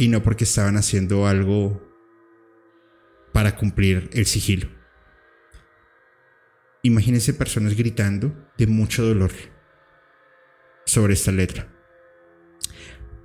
y 0.00 0.08
no 0.08 0.22
porque 0.22 0.44
estaban 0.44 0.78
haciendo 0.78 1.26
algo 1.26 1.86
para 3.34 3.54
cumplir 3.54 4.08
el 4.14 4.24
sigilo. 4.24 4.66
Imagínense 6.82 7.34
personas 7.34 7.76
gritando 7.76 8.50
de 8.56 8.66
mucho 8.66 9.04
dolor 9.04 9.30
sobre 10.86 11.12
esta 11.12 11.32
letra. 11.32 11.68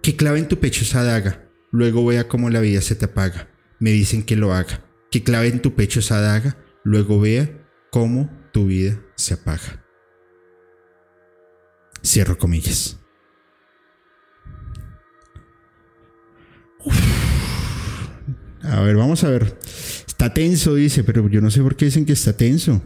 Que 0.02 0.18
clave 0.18 0.40
en 0.40 0.50
tu 0.50 0.60
pecho 0.60 0.82
esa 0.82 1.02
daga, 1.02 1.50
luego 1.72 2.06
vea 2.06 2.28
cómo 2.28 2.50
la 2.50 2.60
vida 2.60 2.82
se 2.82 2.96
te 2.96 3.06
apaga. 3.06 3.48
Me 3.80 3.92
dicen 3.92 4.22
que 4.22 4.36
lo 4.36 4.54
haga. 4.54 4.84
Que 5.12 5.24
clave 5.24 5.48
en 5.48 5.62
tu 5.62 5.76
pecho 5.76 6.02
esa 6.02 6.20
daga, 6.20 6.58
luego 6.84 7.22
vea 7.22 7.70
cómo 7.90 8.30
tu 8.52 8.66
vida 8.66 9.02
se 9.16 9.36
apaga. 9.36 9.82
Cierro 12.04 12.38
comillas. 12.38 13.00
A 18.68 18.82
ver, 18.82 18.96
vamos 18.96 19.24
a 19.24 19.30
ver. 19.30 19.58
Está 20.08 20.34
tenso, 20.34 20.76
dice, 20.76 21.04
pero 21.04 21.28
yo 21.30 21.42
no 21.42 21.52
sé 21.52 21.62
por 21.62 21.76
qué 21.76 21.86
dicen 21.86 22.06
que 22.06 22.14
está 22.14 22.36
tenso. 22.36 22.82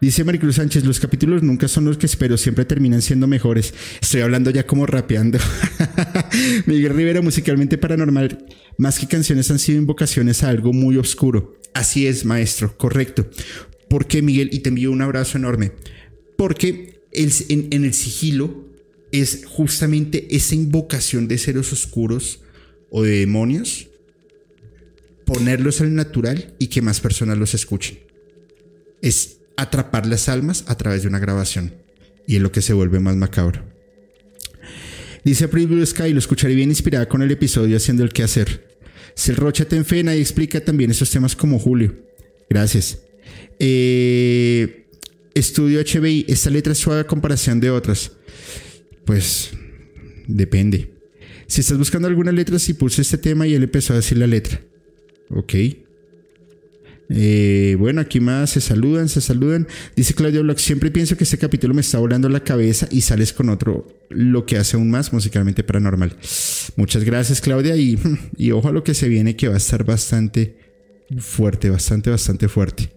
Dice 0.00 0.24
Maricruz 0.24 0.56
Sánchez, 0.56 0.84
los 0.86 0.98
capítulos 0.98 1.42
nunca 1.42 1.68
son 1.68 1.84
los 1.84 1.98
que 1.98 2.06
espero, 2.06 2.38
siempre 2.38 2.64
terminan 2.64 3.02
siendo 3.02 3.26
mejores. 3.26 3.74
Estoy 4.00 4.22
hablando 4.22 4.50
ya 4.50 4.66
como 4.66 4.86
rapeando. 4.86 5.38
Miguel 6.66 6.94
Rivera, 6.94 7.20
musicalmente 7.20 7.76
paranormal, 7.76 8.46
más 8.78 8.98
que 8.98 9.06
canciones 9.06 9.50
han 9.50 9.58
sido 9.58 9.78
invocaciones 9.78 10.42
a 10.42 10.48
algo 10.48 10.72
muy 10.72 10.96
oscuro. 10.96 11.54
Así 11.74 12.06
es, 12.06 12.24
maestro, 12.24 12.78
correcto. 12.78 13.28
¿Por 13.90 14.06
qué, 14.06 14.22
Miguel? 14.22 14.48
Y 14.52 14.60
te 14.60 14.70
envío 14.70 14.90
un 14.90 15.02
abrazo 15.02 15.36
enorme. 15.36 15.72
Porque 16.38 17.02
en 17.12 17.84
el 17.84 17.92
sigilo 17.92 18.70
es 19.12 19.44
justamente 19.46 20.34
esa 20.34 20.54
invocación 20.54 21.28
de 21.28 21.36
seres 21.36 21.72
oscuros 21.74 22.40
o 22.88 23.02
de 23.02 23.18
demonios, 23.20 23.89
ponerlos 25.32 25.80
al 25.80 25.94
natural 25.94 26.54
y 26.58 26.66
que 26.66 26.82
más 26.82 26.98
personas 26.98 27.38
los 27.38 27.54
escuchen. 27.54 28.00
Es 29.00 29.36
atrapar 29.56 30.04
las 30.06 30.28
almas 30.28 30.64
a 30.66 30.76
través 30.76 31.02
de 31.02 31.08
una 31.08 31.20
grabación. 31.20 31.72
Y 32.26 32.34
es 32.34 32.42
lo 32.42 32.50
que 32.50 32.62
se 32.62 32.72
vuelve 32.72 32.98
más 32.98 33.14
macabro. 33.14 33.62
Dice 35.22 35.46
Blue 35.46 35.86
Sky, 35.86 36.12
lo 36.12 36.18
escucharé 36.18 36.56
bien 36.56 36.70
inspirada 36.70 37.08
con 37.08 37.22
el 37.22 37.30
episodio 37.30 37.76
haciendo 37.76 38.02
el 38.02 38.12
que 38.12 38.24
hacer. 38.24 38.76
Se 39.14 39.32
Rocha 39.32 39.66
te 39.66 39.76
enfena 39.76 40.16
y 40.16 40.20
explica 40.20 40.64
también 40.64 40.90
esos 40.90 41.08
temas 41.08 41.36
como 41.36 41.60
Julio. 41.60 41.94
Gracias. 42.48 42.98
Eh, 43.60 44.88
estudio 45.34 45.80
HBI, 45.80 46.24
esta 46.26 46.50
letra 46.50 46.72
es 46.72 46.78
suave 46.78 47.02
a 47.02 47.06
comparación 47.06 47.60
de 47.60 47.70
otras. 47.70 48.10
Pues 49.04 49.50
depende. 50.26 50.90
Si 51.46 51.60
estás 51.60 51.78
buscando 51.78 52.08
alguna 52.08 52.32
letra, 52.32 52.58
si 52.58 52.74
puse 52.74 53.02
este 53.02 53.18
tema 53.18 53.46
y 53.46 53.54
él 53.54 53.62
empezó 53.62 53.92
a 53.92 53.96
decir 53.96 54.18
la 54.18 54.26
letra. 54.26 54.60
Ok. 55.30 55.54
Eh, 57.12 57.76
bueno, 57.78 58.00
aquí 58.00 58.20
más 58.20 58.50
se 58.50 58.60
saludan, 58.60 59.08
se 59.08 59.20
saludan. 59.20 59.66
Dice 59.96 60.14
Claudio 60.14 60.42
Block, 60.42 60.58
siempre 60.58 60.90
pienso 60.90 61.16
que 61.16 61.24
este 61.24 61.38
capítulo 61.38 61.74
me 61.74 61.80
está 61.80 61.98
volando 61.98 62.28
la 62.28 62.44
cabeza 62.44 62.86
y 62.90 63.00
sales 63.00 63.32
con 63.32 63.48
otro, 63.48 63.88
lo 64.10 64.46
que 64.46 64.58
hace 64.58 64.76
aún 64.76 64.90
más 64.90 65.12
musicalmente 65.12 65.64
paranormal. 65.64 66.16
Muchas 66.76 67.02
gracias 67.02 67.40
Claudia 67.40 67.74
y, 67.76 67.98
y 68.36 68.52
ojo 68.52 68.68
a 68.68 68.72
lo 68.72 68.84
que 68.84 68.94
se 68.94 69.08
viene 69.08 69.34
que 69.34 69.48
va 69.48 69.54
a 69.54 69.58
estar 69.58 69.84
bastante 69.84 70.56
fuerte, 71.18 71.68
bastante, 71.68 72.10
bastante 72.10 72.48
fuerte. 72.48 72.90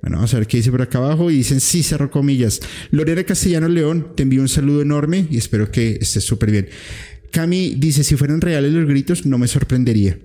Bueno, 0.00 0.18
vamos 0.18 0.34
a 0.34 0.38
ver 0.38 0.46
qué 0.46 0.58
dice 0.58 0.70
por 0.70 0.82
acá 0.82 0.98
abajo. 0.98 1.30
Y 1.30 1.36
dicen, 1.36 1.60
sí, 1.60 1.82
cerro 1.82 2.10
comillas. 2.10 2.60
Lorena 2.90 3.24
Castellano 3.24 3.68
León, 3.68 4.08
te 4.14 4.22
envío 4.22 4.42
un 4.42 4.48
saludo 4.48 4.82
enorme 4.82 5.26
y 5.30 5.38
espero 5.38 5.70
que 5.70 5.98
estés 6.00 6.24
súper 6.24 6.50
bien. 6.50 6.68
Cami 7.30 7.74
dice, 7.76 8.04
si 8.04 8.14
fueran 8.14 8.42
reales 8.42 8.72
los 8.72 8.86
gritos, 8.86 9.24
no 9.24 9.38
me 9.38 9.48
sorprendería. 9.48 10.18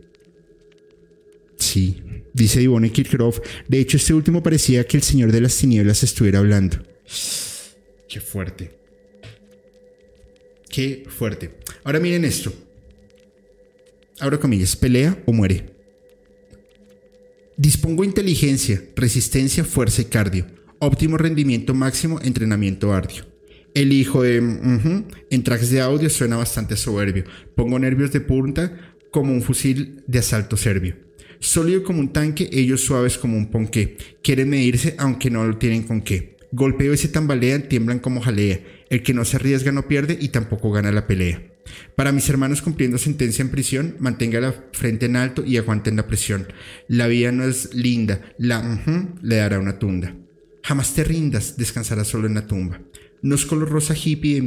Sí, 1.60 2.02
dice 2.34 2.62
Ivone 2.62 2.92
Kirchhoff. 2.92 3.40
De 3.68 3.80
hecho, 3.80 3.98
este 3.98 4.14
último 4.14 4.42
parecía 4.42 4.86
que 4.86 4.98
el 4.98 5.04
Señor 5.04 5.32
de 5.32 5.42
las 5.42 5.58
Tinieblas 5.58 6.02
estuviera 6.04 6.40
hablando. 6.40 6.78
Qué 8.08 8.20
fuerte. 8.20 8.72
Qué 10.70 11.06
fuerte. 11.08 11.52
Ahora 11.84 12.00
miren 12.00 12.26
esto. 12.26 12.54
Abro 14.20 14.40
comillas, 14.40 14.76
pelea 14.76 15.22
o 15.26 15.34
muere. 15.34 15.66
Dispongo 17.58 18.04
inteligencia, 18.04 18.82
resistencia, 18.96 19.66
fuerza 19.66 20.02
y 20.02 20.06
cardio. 20.06 20.46
Óptimo 20.80 21.18
rendimiento 21.18 21.74
máximo, 21.74 22.20
entrenamiento 22.22 22.94
arduo. 22.94 23.26
El 23.74 23.92
hijo 23.92 24.24
de... 24.24 24.38
en 24.38 25.44
tracks 25.44 25.70
de 25.70 25.82
audio 25.82 26.10
suena 26.10 26.38
bastante 26.38 26.78
soberbio. 26.78 27.26
Pongo 27.56 27.78
nervios 27.78 28.12
de 28.12 28.22
punta 28.22 28.96
como 29.12 29.34
un 29.34 29.42
fusil 29.42 30.04
de 30.08 30.20
asalto 30.20 30.58
serbio. 30.58 31.09
Sólido 31.40 31.84
como 31.84 32.00
un 32.00 32.12
tanque, 32.12 32.50
ellos 32.52 32.82
suaves 32.82 33.18
como 33.18 33.38
un 33.38 33.50
ponqué. 33.50 33.98
Quieren 34.22 34.50
medirse 34.50 34.96
aunque 34.98 35.30
no 35.30 35.46
lo 35.46 35.58
tienen 35.58 35.84
con 35.84 36.02
qué. 36.02 36.38
Golpeo 36.52 36.94
y 36.94 36.98
se 36.98 37.08
tambalean, 37.08 37.70
tiemblan 37.70 38.00
como 38.00 38.22
jalea. 38.22 38.60
El 38.90 39.04
que 39.04 39.14
no 39.14 39.24
se 39.24 39.38
arriesga 39.38 39.72
no 39.72 39.88
pierde 39.88 40.18
y 40.20 40.30
tampoco 40.30 40.72
gana 40.72 40.92
la 40.92 41.08
pelea. 41.08 41.42
Para 41.96 42.12
mis 42.12 42.28
hermanos 42.30 42.62
cumpliendo 42.62 42.98
sentencia 42.98 43.42
en 43.42 43.52
prisión, 43.52 43.96
mantenga 44.00 44.42
la 44.42 44.54
frente 44.74 45.06
en 45.06 45.16
alto 45.16 45.46
y 45.46 45.58
aguanten 45.58 45.96
la 45.96 46.08
presión. 46.08 46.48
La 46.88 47.08
vida 47.08 47.32
no 47.32 47.44
es 47.44 47.74
linda, 47.74 48.22
la 48.38 48.82
le 49.22 49.36
dará 49.36 49.60
una 49.60 49.78
tunda. 49.78 50.16
Jamás 50.64 50.94
te 50.94 51.04
rindas, 51.04 51.58
descansarás 51.58 52.08
solo 52.08 52.28
en 52.28 52.36
la 52.36 52.48
tumba. 52.48 52.82
No 53.22 53.36
es 53.36 53.46
color 53.46 53.70
rosa 53.70 53.96
hippie 53.96 54.36
de 54.36 54.42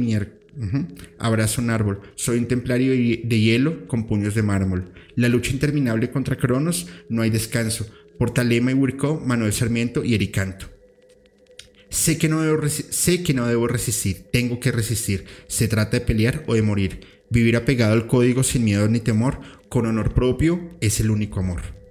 mierda 0.55 0.87
Abrazo 1.19 1.61
un 1.61 1.69
árbol. 1.69 2.01
Soy 2.15 2.37
un 2.37 2.47
templario 2.47 2.91
de 2.91 3.39
hielo 3.39 3.87
con 3.87 4.07
puños 4.07 4.35
de 4.35 4.43
mármol. 4.43 4.93
La 5.15 5.29
lucha 5.29 5.51
interminable 5.51 6.11
contra 6.11 6.37
Cronos, 6.37 6.87
no 7.09 7.21
hay 7.21 7.29
descanso. 7.29 7.87
Portalema 8.17 8.71
y 8.71 8.73
Wurko, 8.73 9.19
Manuel 9.19 9.53
Sarmiento 9.53 10.03
y 10.03 10.13
Ericanto. 10.13 10.69
Sé 11.89 12.17
que, 12.17 12.27
no 12.27 12.41
debo 12.41 12.67
sé 12.67 13.21
que 13.21 13.33
no 13.33 13.47
debo 13.47 13.67
resistir, 13.67 14.25
tengo 14.31 14.59
que 14.59 14.71
resistir. 14.71 15.25
Se 15.47 15.67
trata 15.67 15.99
de 15.99 16.05
pelear 16.05 16.43
o 16.47 16.55
de 16.55 16.63
morir. 16.63 17.01
Vivir 17.29 17.55
apegado 17.55 17.93
al 17.93 18.07
código 18.07 18.43
sin 18.43 18.63
miedo 18.63 18.87
ni 18.87 18.99
temor, 18.99 19.39
con 19.69 19.85
honor 19.85 20.13
propio, 20.13 20.71
es 20.81 20.99
el 20.99 21.11
único 21.11 21.39
amor. 21.39 21.82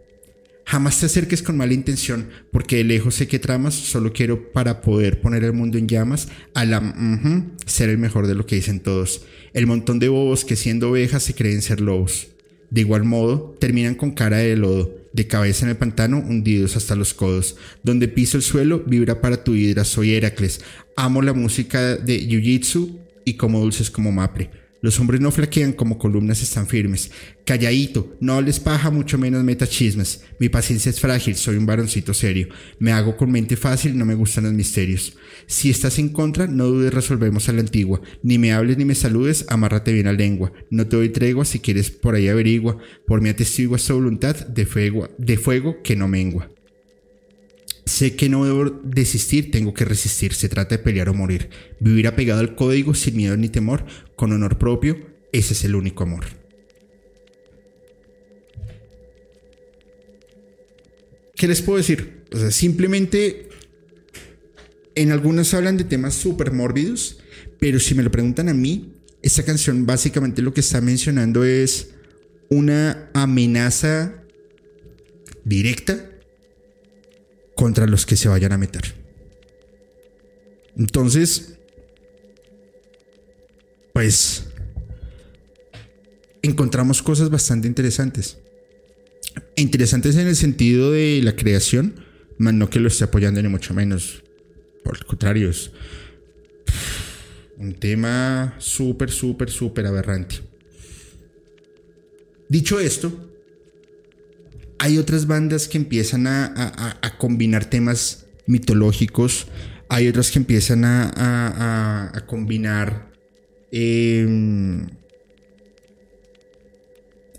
Jamás 0.72 0.98
te 1.00 1.04
acerques 1.04 1.42
con 1.42 1.58
mala 1.58 1.74
intención, 1.74 2.30
porque 2.50 2.76
de 2.76 2.84
lejos 2.84 3.16
sé 3.16 3.28
que 3.28 3.38
tramas, 3.38 3.74
solo 3.74 4.14
quiero 4.14 4.52
para 4.52 4.80
poder 4.80 5.20
poner 5.20 5.44
el 5.44 5.52
mundo 5.52 5.76
en 5.76 5.86
llamas, 5.86 6.28
a 6.54 6.64
la 6.64 6.80
ser 7.66 7.90
el 7.90 7.98
mejor 7.98 8.26
de 8.26 8.34
lo 8.34 8.46
que 8.46 8.56
dicen 8.56 8.80
todos. 8.80 9.20
El 9.52 9.66
montón 9.66 9.98
de 9.98 10.08
bobos 10.08 10.46
que 10.46 10.56
siendo 10.56 10.88
ovejas 10.88 11.24
se 11.24 11.34
creen 11.34 11.60
ser 11.60 11.82
lobos. 11.82 12.28
De 12.70 12.80
igual 12.80 13.04
modo, 13.04 13.54
terminan 13.60 13.96
con 13.96 14.12
cara 14.12 14.38
de 14.38 14.56
lodo, 14.56 14.96
de 15.12 15.26
cabeza 15.26 15.66
en 15.66 15.72
el 15.72 15.76
pantano, 15.76 16.20
hundidos 16.20 16.74
hasta 16.74 16.96
los 16.96 17.12
codos. 17.12 17.56
Donde 17.82 18.08
piso 18.08 18.38
el 18.38 18.42
suelo, 18.42 18.82
vibra 18.86 19.20
para 19.20 19.44
tu 19.44 19.54
hidra, 19.54 19.84
soy 19.84 20.14
Heracles. 20.14 20.62
Amo 20.96 21.20
la 21.20 21.34
música 21.34 21.96
de 21.96 22.26
Jiu-Jitsu 22.26 22.98
y 23.26 23.34
como 23.34 23.60
dulces 23.60 23.90
como 23.90 24.10
Mapre. 24.10 24.61
Los 24.82 24.98
hombres 24.98 25.20
no 25.20 25.30
flaquean 25.30 25.72
como 25.72 25.96
columnas 25.96 26.42
están 26.42 26.66
firmes. 26.66 27.12
Calladito, 27.46 28.16
no 28.20 28.40
les 28.40 28.58
paja, 28.58 28.90
mucho 28.90 29.16
menos 29.16 29.44
meta 29.44 29.64
chismes. 29.64 30.24
Mi 30.40 30.48
paciencia 30.48 30.90
es 30.90 30.98
frágil, 30.98 31.36
soy 31.36 31.54
un 31.54 31.66
varoncito 31.66 32.12
serio. 32.12 32.48
Me 32.80 32.90
hago 32.90 33.16
con 33.16 33.30
mente 33.30 33.56
fácil, 33.56 33.96
no 33.96 34.04
me 34.04 34.16
gustan 34.16 34.42
los 34.42 34.52
misterios. 34.52 35.16
Si 35.46 35.70
estás 35.70 36.00
en 36.00 36.08
contra, 36.08 36.48
no 36.48 36.66
dudes, 36.66 36.92
resolvemos 36.92 37.48
a 37.48 37.52
la 37.52 37.60
antigua. 37.60 38.00
Ni 38.24 38.38
me 38.38 38.52
hables 38.52 38.76
ni 38.76 38.84
me 38.84 38.96
saludes, 38.96 39.46
amárrate 39.48 39.92
bien 39.92 40.06
la 40.06 40.12
lengua. 40.14 40.52
No 40.68 40.88
te 40.88 40.96
doy 40.96 41.10
tregua, 41.10 41.44
si 41.44 41.60
quieres 41.60 41.92
por 41.92 42.16
ahí 42.16 42.26
averigua. 42.26 42.78
Por 43.06 43.20
mi 43.20 43.28
atestigo 43.28 43.76
esta 43.76 43.94
voluntad 43.94 44.34
de 44.48 44.66
fuego, 44.66 45.08
de 45.16 45.36
fuego 45.36 45.76
que 45.84 45.94
no 45.94 46.08
mengua. 46.08 46.50
Sé 47.92 48.16
que 48.16 48.30
no 48.30 48.46
debo 48.46 48.70
desistir, 48.82 49.50
tengo 49.50 49.74
que 49.74 49.84
resistir. 49.84 50.32
Se 50.32 50.48
trata 50.48 50.76
de 50.76 50.82
pelear 50.82 51.10
o 51.10 51.14
morir. 51.14 51.50
Vivir 51.78 52.06
apegado 52.06 52.40
al 52.40 52.54
código 52.54 52.94
sin 52.94 53.16
miedo 53.16 53.36
ni 53.36 53.50
temor, 53.50 53.84
con 54.16 54.32
honor 54.32 54.56
propio, 54.56 54.96
ese 55.30 55.52
es 55.52 55.62
el 55.64 55.74
único 55.74 56.04
amor. 56.04 56.24
¿Qué 61.36 61.46
les 61.46 61.60
puedo 61.60 61.76
decir? 61.76 62.22
Simplemente 62.48 63.50
en 64.94 65.12
algunas 65.12 65.52
hablan 65.52 65.76
de 65.76 65.84
temas 65.84 66.14
súper 66.14 66.50
mórbidos, 66.50 67.18
pero 67.60 67.78
si 67.78 67.94
me 67.94 68.02
lo 68.02 68.10
preguntan 68.10 68.48
a 68.48 68.54
mí, 68.54 68.94
esta 69.20 69.42
canción 69.42 69.84
básicamente 69.84 70.40
lo 70.40 70.54
que 70.54 70.60
está 70.60 70.80
mencionando 70.80 71.44
es 71.44 71.90
una 72.48 73.10
amenaza 73.12 74.24
directa 75.44 76.08
contra 77.54 77.86
los 77.86 78.06
que 78.06 78.16
se 78.16 78.28
vayan 78.28 78.52
a 78.52 78.58
meter. 78.58 78.94
Entonces, 80.76 81.58
pues, 83.92 84.46
encontramos 86.42 87.02
cosas 87.02 87.30
bastante 87.30 87.68
interesantes. 87.68 88.38
Interesantes 89.56 90.16
en 90.16 90.28
el 90.28 90.36
sentido 90.36 90.90
de 90.92 91.20
la 91.22 91.36
creación, 91.36 92.04
más 92.38 92.54
no 92.54 92.70
que 92.70 92.80
lo 92.80 92.88
esté 92.88 93.04
apoyando 93.04 93.42
ni 93.42 93.48
mucho 93.48 93.74
menos. 93.74 94.22
Por 94.82 94.96
el 94.96 95.04
contrario, 95.04 95.50
es 95.50 95.70
un 97.58 97.74
tema 97.74 98.56
súper, 98.58 99.10
súper, 99.10 99.50
súper 99.50 99.86
aberrante. 99.86 100.36
Dicho 102.48 102.80
esto, 102.80 103.31
hay 104.82 104.98
otras 104.98 105.28
bandas 105.28 105.68
que 105.68 105.78
empiezan 105.78 106.26
a, 106.26 107.14
combinar 107.16 107.66
temas 107.66 108.26
mitológicos, 108.48 109.46
hay 109.88 110.08
otras 110.08 110.32
que 110.32 110.40
empiezan 110.40 110.84
a, 110.84 112.24
combinar 112.26 113.12
em, 113.70 114.88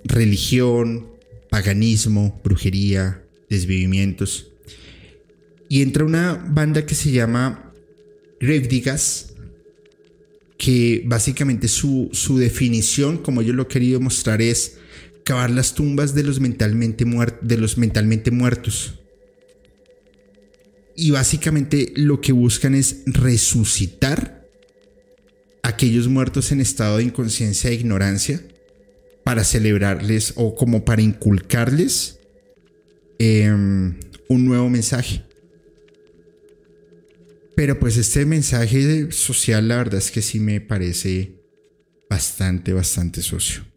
religión, 0.06 1.10
paganismo, 1.50 2.40
brujería, 2.46 3.22
desvivimientos. 3.50 4.48
Y 5.68 5.82
entra 5.82 6.06
una 6.06 6.36
banda 6.48 6.86
que 6.86 6.96
se 6.96 7.12
llama 7.12 7.74
Gravedigas, 8.40 9.34
que 10.58 11.04
básicamente 11.06 11.68
su, 11.68 12.08
su 12.14 12.38
definición, 12.38 13.18
como 13.18 13.42
yo 13.42 13.52
lo 13.52 13.64
he 13.64 13.68
querido 13.68 14.00
mostrar, 14.00 14.42
es 14.42 14.78
cavar 15.24 15.50
las 15.50 15.74
tumbas 15.74 16.14
de 16.14 16.24
los 16.24 16.40
mentalmente, 16.40 17.06
de 17.42 17.58
los 17.58 17.78
mentalmente 17.78 18.32
muertos. 18.32 19.00
Y 20.96 21.12
básicamente 21.12 21.92
lo 21.96 22.22
que 22.22 22.34
buscan 22.34 22.76
es 22.76 23.02
resucitar 23.06 24.48
a 25.64 25.70
aquellos 25.70 26.08
muertos 26.08 26.52
en 26.52 26.62
estado 26.62 26.98
de 26.98 27.04
inconsciencia 27.04 27.70
e 27.70 27.76
ignorancia 27.76 28.42
para 29.24 29.44
celebrarles 29.44 30.34
o 30.36 30.54
como 30.54 30.86
para 30.86 31.02
inculcarles 31.02 32.20
em, 33.18 33.98
un 34.28 34.46
nuevo 34.46 34.70
mensaje. 34.70 35.24
Pero 37.56 37.80
pues 37.80 37.98
este 37.98 38.26
mensaje 38.26 39.12
social 39.12 39.68
la 39.68 39.78
verdad 39.78 40.00
es 40.00 40.12
que 40.12 40.22
sí 40.22 40.40
me 40.40 40.60
parece 40.60 41.40
bastante, 42.10 42.74
bastante 42.74 43.22
socio. 43.22 43.73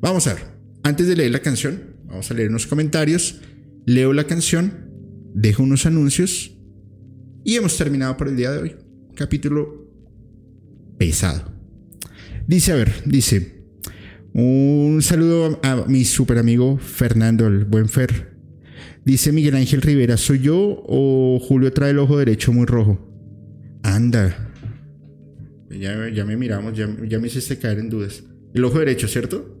Vamos 0.00 0.28
a 0.28 0.34
ver, 0.34 0.44
antes 0.84 1.08
de 1.08 1.16
leer 1.16 1.32
la 1.32 1.40
canción, 1.40 1.96
vamos 2.04 2.30
a 2.30 2.34
leer 2.34 2.50
unos 2.50 2.68
comentarios, 2.68 3.40
leo 3.84 4.12
la 4.12 4.24
canción, 4.24 4.88
dejo 5.34 5.64
unos 5.64 5.86
anuncios 5.86 6.56
y 7.44 7.56
hemos 7.56 7.76
terminado 7.76 8.16
por 8.16 8.28
el 8.28 8.36
día 8.36 8.52
de 8.52 8.58
hoy. 8.58 8.76
Capítulo 9.16 9.90
pesado. 10.98 11.52
Dice, 12.46 12.70
a 12.72 12.76
ver, 12.76 12.92
dice, 13.06 13.64
un 14.32 15.00
saludo 15.02 15.58
a 15.64 15.84
mi 15.88 16.04
super 16.04 16.38
amigo 16.38 16.78
Fernando, 16.78 17.48
el 17.48 17.64
buen 17.64 17.88
Fer. 17.88 18.38
Dice 19.04 19.32
Miguel 19.32 19.56
Ángel 19.56 19.82
Rivera, 19.82 20.16
¿soy 20.16 20.38
yo 20.38 20.84
o 20.86 21.40
Julio 21.40 21.72
trae 21.72 21.90
el 21.90 21.98
ojo 21.98 22.18
derecho 22.18 22.52
muy 22.52 22.66
rojo? 22.66 23.04
Anda. 23.82 24.54
Ya, 25.70 26.08
ya 26.08 26.24
me 26.24 26.36
miramos, 26.36 26.76
ya, 26.76 26.88
ya 27.08 27.18
me 27.18 27.26
hiciste 27.26 27.58
caer 27.58 27.80
en 27.80 27.90
dudas. 27.90 28.22
El 28.54 28.64
ojo 28.64 28.78
derecho, 28.78 29.08
¿cierto? 29.08 29.58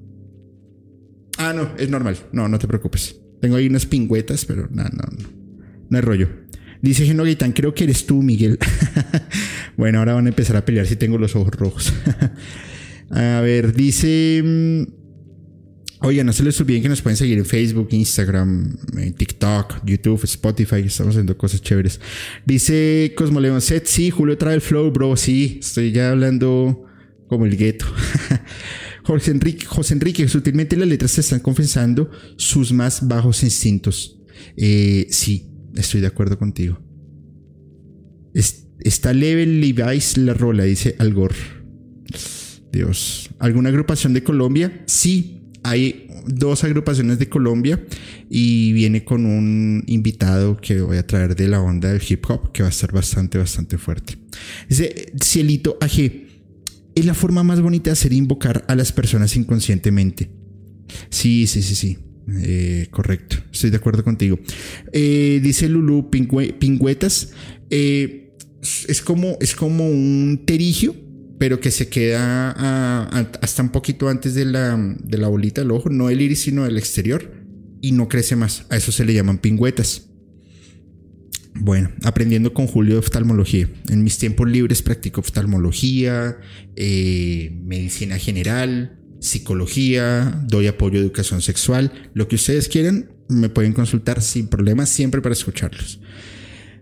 Ah, 1.38 1.52
no, 1.52 1.70
es 1.78 1.88
normal. 1.88 2.16
No, 2.32 2.48
no 2.48 2.58
te 2.58 2.66
preocupes. 2.66 3.16
Tengo 3.40 3.56
ahí 3.56 3.68
unas 3.68 3.86
pingüetas, 3.86 4.44
pero 4.44 4.68
no, 4.70 4.82
no, 4.82 4.90
no. 4.90 5.28
No 5.88 5.96
hay 5.96 6.02
rollo. 6.02 6.28
Dice 6.82 7.06
Geno 7.06 7.24
Gaitán, 7.24 7.52
creo 7.52 7.74
que 7.74 7.84
eres 7.84 8.06
tú, 8.06 8.22
Miguel. 8.22 8.58
bueno, 9.76 9.98
ahora 9.98 10.14
van 10.14 10.26
a 10.26 10.28
empezar 10.28 10.56
a 10.56 10.64
pelear 10.64 10.86
si 10.86 10.96
tengo 10.96 11.18
los 11.18 11.34
ojos 11.34 11.52
rojos. 11.54 11.92
a 13.10 13.40
ver, 13.40 13.72
dice... 13.72 14.42
Mm, 14.44 14.82
oiga, 16.00 16.24
no 16.24 16.32
se 16.32 16.44
les 16.44 16.60
olviden 16.60 16.82
que 16.82 16.88
nos 16.88 17.02
pueden 17.02 17.16
seguir 17.16 17.38
en 17.38 17.46
Facebook, 17.46 17.88
Instagram, 17.90 18.76
TikTok, 19.16 19.84
YouTube, 19.84 20.22
Spotify. 20.24 20.80
Estamos 20.80 21.14
haciendo 21.14 21.36
cosas 21.36 21.62
chéveres. 21.62 22.00
Dice 22.44 23.12
Cosmoleón 23.16 23.60
Set, 23.60 23.86
sí, 23.86 24.10
Julio 24.10 24.38
trae 24.38 24.54
el 24.54 24.60
flow, 24.60 24.90
bro. 24.90 25.16
Sí, 25.16 25.58
estoy 25.60 25.92
ya 25.92 26.10
hablando 26.10 26.84
como 27.28 27.44
el 27.46 27.56
gueto. 27.56 27.86
José 29.08 29.94
Enrique, 29.94 30.28
sutilmente 30.28 30.76
las 30.76 30.86
letras 30.86 31.18
están 31.18 31.40
confesando 31.40 32.10
sus 32.36 32.72
más 32.72 33.08
bajos 33.08 33.42
instintos. 33.42 34.20
Eh, 34.54 35.06
sí, 35.10 35.50
estoy 35.74 36.02
de 36.02 36.08
acuerdo 36.08 36.38
contigo. 36.38 36.78
está 38.34 39.14
leve 39.14 39.46
Levi's 39.46 40.18
la 40.18 40.34
rola, 40.34 40.64
dice 40.64 40.94
Algor. 40.98 41.32
Dios. 42.70 43.30
¿Alguna 43.38 43.70
agrupación 43.70 44.12
de 44.12 44.22
Colombia? 44.22 44.84
Sí, 44.86 45.52
hay 45.62 46.08
dos 46.26 46.62
agrupaciones 46.64 47.18
de 47.18 47.30
Colombia 47.30 47.82
y 48.28 48.72
viene 48.72 49.04
con 49.04 49.24
un 49.24 49.84
invitado 49.86 50.58
que 50.58 50.82
voy 50.82 50.98
a 50.98 51.06
traer 51.06 51.34
de 51.34 51.48
la 51.48 51.62
onda 51.62 51.90
del 51.90 52.02
hip 52.06 52.28
hop 52.28 52.52
que 52.52 52.62
va 52.62 52.68
a 52.68 52.70
estar 52.70 52.92
bastante, 52.92 53.38
bastante 53.38 53.78
fuerte. 53.78 54.18
Dice 54.68 55.12
Cielito 55.18 55.78
AG 55.80 56.27
es 56.98 57.06
la 57.06 57.14
forma 57.14 57.42
más 57.42 57.60
bonita 57.60 57.90
de 57.90 57.92
hacer 57.92 58.12
invocar 58.12 58.64
a 58.68 58.74
las 58.74 58.92
personas 58.92 59.36
inconscientemente. 59.36 60.30
Sí, 61.10 61.46
sí, 61.46 61.62
sí, 61.62 61.74
sí. 61.74 61.98
Eh, 62.42 62.88
correcto. 62.90 63.36
Estoy 63.52 63.70
de 63.70 63.76
acuerdo 63.76 64.04
contigo. 64.04 64.38
Eh, 64.92 65.40
dice 65.42 65.68
Lulu 65.68 66.10
Pingüetas. 66.10 67.30
Eh, 67.70 68.34
es, 68.88 69.02
como, 69.02 69.38
es 69.40 69.54
como 69.54 69.88
un 69.88 70.42
terigio, 70.46 70.94
pero 71.38 71.60
que 71.60 71.70
se 71.70 71.88
queda 71.88 72.52
hasta 73.40 73.62
un 73.62 73.70
poquito 73.70 74.08
antes 74.08 74.34
de 74.34 74.44
la, 74.44 74.76
de 74.76 75.18
la 75.18 75.28
bolita 75.28 75.62
del 75.62 75.70
ojo. 75.70 75.88
No 75.88 76.10
el 76.10 76.20
iris, 76.20 76.42
sino 76.42 76.66
el 76.66 76.76
exterior. 76.76 77.32
Y 77.80 77.92
no 77.92 78.08
crece 78.08 78.34
más. 78.34 78.66
A 78.70 78.76
eso 78.76 78.92
se 78.92 79.04
le 79.04 79.14
llaman 79.14 79.38
pingüetas. 79.38 80.07
Bueno, 81.60 81.90
aprendiendo 82.04 82.52
con 82.54 82.66
Julio 82.66 82.94
de 82.94 82.98
oftalmología. 83.00 83.68
En 83.88 84.04
mis 84.04 84.18
tiempos 84.18 84.48
libres 84.48 84.82
practico 84.82 85.20
oftalmología, 85.20 86.38
eh, 86.76 87.50
medicina 87.64 88.16
general, 88.18 88.98
psicología, 89.20 90.40
doy 90.46 90.68
apoyo 90.68 90.98
a 90.98 91.02
educación 91.02 91.42
sexual. 91.42 92.10
Lo 92.14 92.28
que 92.28 92.36
ustedes 92.36 92.68
quieran, 92.68 93.10
me 93.28 93.48
pueden 93.48 93.72
consultar 93.72 94.22
sin 94.22 94.48
problemas, 94.48 94.88
siempre 94.88 95.20
para 95.20 95.32
escucharlos. 95.32 96.00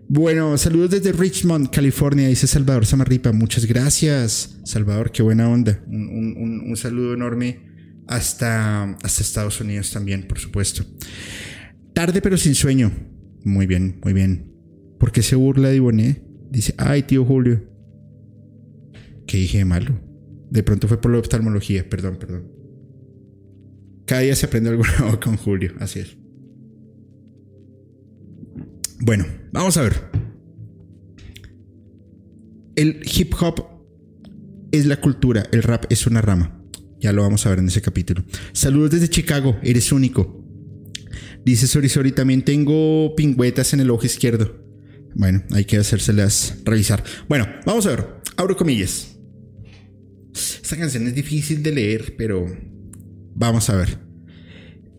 Bueno, 0.09 0.57
saludos 0.57 0.91
desde 0.91 1.11
Richmond, 1.11 1.69
California, 1.69 2.27
dice 2.27 2.47
Salvador 2.47 2.85
Samarripa. 2.85 3.31
Muchas 3.33 3.65
gracias, 3.65 4.59
Salvador, 4.63 5.11
qué 5.11 5.21
buena 5.21 5.49
onda. 5.49 5.81
Un, 5.87 6.73
saludo 6.77 7.13
enorme 7.13 7.59
hasta, 8.07 8.83
hasta 9.03 9.21
Estados 9.21 9.59
Unidos 9.59 9.91
también, 9.91 10.27
por 10.27 10.39
supuesto. 10.39 10.85
Tarde 11.93 12.21
pero 12.21 12.37
sin 12.37 12.55
sueño. 12.55 12.91
Muy 13.43 13.65
bien, 13.65 13.99
muy 14.03 14.13
bien. 14.13 14.56
¿Por 14.97 15.11
qué 15.11 15.21
se 15.21 15.35
burla 15.35 15.69
de 15.69 15.77
Iboné? 15.77 16.23
Dice, 16.49 16.73
ay, 16.77 17.03
tío 17.03 17.25
Julio. 17.25 17.63
¿Qué 19.25 19.37
dije 19.37 19.59
de 19.59 19.65
malo? 19.65 19.99
De 20.49 20.63
pronto 20.63 20.87
fue 20.87 20.99
por 20.99 21.11
la 21.11 21.19
oftalmología, 21.19 21.87
perdón, 21.89 22.17
perdón. 22.17 22.51
Cada 24.05 24.21
día 24.21 24.35
se 24.35 24.45
aprende 24.45 24.69
algo 24.69 24.83
nuevo 24.99 25.19
con 25.19 25.35
Julio, 25.37 25.73
así 25.79 25.99
es. 25.99 26.17
Bueno, 28.99 29.25
vamos 29.51 29.77
a 29.77 29.83
ver. 29.83 29.95
El 32.75 33.01
hip 33.03 33.33
hop 33.39 33.65
es 34.71 34.85
la 34.85 35.01
cultura, 35.01 35.45
el 35.51 35.63
rap 35.63 35.85
es 35.89 36.07
una 36.07 36.21
rama. 36.21 36.63
Ya 36.99 37.11
lo 37.11 37.21
vamos 37.21 37.45
a 37.45 37.49
ver 37.49 37.59
en 37.59 37.67
ese 37.67 37.81
capítulo. 37.81 38.23
Saludos 38.53 38.91
desde 38.91 39.09
Chicago, 39.09 39.57
eres 39.61 39.91
único. 39.91 40.43
Dice 41.45 41.67
Sorisori, 41.67 42.11
también 42.11 42.43
tengo 42.43 43.15
pingüetas 43.15 43.73
en 43.73 43.81
el 43.81 43.89
ojo 43.89 44.05
izquierdo. 44.05 44.66
Bueno, 45.15 45.43
hay 45.51 45.65
que 45.65 45.77
hacérselas 45.77 46.59
revisar. 46.63 47.03
Bueno, 47.27 47.47
vamos 47.65 47.87
a 47.87 47.89
ver. 47.91 48.07
Abro 48.35 48.55
comillas. 48.55 49.17
Esta 50.33 50.77
canción 50.77 51.07
es 51.07 51.15
difícil 51.15 51.63
de 51.63 51.71
leer, 51.71 52.15
pero 52.17 52.45
vamos 53.33 53.69
a 53.69 53.75
ver. 53.75 53.97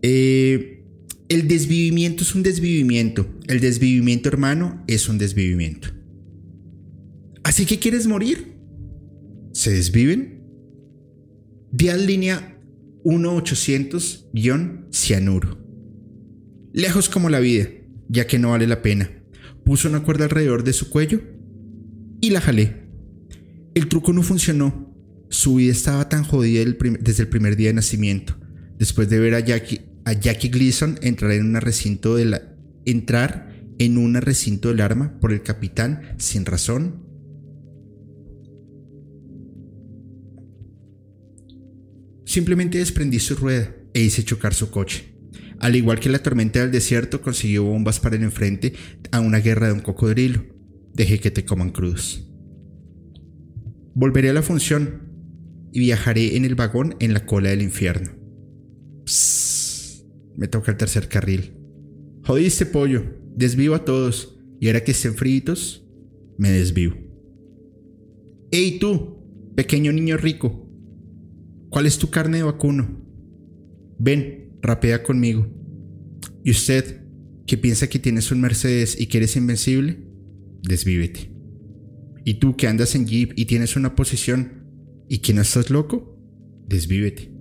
Eh, 0.02 0.82
el 1.28 1.46
desvivimiento 1.46 2.24
es 2.24 2.34
un 2.34 2.42
desvivimiento. 2.42 3.28
El 3.46 3.60
desvivimiento, 3.60 4.28
hermano, 4.28 4.82
es 4.88 5.08
un 5.08 5.18
desvivimiento. 5.18 5.90
Así 7.44 7.66
que 7.66 7.78
quieres 7.78 8.06
morir. 8.06 8.56
¿Se 9.52 9.70
desviven? 9.70 10.42
Dial 11.70 12.06
línea 12.06 12.58
1800-cianuro. 13.04 15.58
Lejos 16.72 17.08
como 17.08 17.30
la 17.30 17.38
vida, 17.40 17.68
ya 18.08 18.26
que 18.26 18.38
no 18.38 18.50
vale 18.50 18.66
la 18.66 18.82
pena 18.82 19.17
puso 19.68 19.86
una 19.86 20.02
cuerda 20.02 20.24
alrededor 20.24 20.64
de 20.64 20.72
su 20.72 20.88
cuello 20.88 21.20
y 22.22 22.30
la 22.30 22.40
jalé. 22.40 22.88
El 23.74 23.88
truco 23.88 24.14
no 24.14 24.22
funcionó. 24.22 24.96
Su 25.28 25.56
vida 25.56 25.72
estaba 25.72 26.08
tan 26.08 26.24
jodida 26.24 26.64
desde 27.00 27.24
el 27.24 27.28
primer 27.28 27.54
día 27.54 27.68
de 27.68 27.74
nacimiento. 27.74 28.34
Después 28.78 29.10
de 29.10 29.18
ver 29.18 29.34
a 29.34 29.40
Jackie, 29.40 29.82
a 30.06 30.14
Jackie 30.14 30.48
Gleason 30.48 30.98
entrar 31.02 31.32
en 31.32 31.54
un 31.54 31.60
recinto 31.60 32.16
de 32.16 32.24
la, 32.24 32.56
entrar 32.86 33.52
en 33.78 33.98
un 33.98 34.14
recinto 34.14 34.70
del 34.70 34.80
arma 34.80 35.20
por 35.20 35.34
el 35.34 35.42
capitán 35.42 36.14
sin 36.16 36.46
razón. 36.46 37.04
Simplemente 42.24 42.78
desprendí 42.78 43.18
su 43.18 43.36
rueda 43.36 43.76
e 43.92 44.00
hice 44.00 44.24
chocar 44.24 44.54
su 44.54 44.70
coche. 44.70 45.17
Al 45.60 45.74
igual 45.76 45.98
que 45.98 46.08
la 46.08 46.22
tormenta 46.22 46.60
del 46.60 46.70
desierto, 46.70 47.20
consiguió 47.20 47.64
bombas 47.64 48.00
para 48.00 48.16
el 48.16 48.22
enfrente 48.22 48.74
a 49.10 49.20
una 49.20 49.38
guerra 49.38 49.68
de 49.68 49.72
un 49.72 49.80
cocodrilo. 49.80 50.44
Dejé 50.94 51.18
que 51.18 51.30
te 51.30 51.44
coman 51.44 51.70
cruz. 51.70 52.28
Volveré 53.94 54.30
a 54.30 54.32
la 54.32 54.42
función 54.42 55.02
y 55.72 55.80
viajaré 55.80 56.36
en 56.36 56.44
el 56.44 56.54
vagón 56.54 56.96
en 57.00 57.12
la 57.12 57.26
cola 57.26 57.50
del 57.50 57.62
infierno. 57.62 58.12
me 60.36 60.48
toca 60.48 60.70
el 60.70 60.76
tercer 60.76 61.08
carril. 61.08 61.54
Jodiste 62.24 62.66
pollo, 62.66 63.02
desvío 63.34 63.74
a 63.74 63.84
todos. 63.84 64.38
Y 64.60 64.66
ahora 64.66 64.82
que 64.82 64.92
estén 64.92 65.14
fritos, 65.14 65.84
me 66.36 66.50
desvío. 66.50 66.96
¡Ey 68.50 68.78
tú, 68.78 69.18
pequeño 69.54 69.92
niño 69.92 70.16
rico! 70.16 70.68
¿Cuál 71.68 71.86
es 71.86 71.98
tu 71.98 72.10
carne 72.10 72.38
de 72.38 72.44
vacuno? 72.44 73.04
Ven, 73.98 74.47
rapea 74.62 75.02
conmigo. 75.02 75.46
¿Y 76.44 76.50
usted, 76.50 77.02
que 77.46 77.56
piensa 77.56 77.88
que 77.88 77.98
tienes 77.98 78.30
un 78.30 78.40
Mercedes 78.40 79.00
y 79.00 79.06
que 79.06 79.18
eres 79.18 79.36
invencible? 79.36 80.06
Desvívete. 80.62 81.32
¿Y 82.24 82.34
tú 82.34 82.56
que 82.56 82.66
andas 82.66 82.94
en 82.94 83.06
Jeep 83.06 83.32
y 83.36 83.46
tienes 83.46 83.76
una 83.76 83.94
posición 83.94 84.64
y 85.08 85.18
que 85.18 85.32
no 85.32 85.42
estás 85.42 85.70
loco? 85.70 86.18
Desvívete. 86.66 87.32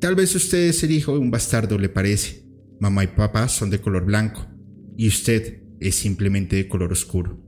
Tal 0.00 0.14
vez 0.14 0.34
usted 0.34 0.68
es 0.68 0.82
el 0.84 0.90
hijo 0.90 1.12
de 1.12 1.18
un 1.18 1.30
bastardo, 1.30 1.78
le 1.78 1.88
parece. 1.88 2.44
Mamá 2.80 3.04
y 3.04 3.08
papá 3.08 3.48
son 3.48 3.70
de 3.70 3.80
color 3.80 4.04
blanco 4.04 4.46
y 4.96 5.08
usted 5.08 5.62
es 5.80 5.94
simplemente 5.94 6.56
de 6.56 6.68
color 6.68 6.92
oscuro. 6.92 7.42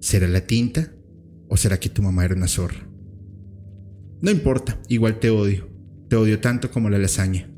¿Será 0.00 0.28
la 0.28 0.46
tinta 0.46 0.94
o 1.48 1.56
será 1.56 1.78
que 1.78 1.88
tu 1.88 2.02
mamá 2.02 2.24
era 2.24 2.34
una 2.34 2.48
zorra? 2.48 2.88
No 4.20 4.30
importa, 4.30 4.80
igual 4.88 5.20
te 5.20 5.30
odio. 5.30 5.68
Te 6.08 6.16
odio 6.16 6.40
tanto 6.40 6.70
como 6.70 6.90
la 6.90 6.98
lasaña. 6.98 7.53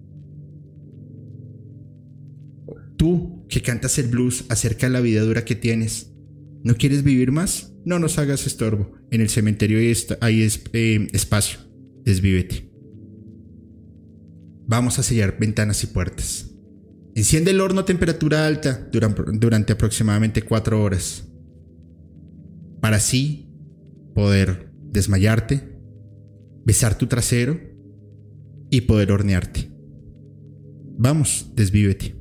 Tú, 2.97 3.47
que 3.49 3.63
cantas 3.63 3.99
el 3.99 4.09
blues 4.09 4.45
acerca 4.49 4.87
de 4.87 4.93
la 4.93 5.01
vida 5.01 5.23
dura 5.23 5.45
que 5.45 5.55
tienes, 5.55 6.13
¿no 6.63 6.75
quieres 6.75 7.03
vivir 7.03 7.33
más? 7.33 7.75
No 7.85 7.99
nos 7.99 8.19
hagas 8.19 8.47
estorbo. 8.47 8.93
En 9.11 9.21
el 9.21 9.29
cementerio 9.29 9.79
hay, 10.21 10.49
eh, 10.73 11.09
espacio. 11.13 11.59
Desvívete. 12.05 12.71
Vamos 14.67 14.99
a 14.99 15.05
sellar 15.05 15.39
ventanas 15.39 15.85
y 15.85 15.87
puertas. 15.87 16.51
Enciende 17.15 17.53
el 17.53 17.61
horno 17.61 17.81
a 17.81 17.85
temperatura 17.85 18.47
alta 18.47 18.89
durante, 18.91 19.73
aproximadamente 19.73 20.43
cuatro 20.43 20.83
horas. 20.83 21.25
Para 22.81 22.97
así 22.97 23.49
poder 24.15 24.71
desmayarte, 24.91 25.79
besar 26.65 26.99
tu 26.99 27.07
trasero 27.07 27.61
y 28.71 28.83
poder 28.83 29.13
hornearte. 29.13 29.71
Vamos, 30.99 31.53
desvívete. 31.55 32.16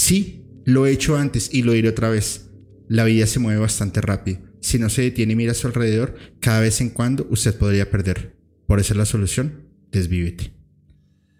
Sí, 0.00 0.46
lo 0.64 0.86
he 0.86 0.92
hecho 0.92 1.18
antes 1.18 1.50
y 1.52 1.60
lo 1.60 1.72
diré 1.72 1.90
otra 1.90 2.08
vez. 2.08 2.48
La 2.88 3.04
vida 3.04 3.26
se 3.26 3.38
mueve 3.38 3.60
bastante 3.60 4.00
rápido. 4.00 4.40
Si 4.62 4.78
no 4.78 4.88
se 4.88 5.02
detiene 5.02 5.34
y 5.34 5.36
mira 5.36 5.52
a 5.52 5.54
su 5.54 5.66
alrededor, 5.66 6.16
cada 6.40 6.60
vez 6.60 6.80
en 6.80 6.88
cuando 6.88 7.26
usted 7.28 7.54
podría 7.54 7.90
perder. 7.90 8.34
Por 8.66 8.80
eso 8.80 8.94
es 8.94 8.96
la 8.96 9.04
solución, 9.04 9.68
desvívete. 9.92 10.54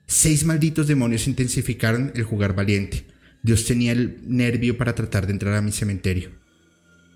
Seis 0.07 0.45
malditos 0.45 0.87
demonios 0.87 1.27
intensificaron 1.27 2.13
el 2.15 2.25
jugar 2.25 2.55
valiente. 2.55 3.07
Dios 3.43 3.65
tenía 3.65 3.93
el 3.93 4.21
nervio 4.27 4.77
para 4.77 4.95
tratar 4.95 5.27
de 5.27 5.33
entrar 5.33 5.55
a 5.55 5.63
mi 5.63 5.73
cementerio. 5.73 6.31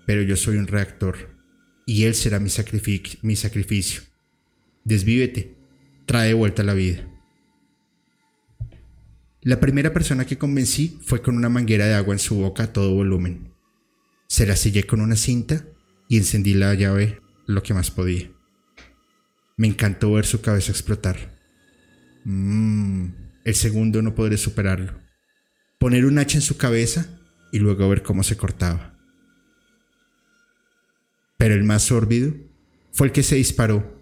Pero 0.07 0.23
yo 0.23 0.37
soy 0.37 0.57
un 0.57 0.65
reactor, 0.65 1.29
y 1.85 2.05
Él 2.05 2.15
será 2.15 2.39
mi, 2.39 2.49
mi 3.21 3.35
sacrificio. 3.35 4.01
Desvívete, 4.83 5.55
trae 6.07 6.33
vuelta 6.33 6.63
la 6.63 6.73
vida. 6.73 7.07
La 9.45 9.59
primera 9.59 9.93
persona 9.93 10.25
que 10.25 10.39
convencí 10.39 10.99
fue 11.03 11.21
con 11.21 11.37
una 11.37 11.49
manguera 11.49 11.85
de 11.85 11.93
agua 11.93 12.15
en 12.15 12.19
su 12.19 12.33
boca 12.33 12.63
a 12.63 12.73
todo 12.73 12.95
volumen. 12.95 13.53
Se 14.25 14.47
la 14.47 14.55
sellé 14.55 14.87
con 14.87 15.01
una 15.01 15.15
cinta 15.15 15.63
y 16.09 16.17
encendí 16.17 16.55
la 16.55 16.73
llave 16.73 17.21
lo 17.45 17.61
que 17.61 17.75
más 17.75 17.91
podía. 17.91 18.31
Me 19.55 19.67
encantó 19.67 20.13
ver 20.13 20.25
su 20.25 20.41
cabeza 20.41 20.71
explotar. 20.71 21.37
Mmm, 22.23 23.05
el 23.43 23.53
segundo 23.53 24.01
no 24.01 24.15
podré 24.15 24.37
superarlo. 24.37 24.99
Poner 25.77 26.07
un 26.07 26.17
hacha 26.17 26.39
en 26.39 26.41
su 26.41 26.57
cabeza 26.57 27.05
y 27.51 27.59
luego 27.59 27.87
ver 27.87 28.01
cómo 28.01 28.23
se 28.23 28.37
cortaba. 28.37 28.97
Pero 31.37 31.53
el 31.53 31.63
más 31.63 31.83
sórbido 31.83 32.33
fue 32.93 33.05
el 33.05 33.13
que 33.13 33.21
se 33.21 33.35
disparó. 33.35 33.95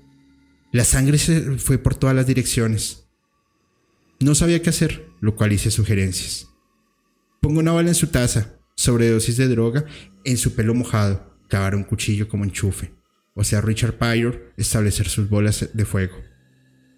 La 0.71 0.85
sangre 0.85 1.17
se 1.17 1.57
fue 1.57 1.79
por 1.79 1.95
todas 1.95 2.15
las 2.15 2.27
direcciones. 2.27 3.02
No 4.23 4.35
sabía 4.35 4.61
qué 4.61 4.69
hacer, 4.69 5.09
lo 5.19 5.35
cual 5.35 5.51
hice 5.51 5.69
sugerencias. 5.69 6.47
Pongo 7.41 7.59
una 7.59 7.73
bala 7.73 7.89
en 7.89 7.95
su 7.95 8.07
taza, 8.07 8.57
sobredosis 8.73 9.35
de 9.35 9.49
droga, 9.49 9.83
en 10.23 10.37
su 10.37 10.55
pelo 10.55 10.73
mojado, 10.73 11.37
clavar 11.49 11.75
un 11.75 11.83
cuchillo 11.83 12.29
como 12.29 12.45
enchufe. 12.45 12.93
O 13.35 13.43
sea, 13.43 13.59
Richard 13.59 13.97
Pryor 13.97 14.53
establecer 14.55 15.09
sus 15.09 15.27
bolas 15.27 15.69
de 15.73 15.83
fuego. 15.83 16.15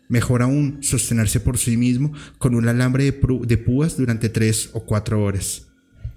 Mejor 0.07 0.43
aún, 0.43 0.83
sostenerse 0.83 1.39
por 1.39 1.57
sí 1.57 1.77
mismo 1.77 2.13
con 2.37 2.53
un 2.53 2.67
alambre 2.67 3.05
de, 3.05 3.57
púas 3.57 3.97
durante 3.97 4.29
tres 4.29 4.69
o 4.73 4.85
cuatro 4.85 5.23
horas 5.23 5.69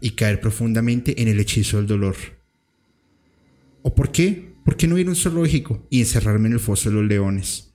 y 0.02 0.10
caer 0.10 0.42
profundamente 0.42 1.22
en 1.22 1.28
el 1.28 1.40
hechizo 1.40 1.78
del 1.78 1.86
dolor. 1.86 2.16
¿O 3.80 3.94
por 3.94 4.12
qué? 4.12 4.56
¿Por 4.62 4.76
qué 4.76 4.86
no 4.86 4.98
ir 4.98 5.06
a 5.06 5.10
un 5.10 5.16
zoológico 5.16 5.86
y 5.88 6.00
encerrarme 6.00 6.48
en 6.48 6.52
el 6.52 6.60
foso 6.60 6.90
de 6.90 6.96
los 6.96 7.06
leones? 7.06 7.67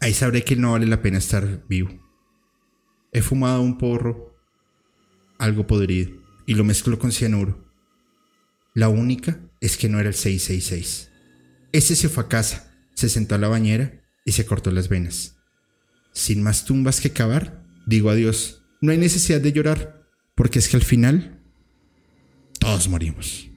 Ahí 0.00 0.14
sabré 0.14 0.42
que 0.44 0.56
no 0.56 0.72
vale 0.72 0.86
la 0.86 1.02
pena 1.02 1.18
estar 1.18 1.66
vivo. 1.68 1.90
He 3.12 3.20
fumado 3.20 3.60
un 3.60 3.76
porro, 3.76 4.34
algo 5.38 5.66
podrido, 5.66 6.10
y 6.46 6.54
lo 6.54 6.64
mezclo 6.64 6.98
con 6.98 7.12
cianuro. 7.12 7.70
La 8.74 8.88
única 8.88 9.40
es 9.60 9.76
que 9.76 9.88
no 9.88 10.00
era 10.00 10.08
el 10.08 10.14
666. 10.14 11.10
Ese 11.72 11.96
se 11.96 12.08
fue 12.08 12.24
a 12.24 12.28
casa, 12.28 12.72
se 12.94 13.08
sentó 13.08 13.34
a 13.34 13.38
la 13.38 13.48
bañera 13.48 14.02
y 14.24 14.32
se 14.32 14.46
cortó 14.46 14.70
las 14.70 14.88
venas. 14.88 15.36
Sin 16.12 16.42
más 16.42 16.64
tumbas 16.64 17.00
que 17.00 17.12
cavar, 17.12 17.64
digo 17.86 18.10
adiós. 18.10 18.62
No 18.80 18.92
hay 18.92 18.98
necesidad 18.98 19.40
de 19.40 19.52
llorar, 19.52 20.06
porque 20.34 20.58
es 20.58 20.68
que 20.68 20.76
al 20.76 20.82
final 20.82 21.42
todos 22.58 22.88
morimos. 22.88 23.50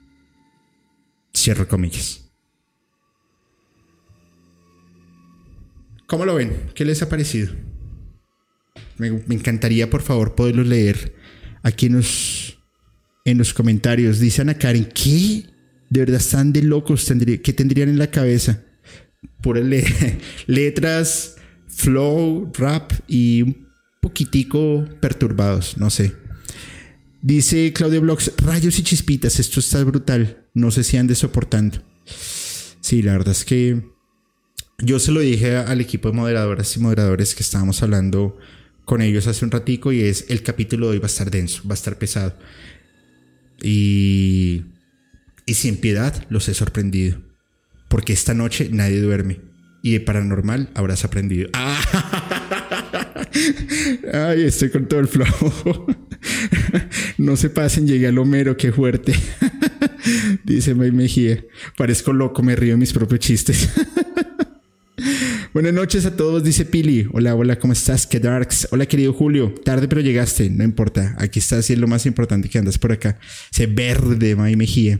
Cierro 1.34 1.66
comillas. 1.66 2.23
¿Cómo 6.14 6.26
lo 6.26 6.36
ven? 6.36 6.70
¿Qué 6.76 6.84
les 6.84 7.02
ha 7.02 7.08
parecido? 7.08 7.52
Me, 8.98 9.08
encantaría, 9.08 9.90
por 9.90 10.00
favor, 10.00 10.36
poderlo 10.36 10.62
leer 10.62 11.12
aquí 11.64 11.86
en 11.86 11.94
los, 11.94 12.56
en 13.24 13.36
los 13.36 13.52
comentarios. 13.52 14.20
Dicen 14.20 14.48
a 14.48 14.54
Karen, 14.54 14.84
¿qué? 14.94 15.42
¿De 15.90 15.98
verdad 15.98 16.18
están 16.18 16.52
de 16.52 16.62
locos? 16.62 17.12
¿Qué 17.42 17.52
tendrían 17.52 17.88
en 17.88 17.98
la 17.98 18.12
cabeza? 18.12 18.62
por 19.42 19.58
letras, 20.46 21.34
flow, 21.66 22.52
rap 22.56 22.92
y 23.08 23.42
un 23.42 23.66
poquitico 24.00 24.84
perturbados, 25.00 25.76
no 25.78 25.90
sé. 25.90 26.14
Dice 27.22 27.72
Claudio 27.72 28.02
Blogs, 28.02 28.30
rayos 28.36 28.78
y 28.78 28.84
chispitas, 28.84 29.40
esto 29.40 29.58
está 29.58 29.82
brutal, 29.82 30.46
no 30.54 30.70
sé 30.70 30.84
si 30.84 30.96
ande 30.96 31.16
soportando. 31.16 31.82
Sí, 32.80 33.02
la 33.02 33.14
verdad 33.14 33.32
es 33.32 33.44
que 33.44 33.93
yo 34.78 34.98
se 34.98 35.12
lo 35.12 35.20
dije 35.20 35.56
al 35.56 35.80
equipo 35.80 36.10
de 36.10 36.16
moderadoras 36.16 36.76
y 36.76 36.80
moderadores 36.80 37.34
que 37.34 37.42
estábamos 37.42 37.82
hablando 37.82 38.38
con 38.84 39.00
ellos 39.00 39.26
hace 39.26 39.44
un 39.44 39.50
ratico 39.50 39.92
y 39.92 40.02
es 40.02 40.26
el 40.28 40.42
capítulo 40.42 40.86
de 40.86 40.92
hoy 40.92 40.98
va 40.98 41.04
a 41.04 41.06
estar 41.06 41.30
denso, 41.30 41.62
va 41.66 41.72
a 41.72 41.74
estar 41.74 41.96
pesado. 41.96 42.36
Y, 43.62 44.64
y 45.46 45.54
sin 45.54 45.76
piedad 45.76 46.24
los 46.28 46.48
he 46.48 46.54
sorprendido 46.54 47.18
porque 47.94 48.12
esta 48.12 48.34
noche 48.34 48.68
nadie 48.72 49.00
duerme. 49.00 49.38
Y 49.80 49.92
de 49.92 50.00
paranormal 50.00 50.70
habrás 50.74 51.04
aprendido. 51.04 51.48
Ay, 54.12 54.42
estoy 54.42 54.70
con 54.70 54.88
todo 54.88 54.98
el 54.98 55.06
flow. 55.06 55.26
no 57.18 57.36
se 57.36 57.50
pasen, 57.50 57.86
llegué 57.86 58.08
al 58.08 58.18
Homero, 58.18 58.56
qué 58.56 58.72
fuerte. 58.72 59.14
Dice 60.44 60.74
May 60.74 60.90
Mejía. 60.90 61.44
Parezco 61.76 62.12
loco, 62.12 62.42
me 62.42 62.56
río 62.56 62.72
de 62.72 62.78
mis 62.78 62.92
propios 62.92 63.20
chistes. 63.20 63.68
Buenas 65.54 65.72
noches 65.72 66.04
a 66.04 66.16
todos, 66.16 66.42
dice 66.42 66.64
Pili. 66.64 67.06
Hola, 67.12 67.36
hola, 67.36 67.60
¿cómo 67.60 67.74
estás? 67.74 68.08
¿Qué 68.08 68.18
darks? 68.18 68.66
Hola, 68.72 68.86
querido 68.86 69.12
Julio. 69.12 69.54
Tarde, 69.64 69.86
pero 69.86 70.00
llegaste. 70.00 70.50
No 70.50 70.64
importa. 70.64 71.14
Aquí 71.16 71.38
estás 71.38 71.70
y 71.70 71.74
es 71.74 71.78
lo 71.78 71.86
más 71.86 72.06
importante 72.06 72.48
que 72.48 72.58
andas 72.58 72.76
por 72.76 72.90
acá. 72.90 73.20
Se 73.52 73.68
verde, 73.68 74.34
May 74.34 74.56
Mejía. 74.56 74.98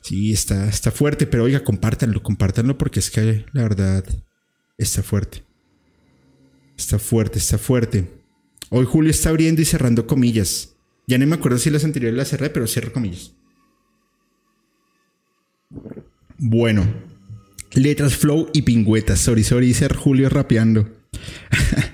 Sí, 0.00 0.32
está, 0.32 0.66
está 0.66 0.90
fuerte, 0.92 1.26
pero 1.26 1.44
oiga, 1.44 1.62
compártanlo, 1.62 2.22
compártanlo 2.22 2.78
porque 2.78 3.00
es 3.00 3.10
que 3.10 3.44
la 3.52 3.64
verdad 3.64 4.02
está 4.78 5.02
fuerte. 5.02 5.44
Está 6.74 6.98
fuerte, 6.98 7.38
está 7.38 7.58
fuerte. 7.58 8.10
Hoy 8.70 8.86
Julio 8.86 9.10
está 9.10 9.28
abriendo 9.28 9.60
y 9.60 9.66
cerrando 9.66 10.06
comillas. 10.06 10.74
Ya 11.06 11.18
no 11.18 11.26
me 11.26 11.34
acuerdo 11.34 11.58
si 11.58 11.68
las 11.68 11.84
anteriores 11.84 12.16
las 12.16 12.30
cerré, 12.30 12.48
pero 12.48 12.66
cierro 12.66 12.94
comillas. 12.94 13.34
Bueno, 16.38 16.86
letras 17.74 18.16
flow 18.16 18.48
y 18.52 18.62
pingüetas. 18.62 19.20
Sorry, 19.20 19.44
sorry, 19.44 19.68
dice 19.68 19.88
Julio 19.88 20.28
rapeando. 20.28 20.88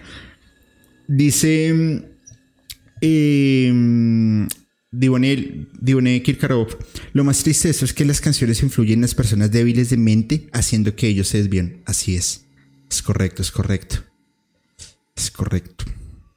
dice 1.08 2.02
eh, 3.00 4.46
Divone 4.90 6.22
Kirkarov, 6.22 6.78
lo 7.12 7.24
más 7.24 7.42
triste 7.42 7.68
de 7.68 7.72
eso 7.72 7.84
es 7.84 7.92
que 7.92 8.04
las 8.04 8.20
canciones 8.20 8.62
influyen 8.62 8.94
en 8.94 9.02
las 9.02 9.14
personas 9.14 9.50
débiles 9.50 9.90
de 9.90 9.96
mente, 9.96 10.48
haciendo 10.52 10.96
que 10.96 11.08
ellos 11.08 11.28
se 11.28 11.38
desvíen. 11.38 11.82
Así 11.84 12.16
es. 12.16 12.46
Es 12.90 13.02
correcto, 13.02 13.42
es 13.42 13.50
correcto. 13.50 14.04
Es 15.14 15.30
correcto. 15.30 15.84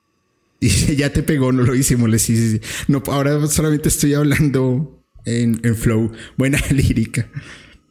Dice, 0.62 0.96
ya 0.96 1.12
te 1.12 1.24
pegó, 1.24 1.52
no 1.52 1.64
lo 1.64 1.74
hicimos. 1.76 2.10
Sí, 2.22 2.36
sí, 2.36 2.52
sí. 2.52 2.62
No, 2.88 3.02
ahora 3.08 3.48
solamente 3.48 3.90
estoy 3.90 4.14
hablando 4.14 5.02
en, 5.26 5.60
en 5.64 5.76
flow. 5.76 6.12
Buena 6.38 6.60
lírica. 6.72 7.30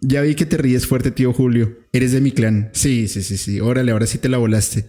Ya 0.00 0.22
vi 0.22 0.34
que 0.34 0.46
te 0.46 0.56
ríes 0.56 0.86
fuerte, 0.86 1.10
tío 1.10 1.32
Julio. 1.32 1.78
Eres 1.92 2.12
de 2.12 2.20
mi 2.20 2.32
clan. 2.32 2.70
Sí, 2.72 3.08
sí, 3.08 3.22
sí, 3.22 3.36
sí. 3.36 3.60
Órale, 3.60 3.92
ahora 3.92 4.06
sí 4.06 4.18
te 4.18 4.28
la 4.28 4.38
volaste. 4.38 4.88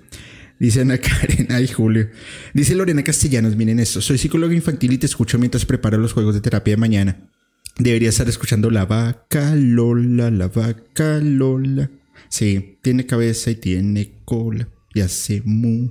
Dice 0.60 0.82
Ana 0.82 0.98
Karen, 1.00 1.48
ay 1.52 1.68
Julio. 1.68 2.10
Dice 2.54 2.76
Lorena 2.76 3.04
Castellanos, 3.04 3.56
miren 3.56 3.80
esto. 3.80 4.00
Soy 4.00 4.18
psicólogo 4.18 4.54
infantil 4.54 4.94
y 4.94 4.98
te 4.98 5.08
escucho 5.08 5.38
mientras 5.40 5.66
preparo 5.66 5.98
los 5.98 6.14
juegos 6.14 6.36
de 6.36 6.42
terapia 6.42 6.74
de 6.74 6.78
mañana. 6.78 7.30
Debería 7.78 8.10
estar 8.10 8.30
escuchando 8.30 8.70
la 8.70 8.86
vaca 8.86 9.56
Lola, 9.56 10.30
la 10.30 10.48
vaca 10.48 11.20
Lola. 11.20 11.90
Sí, 12.30 12.78
tiene 12.82 13.06
cabeza 13.06 13.52
y 13.52 13.56
tiene 13.56 14.22
cola. 14.24 14.70
Y 14.94 15.02
hace 15.02 15.42
mu. 15.46 15.90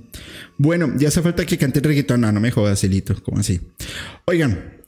Bueno, 0.57 0.93
ya 0.97 1.09
hace 1.09 1.21
falta 1.21 1.45
que 1.45 1.57
cante 1.57 1.79
reggaetón. 1.79 2.21
No, 2.21 2.31
no 2.31 2.39
me 2.39 2.51
jodas, 2.51 2.79
Celito. 2.79 3.21
¿Cómo 3.23 3.39
así? 3.39 3.59
Oigan, 4.25 4.80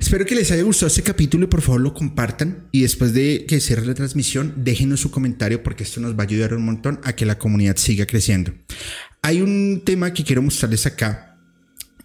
Espero 0.00 0.24
que 0.24 0.34
les 0.34 0.50
haya 0.50 0.62
gustado 0.62 0.86
este 0.86 1.02
capítulo 1.02 1.44
y 1.44 1.48
por 1.48 1.60
favor 1.60 1.82
lo 1.82 1.92
compartan. 1.92 2.68
Y 2.72 2.80
después 2.80 3.12
de 3.12 3.44
que 3.46 3.60
cierre 3.60 3.84
la 3.84 3.94
transmisión, 3.94 4.54
déjenos 4.56 5.00
su 5.00 5.10
comentario 5.10 5.62
porque 5.62 5.84
esto 5.84 6.00
nos 6.00 6.14
va 6.14 6.22
a 6.22 6.26
ayudar 6.26 6.54
un 6.54 6.64
montón 6.64 7.00
a 7.04 7.12
que 7.12 7.26
la 7.26 7.38
comunidad 7.38 7.76
siga 7.76 8.06
creciendo. 8.06 8.52
Hay 9.20 9.42
un 9.42 9.82
tema 9.84 10.14
que 10.14 10.24
quiero 10.24 10.40
mostrarles 10.40 10.86
acá 10.86 11.38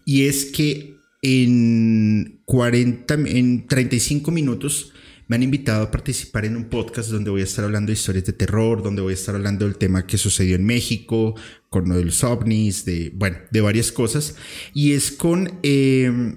y 0.03 0.25
es 0.25 0.45
que 0.45 0.97
en 1.21 2.41
40, 2.43 3.13
en 3.13 3.65
35 3.65 4.29
minutos 4.29 4.91
me 5.27 5.37
han 5.37 5.43
invitado 5.43 5.83
a 5.83 5.89
participar 5.89 6.43
en 6.43 6.57
un 6.57 6.65
podcast 6.65 7.09
donde 7.09 7.31
voy 7.31 7.41
a 7.41 7.45
estar 7.45 7.63
hablando 7.63 7.87
de 7.87 7.93
historias 7.93 8.25
de 8.25 8.33
terror, 8.33 8.83
donde 8.83 9.01
voy 9.01 9.11
a 9.11 9.15
estar 9.15 9.33
hablando 9.33 9.65
del 9.65 9.77
tema 9.77 10.05
que 10.05 10.17
sucedió 10.17 10.57
en 10.57 10.65
México, 10.65 11.33
con 11.69 11.87
lo 11.87 11.95
de 11.95 12.03
los 12.03 12.23
ovnis, 12.25 12.83
de, 12.83 13.11
bueno, 13.15 13.37
de 13.49 13.61
varias 13.61 13.93
cosas. 13.93 14.35
Y 14.73 14.91
es 14.91 15.11
con... 15.11 15.59
Eh, 15.63 16.35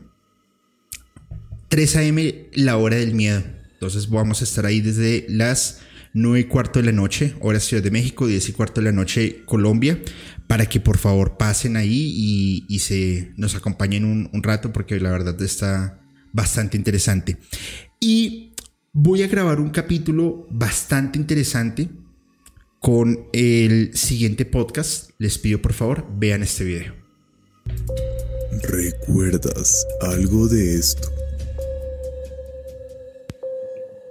3 1.68 1.96
a.m. 1.96 2.48
la 2.54 2.76
hora 2.76 2.96
del 2.96 3.14
miedo. 3.14 3.42
Entonces 3.72 4.08
vamos 4.08 4.40
a 4.40 4.44
estar 4.44 4.66
ahí 4.66 4.80
desde 4.80 5.26
las 5.28 5.80
9 6.14 6.40
y 6.40 6.44
cuarto 6.44 6.80
de 6.80 6.86
la 6.86 6.92
noche, 6.92 7.34
hora 7.40 7.60
Ciudad 7.60 7.82
de 7.82 7.90
México, 7.90 8.26
10 8.26 8.48
y 8.48 8.52
cuarto 8.52 8.80
de 8.80 8.86
la 8.86 8.92
noche 8.92 9.44
Colombia, 9.44 10.00
para 10.46 10.66
que 10.66 10.80
por 10.80 10.98
favor 10.98 11.36
pasen 11.36 11.76
ahí 11.76 12.64
y, 12.68 12.78
se 12.80 13.32
nos 13.36 13.54
acompañen 13.54 14.04
un, 14.04 14.30
un, 14.32 14.42
rato 14.42 14.72
porque 14.72 14.98
la 14.98 15.10
verdad 15.10 15.40
está 15.42 16.00
bastante 16.32 16.76
interesante. 16.76 17.36
Y 18.00 18.54
voy 18.92 19.22
a 19.22 19.28
grabar 19.28 19.60
un 19.60 19.70
capítulo 19.70 20.46
bastante 20.50 21.18
interesante 21.18 21.88
con 22.80 23.28
el 23.32 23.96
siguiente 23.96 24.44
podcast. 24.44 25.10
Les 25.18 25.38
pido 25.38 25.60
por 25.60 25.72
favor 25.72 26.06
vean 26.18 26.42
este 26.42 26.64
video. 26.64 26.94
¿Recuerdas 28.62 29.86
algo 30.00 30.48
de 30.48 30.78
esto? 30.78 31.08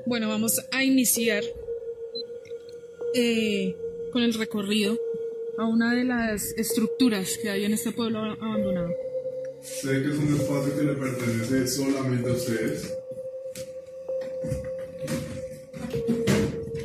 Bueno, 0.07 0.29
vamos 0.29 0.65
a 0.71 0.85
iniciar 0.85 1.43
eh, 3.13 3.75
con 4.13 4.23
el 4.23 4.33
recorrido 4.35 4.97
a 5.57 5.65
una 5.65 5.93
de 5.93 6.05
las 6.05 6.53
estructuras 6.53 7.37
que 7.41 7.49
hay 7.49 7.65
en 7.65 7.73
este 7.73 7.91
pueblo 7.91 8.19
abandonado. 8.19 8.89
Sé 9.61 10.01
que 10.01 10.07
es 10.07 10.17
un 10.17 10.33
espacio 10.33 10.77
que 10.77 10.83
le 10.85 10.93
pertenece 10.93 11.67
solamente 11.67 12.29
a 12.29 12.31
ustedes. 12.31 12.97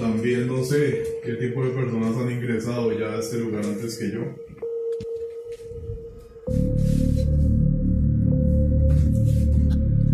También 0.01 0.49
no 0.49 0.65
sé 0.65 1.21
qué 1.23 1.35
tipo 1.35 1.65
de 1.65 1.71
personas 1.71 2.17
han 2.17 2.33
ingresado 2.33 2.99
ya 2.99 3.15
a 3.15 3.21
este 3.21 3.39
lugar 3.39 3.65
antes 3.65 3.99
que 3.99 4.11
yo. 4.11 4.35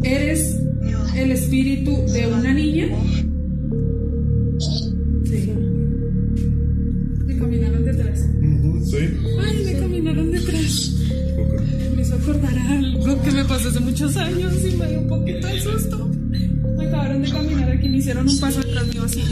Eres 0.02 0.67
el 1.22 1.32
espíritu 1.32 1.96
de 2.12 2.26
una 2.26 2.54
niña. 2.54 2.88
Sí. 5.24 5.52
Me 7.26 7.38
caminaron 7.38 7.84
detrás. 7.84 8.26
Sí. 8.84 8.96
Ay, 9.40 9.64
me 9.64 9.72
caminaron 9.78 10.30
detrás. 10.30 10.94
Me 11.94 12.02
hizo 12.02 12.14
acordar 12.14 12.58
algo 12.58 13.22
que 13.22 13.30
me 13.30 13.44
pasó 13.44 13.68
hace 13.68 13.80
muchos 13.80 14.16
años 14.16 14.54
y 14.64 14.76
me 14.76 14.88
dio 14.88 15.00
un 15.00 15.08
poquito 15.08 15.46
de 15.46 15.60
susto. 15.60 16.10
Me 16.76 16.86
acabaron 16.86 17.22
de 17.22 17.30
caminar 17.30 17.70
aquí, 17.70 17.88
me 17.88 17.98
hicieron 17.98 18.28
un 18.28 18.38
paso 18.38 18.60
detrás 18.60 18.86
mío 18.86 19.02
así. 19.04 19.22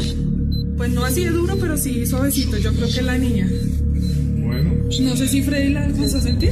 Pues 0.77 0.93
no 0.93 1.05
así 1.05 1.25
de 1.25 1.31
duro, 1.31 1.57
pero 1.61 1.77
sí 1.77 2.05
suavecito. 2.05 2.59
Yo 2.59 2.73
creo 2.73 2.89
que 2.89 3.03
la 3.03 3.17
niña. 3.17 3.49
Bueno. 4.39 4.73
No 5.03 5.17
sé 5.17 5.29
si 5.29 5.43
Freddy 5.43 5.73
la 5.73 5.85
alcanzó 5.85 6.19
a 6.19 6.21
sentir. 6.21 6.51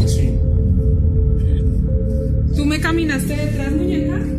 ¿Tú 2.56 2.64
me 2.64 2.80
caminaste 2.80 3.36
detrás, 3.36 3.72
muñeca? 3.72 4.33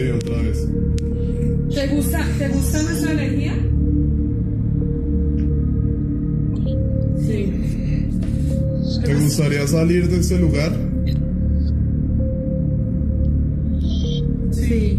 Sí, 0.00 0.08
otra 0.08 0.42
vez. 0.42 0.66
¿Te 1.74 1.86
gusta, 1.88 2.26
¿te 2.38 2.48
gusta 2.48 2.82
nuestra 2.82 3.12
energía? 3.12 3.54
Sí. 7.26 7.52
¿Te 9.04 9.14
gustaría 9.14 9.66
salir 9.66 10.08
de 10.08 10.20
este 10.20 10.38
lugar? 10.38 10.72
Sí. 14.52 14.98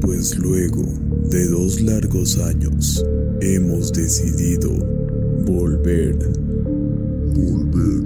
Pues 0.00 0.36
luego 0.36 0.84
de 1.30 1.46
dos 1.46 1.80
largos 1.82 2.36
años, 2.38 3.06
hemos 3.40 3.92
decidido 3.92 4.70
volver. 5.46 6.16
Volver. 7.36 8.03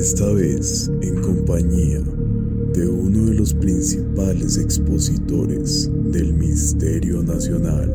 Esta 0.00 0.32
vez 0.32 0.90
en 1.02 1.20
compañía 1.20 2.00
de 2.72 2.88
uno 2.88 3.26
de 3.26 3.34
los 3.34 3.52
principales 3.52 4.56
expositores 4.56 5.90
del 6.10 6.32
misterio 6.32 7.22
nacional, 7.22 7.92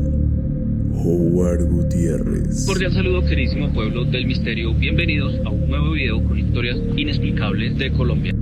Howard 0.94 1.64
Gutiérrez. 1.64 2.64
Cordial 2.64 2.92
saludo 2.92 3.24
queridísimo 3.26 3.72
pueblo 3.72 4.04
del 4.04 4.24
misterio, 4.24 4.72
bienvenidos 4.74 5.34
a 5.44 5.50
un 5.50 5.68
nuevo 5.68 5.90
video 5.90 6.22
con 6.22 6.38
historias 6.38 6.78
inexplicables 6.96 7.76
de 7.76 7.90
Colombia. 7.90 8.36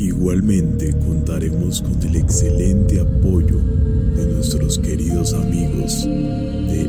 Igualmente 0.00 0.92
contaremos 1.06 1.82
con 1.82 2.02
el 2.02 2.16
excelente 2.16 2.98
apoyo 2.98 3.58
de 4.16 4.26
nuestros 4.26 4.76
queridos 4.80 5.34
amigos 5.34 6.04
de 6.04 6.84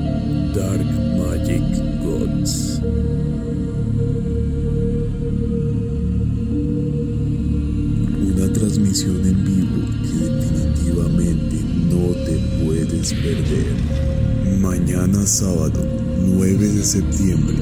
Dark 0.56 0.86
Magic 1.20 1.87
Una 8.34 8.52
transmisión 8.54 9.24
en 9.24 9.44
vivo 9.46 9.86
que 10.02 10.26
definitivamente 10.26 11.58
no 11.92 12.14
te 12.26 12.40
puedes 12.64 13.14
perder. 13.14 13.68
Mañana 14.60 15.28
sábado 15.28 15.86
9 16.26 16.58
de 16.58 16.84
septiembre 16.84 17.58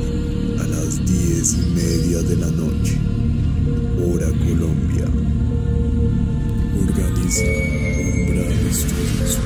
a 0.61 0.63
las 0.67 1.05
10 1.05 1.53
y 1.53 1.65
media 1.75 2.21
de 2.21 2.37
la 2.37 2.51
noche. 2.51 2.97
Hora 3.99 4.27
Colombia. 4.27 5.05
Organiza 6.79 7.43
Umbral 7.43 8.67
Estudios 8.69 9.37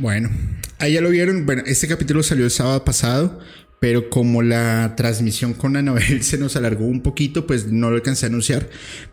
Bueno, 0.00 0.30
ahí 0.78 0.94
ya 0.94 1.02
lo 1.02 1.10
vieron. 1.10 1.44
Bueno, 1.44 1.62
este 1.66 1.86
capítulo 1.86 2.22
salió 2.22 2.46
el 2.46 2.50
sábado 2.50 2.86
pasado, 2.86 3.38
pero 3.80 4.08
como 4.08 4.40
la 4.40 4.94
transmisión 4.96 5.52
con 5.52 5.76
Anabel 5.76 6.22
se 6.22 6.38
nos 6.38 6.56
alargó 6.56 6.86
un 6.86 7.02
poquito, 7.02 7.46
pues 7.46 7.66
no 7.66 7.90
lo 7.90 7.96
alcancé 7.96 8.24
a 8.24 8.30
anunciar. 8.30 8.70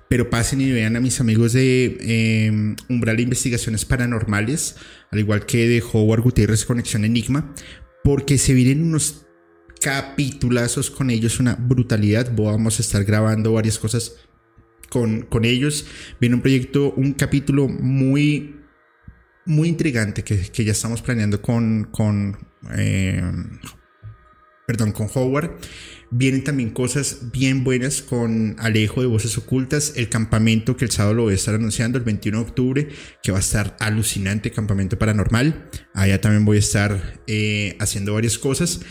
Pero 0.08 0.30
pasen 0.30 0.62
y 0.62 0.72
vean 0.72 0.96
a 0.96 1.02
mis 1.02 1.20
amigos 1.20 1.52
de 1.52 1.98
eh, 2.00 2.76
Umbral 2.88 3.18
de 3.18 3.24
Investigaciones 3.24 3.84
Paranormales, 3.84 4.78
al 5.12 5.20
igual 5.20 5.46
que 5.46 5.68
de 5.68 5.84
Howard 5.92 6.22
Gutiérrez 6.22 6.64
Conexión 6.64 7.04
Enigma, 7.04 7.54
porque 8.02 8.38
se 8.38 8.54
vienen 8.54 8.84
unos 8.84 9.26
capitulazos 9.82 10.90
con 10.90 11.10
ellos, 11.10 11.42
una 11.42 11.56
brutalidad. 11.56 12.32
Vamos 12.34 12.80
a 12.80 12.82
estar 12.82 13.04
grabando 13.04 13.52
varias 13.52 13.78
cosas 13.78 14.16
con, 14.88 15.24
con 15.24 15.44
ellos. 15.44 15.86
Viene 16.22 16.36
un 16.36 16.42
proyecto, 16.42 16.94
un 16.94 17.12
capítulo 17.12 17.68
muy 17.68 18.57
muy 19.48 19.70
intrigante 19.70 20.24
que, 20.24 20.38
que 20.52 20.64
ya 20.64 20.74
estamos 20.74 21.02
planeando 21.02 21.42
con, 21.42 21.86
con 21.86 22.38
eh, 22.76 23.22
perdón, 24.68 24.92
con 24.92 25.08
Howard. 25.14 25.58
Vienen 26.12 26.44
también 26.44 26.70
cosas 26.70 27.32
bien 27.34 27.64
buenas 27.64 28.02
con 28.02 28.56
Alejo 28.60 29.02
de 29.02 29.08
Voces 29.08 29.38
Ocultas, 29.38 29.94
el 29.96 30.10
campamento 30.10 30.78
que 30.78 30.86
el 30.86 30.92
sábado 30.92 31.16
lo 31.16 31.24
voy 31.24 31.34
a 31.34 31.36
estar 31.36 31.56
anunciando 31.56 31.98
el 31.98 32.04
21 32.04 32.38
de 32.38 32.44
octubre, 32.44 32.88
que 33.24 33.32
va 33.32 33.38
a 33.38 33.42
estar 33.42 33.76
alucinante, 33.80 34.52
campamento 34.52 34.98
paranormal. 35.00 35.70
Allá 35.94 36.22
también 36.22 36.46
voy 36.46 36.58
a 36.58 36.60
estar 36.60 37.22
eh, 37.28 37.76
haciendo 37.80 38.14
varias 38.14 38.38
cosas. 38.38 38.82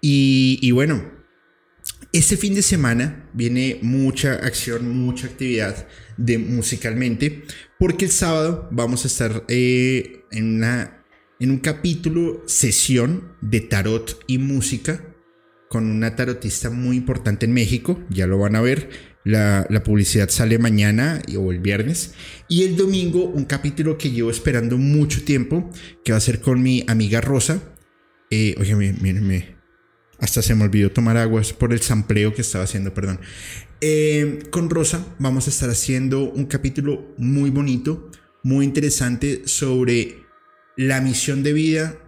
Y, 0.00 0.58
y 0.62 0.70
bueno, 0.70 1.02
este 2.12 2.36
fin 2.36 2.54
de 2.54 2.62
semana 2.62 3.28
viene 3.32 3.78
mucha 3.82 4.34
acción, 4.34 4.88
mucha 4.96 5.26
actividad 5.26 5.88
de 6.16 6.38
musicalmente, 6.38 7.42
porque 7.84 8.06
el 8.06 8.12
sábado 8.12 8.66
vamos 8.70 9.04
a 9.04 9.08
estar 9.08 9.44
eh, 9.46 10.24
en, 10.30 10.54
una, 10.54 11.04
en 11.38 11.50
un 11.50 11.58
capítulo 11.58 12.42
sesión 12.46 13.36
de 13.42 13.60
tarot 13.60 14.24
y 14.26 14.38
música 14.38 15.04
con 15.68 15.90
una 15.90 16.16
tarotista 16.16 16.70
muy 16.70 16.96
importante 16.96 17.44
en 17.44 17.52
México, 17.52 18.02
ya 18.08 18.26
lo 18.26 18.38
van 18.38 18.56
a 18.56 18.62
ver. 18.62 18.88
La, 19.22 19.66
publicidad 19.84 20.30
sale 20.30 20.56
mañana 20.58 21.20
o 21.38 21.52
el 21.52 21.60
viernes. 21.60 22.14
Y 22.48 22.62
el 22.62 22.74
domingo 22.74 23.26
un 23.26 23.44
capítulo 23.44 23.98
que 23.98 24.10
llevo 24.10 24.30
esperando 24.30 24.78
mucho 24.78 25.22
tiempo, 25.22 25.70
que 26.06 26.12
va 26.12 26.16
a 26.16 26.22
ser 26.22 26.40
con 26.40 26.62
mi 26.62 26.86
amiga 26.88 27.20
Rosa. 27.20 27.60
Eh, 28.30 28.54
oye, 28.58 28.74
mírenme, 28.76 29.56
hasta 30.20 30.40
se 30.40 30.54
me 30.54 30.64
olvidó 30.64 30.90
tomar 30.90 31.18
aguas 31.18 31.52
por 31.52 31.74
el 31.74 31.80
sampleo 31.80 32.32
que 32.32 32.40
estaba 32.40 32.64
haciendo, 32.64 32.94
perdón. 32.94 33.20
Eh, 33.80 34.44
con 34.50 34.70
Rosa 34.70 35.04
vamos 35.18 35.46
a 35.46 35.50
estar 35.50 35.68
haciendo 35.68 36.30
un 36.30 36.46
capítulo 36.46 37.14
muy 37.18 37.50
bonito, 37.50 38.10
muy 38.42 38.64
interesante 38.64 39.42
sobre 39.46 40.24
la 40.76 41.00
misión 41.00 41.42
de 41.42 41.52
vida 41.52 41.98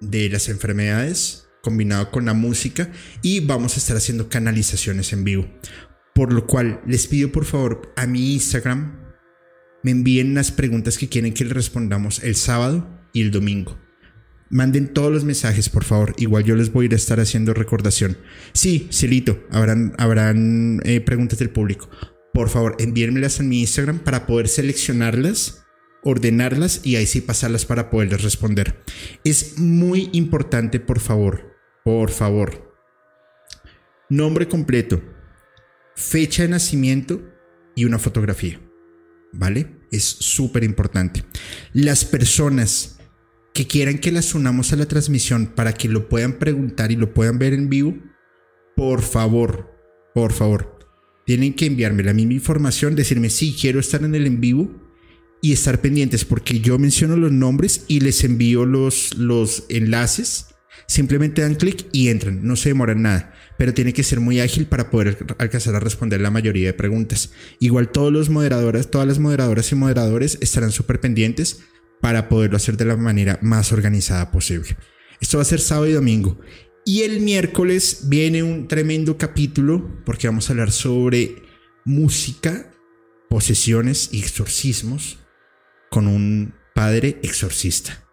de 0.00 0.28
las 0.28 0.48
enfermedades, 0.48 1.48
combinado 1.62 2.10
con 2.10 2.24
la 2.24 2.34
música 2.34 2.90
y 3.22 3.40
vamos 3.40 3.74
a 3.74 3.78
estar 3.78 3.96
haciendo 3.96 4.28
canalizaciones 4.28 5.12
en 5.12 5.24
vivo. 5.24 5.48
Por 6.14 6.32
lo 6.32 6.46
cual 6.46 6.80
les 6.86 7.06
pido 7.06 7.32
por 7.32 7.44
favor 7.44 7.92
a 7.96 8.06
mi 8.06 8.34
Instagram 8.34 9.04
me 9.84 9.90
envíen 9.90 10.34
las 10.34 10.50
preguntas 10.50 10.96
que 10.96 11.10
quieren 11.10 11.34
que 11.34 11.44
les 11.44 11.52
respondamos 11.52 12.22
el 12.24 12.36
sábado 12.36 12.88
y 13.12 13.20
el 13.20 13.30
domingo. 13.30 13.83
Manden 14.50 14.92
todos 14.92 15.12
los 15.12 15.24
mensajes, 15.24 15.68
por 15.68 15.84
favor. 15.84 16.14
Igual 16.18 16.44
yo 16.44 16.54
les 16.54 16.72
voy 16.72 16.84
a 16.84 16.86
ir 16.86 16.92
a 16.92 16.96
estar 16.96 17.18
haciendo 17.18 17.54
recordación. 17.54 18.18
Sí, 18.52 18.88
Celito, 18.92 19.44
habrán, 19.50 19.94
habrán 19.98 20.80
eh, 20.84 21.00
preguntas 21.00 21.38
del 21.38 21.50
público. 21.50 21.88
Por 22.32 22.48
favor, 22.48 22.76
envíenmelas 22.78 23.40
en 23.40 23.48
mi 23.48 23.60
Instagram 23.60 24.00
para 24.00 24.26
poder 24.26 24.48
seleccionarlas, 24.48 25.64
ordenarlas 26.02 26.80
y 26.84 26.96
ahí 26.96 27.06
sí 27.06 27.20
pasarlas 27.20 27.64
para 27.64 27.90
poderles 27.90 28.22
responder. 28.22 28.82
Es 29.24 29.58
muy 29.58 30.10
importante, 30.12 30.80
por 30.80 31.00
favor, 31.00 31.56
por 31.84 32.10
favor. 32.10 32.76
Nombre 34.10 34.48
completo, 34.48 35.02
fecha 35.94 36.42
de 36.42 36.50
nacimiento 36.50 37.22
y 37.74 37.84
una 37.84 37.98
fotografía. 37.98 38.60
¿Vale? 39.32 39.80
Es 39.90 40.04
súper 40.04 40.62
importante. 40.62 41.24
Las 41.72 42.04
personas 42.04 42.93
que 43.54 43.66
quieran 43.66 43.98
que 43.98 44.12
las 44.12 44.34
unamos 44.34 44.72
a 44.72 44.76
la 44.76 44.86
transmisión 44.86 45.46
para 45.46 45.72
que 45.72 45.88
lo 45.88 46.08
puedan 46.08 46.38
preguntar 46.38 46.92
y 46.92 46.96
lo 46.96 47.14
puedan 47.14 47.38
ver 47.38 47.54
en 47.54 47.70
vivo, 47.70 47.96
por 48.76 49.00
favor, 49.00 49.72
por 50.14 50.32
favor, 50.32 50.78
tienen 51.24 51.54
que 51.54 51.66
enviarme 51.66 52.02
la 52.02 52.12
misma 52.12 52.34
información, 52.34 52.94
decirme 52.94 53.30
si 53.30 53.54
quiero 53.54 53.80
estar 53.80 54.02
en 54.02 54.14
el 54.14 54.26
en 54.26 54.40
vivo 54.40 54.70
y 55.40 55.52
estar 55.52 55.80
pendientes 55.80 56.26
porque 56.26 56.60
yo 56.60 56.78
menciono 56.78 57.16
los 57.16 57.32
nombres 57.32 57.84
y 57.88 58.00
les 58.00 58.24
envío 58.24 58.66
los, 58.66 59.16
los 59.16 59.64
enlaces 59.70 60.48
Simplemente 60.86 61.42
dan 61.42 61.54
clic 61.54 61.86
y 61.92 62.08
entran, 62.08 62.46
no 62.46 62.56
se 62.56 62.68
demoran 62.68 63.02
nada, 63.02 63.32
pero 63.56 63.72
tiene 63.72 63.92
que 63.92 64.02
ser 64.02 64.20
muy 64.20 64.40
ágil 64.40 64.66
para 64.66 64.90
poder 64.90 65.16
alcanzar 65.38 65.74
a 65.74 65.80
responder 65.80 66.20
la 66.20 66.30
mayoría 66.30 66.66
de 66.66 66.74
preguntas. 66.74 67.32
Igual 67.58 67.90
todos 67.90 68.12
los 68.12 68.28
moderadores, 68.28 68.90
todas 68.90 69.06
las 69.08 69.18
moderadoras 69.18 69.72
y 69.72 69.76
moderadores 69.76 70.38
estarán 70.40 70.72
súper 70.72 71.00
pendientes 71.00 71.60
para 72.00 72.28
poderlo 72.28 72.56
hacer 72.56 72.76
de 72.76 72.84
la 72.84 72.96
manera 72.96 73.38
más 73.42 73.72
organizada 73.72 74.30
posible. 74.30 74.76
Esto 75.20 75.38
va 75.38 75.42
a 75.42 75.46
ser 75.46 75.60
sábado 75.60 75.88
y 75.88 75.92
domingo. 75.92 76.38
Y 76.84 77.02
el 77.02 77.20
miércoles 77.20 78.04
viene 78.08 78.42
un 78.42 78.68
tremendo 78.68 79.16
capítulo 79.16 80.02
porque 80.04 80.26
vamos 80.28 80.48
a 80.48 80.52
hablar 80.52 80.70
sobre 80.70 81.36
música, 81.84 82.70
posesiones 83.30 84.10
y 84.12 84.20
exorcismos 84.20 85.18
con 85.90 86.06
un 86.06 86.54
padre 86.74 87.18
exorcista. 87.22 88.04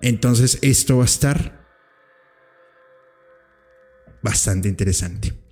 Entonces 0.00 0.58
esto 0.62 0.96
va 0.96 1.04
a 1.04 1.06
estar 1.06 1.64
bastante 4.22 4.68
interesante. 4.68 5.42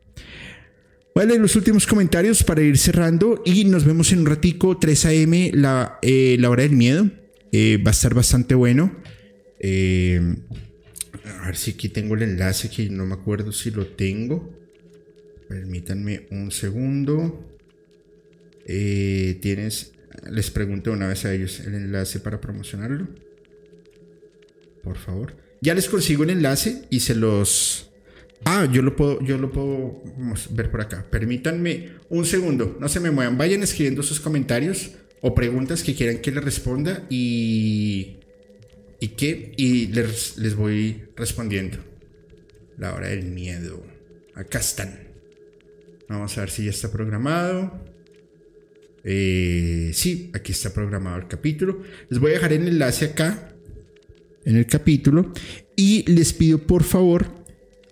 Leer 1.27 1.41
los 1.41 1.57
últimos 1.57 1.87
comentarios 1.87 2.43
para 2.43 2.63
ir 2.63 2.79
cerrando 2.79 3.43
y 3.45 3.65
nos 3.65 3.85
vemos 3.85 4.11
en 4.13 4.21
un 4.21 4.27
ratico, 4.27 4.79
3 4.79 5.05
a.m., 5.07 5.51
la, 5.55 5.99
eh, 6.03 6.37
la 6.39 6.49
hora 6.49 6.63
del 6.63 6.73
miedo. 6.73 7.11
Eh, 7.53 7.79
va 7.79 7.91
a 7.91 7.93
estar 7.93 8.15
bastante 8.15 8.55
bueno. 8.55 8.97
Eh, 9.59 10.37
a 11.41 11.47
ver 11.47 11.57
si 11.57 11.73
aquí 11.73 11.89
tengo 11.89 12.15
el 12.15 12.23
enlace, 12.23 12.71
que 12.71 12.89
no 12.91 13.07
me 13.07 13.15
acuerdo 13.15 13.53
si 13.53 13.71
lo 13.71 13.87
tengo. 13.87 14.55
Permítanme 15.49 16.27
un 16.31 16.51
segundo. 16.51 17.47
Tienes, 18.67 19.93
les 20.31 20.51
pregunto 20.51 20.93
una 20.93 21.09
vez 21.09 21.25
a 21.25 21.35
ellos 21.35 21.61
el 21.61 21.75
enlace 21.75 22.21
para 22.21 22.41
promocionarlo. 22.41 23.09
Por 24.83 24.97
favor. 24.97 25.37
Ya 25.61 25.75
les 25.75 25.89
consigo 25.89 26.23
el 26.23 26.31
enlace 26.31 26.87
y 26.89 27.01
se 27.01 27.15
los 27.15 27.91
Ah, 28.45 28.67
yo 28.71 28.83
lo 28.83 28.97
puedo, 28.97 29.21
yo 29.21 29.37
lo 29.37 29.53
puedo 29.53 30.03
ver 30.51 30.71
por 30.71 30.81
acá. 30.81 31.05
Permítanme 31.11 31.91
un 32.09 32.25
segundo, 32.25 32.77
no 32.81 32.89
se 32.89 33.01
me 33.01 33.11
muevan. 33.11 33.37
Vayan 33.37 33.63
escribiendo 33.63 34.03
sus 34.03 34.21
comentarios 34.21 34.93
o 35.23 35.35
preguntas 35.35 35.83
que 35.83 35.95
quieran 35.95 36.19
que 36.19 36.31
les 36.31 36.45
responda 36.45 37.07
y. 37.09 38.17
¿Y 39.01 39.09
qué? 39.09 39.53
Y 39.57 39.87
les, 39.89 40.37
les 40.37 40.55
voy 40.55 41.05
respondiendo. 41.17 41.79
La 42.77 42.95
hora 42.95 43.09
del 43.09 43.25
miedo. 43.25 43.83
Acá 44.35 44.59
están. 44.59 45.09
Vamos 46.09 46.37
a 46.37 46.41
ver 46.41 46.51
si 46.51 46.65
ya 46.65 46.71
está 46.71 46.91
programado. 46.91 47.85
Eh, 49.05 49.91
sí, 49.95 50.31
aquí 50.35 50.53
está 50.53 50.73
programado 50.73 51.19
el 51.19 51.29
capítulo. 51.29 51.83
Les 52.09 52.19
voy 52.19 52.33
a 52.33 52.35
dejar 52.35 52.53
el 52.53 52.69
enlace 52.69 53.07
acá 53.07 53.55
en 54.45 54.57
el 54.57 54.67
capítulo. 54.67 55.33
Y 55.77 56.11
les 56.11 56.33
pido 56.33 56.59
por 56.59 56.85
favor 56.85 57.27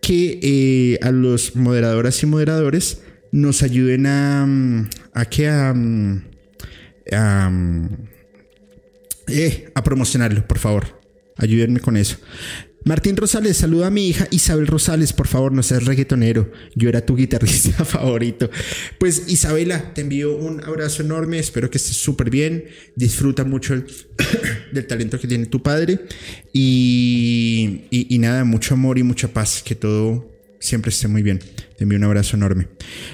que 0.01 0.40
eh, 0.43 0.98
a 1.02 1.11
los 1.11 1.57
moderadoras 1.57 2.23
y 2.23 2.27
moderadores 2.27 3.02
nos 3.32 3.62
ayuden 3.62 4.07
a, 4.07 4.47
mm, 4.47 4.90
a 5.12 5.24
que 5.27 5.48
a, 5.48 5.74
eh, 9.28 9.70
a 9.74 9.85
promocionarlo, 9.85 10.47
por 10.47 10.59
favor. 10.59 10.98
Ayúdenme 11.36 11.80
con 11.80 11.97
eso. 11.97 12.18
Martín 12.85 13.16
Rosales, 13.16 13.56
saluda 13.56 13.89
a 13.89 13.90
mi 13.90 14.09
hija 14.09 14.28
Isabel 14.30 14.66
Rosales, 14.66 15.12
por 15.12 15.26
favor, 15.26 15.52
no 15.52 15.62
seas 15.62 15.85
reggaetonero. 15.85 16.51
Yo 16.74 16.89
era 16.89 17.05
tu 17.05 17.16
guitarrista 17.16 17.85
favorito. 17.85 18.51
Pues 18.98 19.24
Isabela, 19.28 19.93
te 19.94 20.01
envío 20.01 20.36
un 20.36 20.64
abrazo 20.64 21.02
enorme, 21.02 21.39
espero 21.39 21.70
que 21.70 21.78
estés 21.78 21.97
súper 21.97 22.30
bien, 22.30 22.64
disfruta 22.97 23.44
mucho 23.44 23.74
del 24.72 24.86
talento 24.86 25.18
que 25.18 25.28
tiene 25.28 25.47
tu 25.47 25.62
padre 25.62 26.01
y, 26.52 27.82
y, 27.90 28.18
nada, 28.18 28.44
mucho 28.44 28.74
amor 28.74 28.98
y 28.98 29.02
mucha 29.02 29.28
paz, 29.28 29.62
que 29.62 29.74
todo 29.74 30.32
siempre 30.60 30.90
esté 30.90 31.09
muy 31.09 31.22
bien. 31.22 31.40
Te 31.76 31.85
envío 31.85 31.98
un 31.98 32.05
abrazo 32.05 32.36
enorme. 32.36 32.68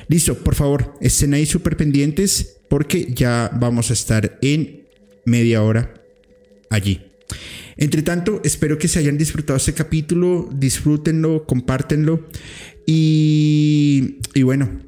Listo, 0.08 0.38
por 0.38 0.54
favor, 0.54 0.94
estén 1.00 1.34
ahí 1.34 1.46
súper 1.46 1.76
pendientes 1.76 2.53
porque 2.68 3.12
ya 3.14 3.50
vamos 3.54 3.90
a 3.90 3.94
estar 3.94 4.38
en 4.42 4.84
media 5.24 5.62
hora 5.62 5.94
allí. 6.70 7.00
Entre 7.76 8.02
tanto, 8.02 8.40
espero 8.44 8.78
que 8.78 8.88
se 8.88 8.98
hayan 9.00 9.18
disfrutado 9.18 9.56
este 9.56 9.74
capítulo, 9.74 10.48
disfrútenlo, 10.52 11.44
compártenlo 11.46 12.26
y, 12.86 14.18
y 14.34 14.42
bueno, 14.42 14.80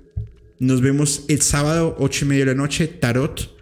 nos 0.59 0.81
vemos 0.81 1.25
el 1.29 1.43
sábado 1.43 1.97
8 1.99 2.25
y 2.25 2.29
media 2.29 2.45
de 2.45 2.53
la 2.53 2.57
noche, 2.57 2.87
tarot, 2.87 3.57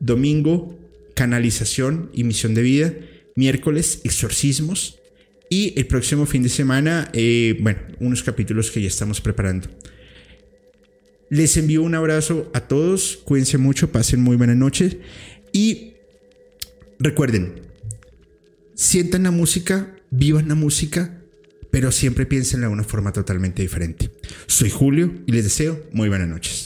domingo, 0.00 0.78
canalización 1.14 2.10
y 2.12 2.24
misión 2.24 2.54
de 2.54 2.62
vida, 2.62 2.94
miércoles, 3.34 4.00
exorcismos 4.04 4.98
y 5.48 5.78
el 5.78 5.86
próximo 5.86 6.26
fin 6.26 6.42
de 6.42 6.48
semana, 6.48 7.10
eh, 7.12 7.56
bueno, 7.60 7.80
unos 8.00 8.22
capítulos 8.22 8.70
que 8.70 8.82
ya 8.82 8.88
estamos 8.88 9.20
preparando. 9.20 9.68
Les 11.28 11.56
envío 11.56 11.82
un 11.82 11.94
abrazo 11.94 12.50
a 12.54 12.60
todos, 12.60 13.18
cuídense 13.24 13.58
mucho, 13.58 13.90
pasen 13.90 14.20
muy 14.20 14.36
buenas 14.36 14.56
noches 14.56 14.96
y 15.52 15.94
recuerden, 16.98 17.62
sientan 18.74 19.24
la 19.24 19.32
música, 19.32 19.96
vivan 20.10 20.48
la 20.48 20.54
música, 20.54 21.20
pero 21.70 21.90
siempre 21.90 22.26
piénsenla 22.26 22.68
de 22.68 22.72
una 22.72 22.84
forma 22.84 23.12
totalmente 23.12 23.62
diferente. 23.62 24.10
Soy 24.46 24.70
Julio 24.70 25.14
y 25.26 25.32
les 25.32 25.44
deseo 25.44 25.82
muy 25.92 26.08
buenas 26.08 26.28
noches. 26.28 26.65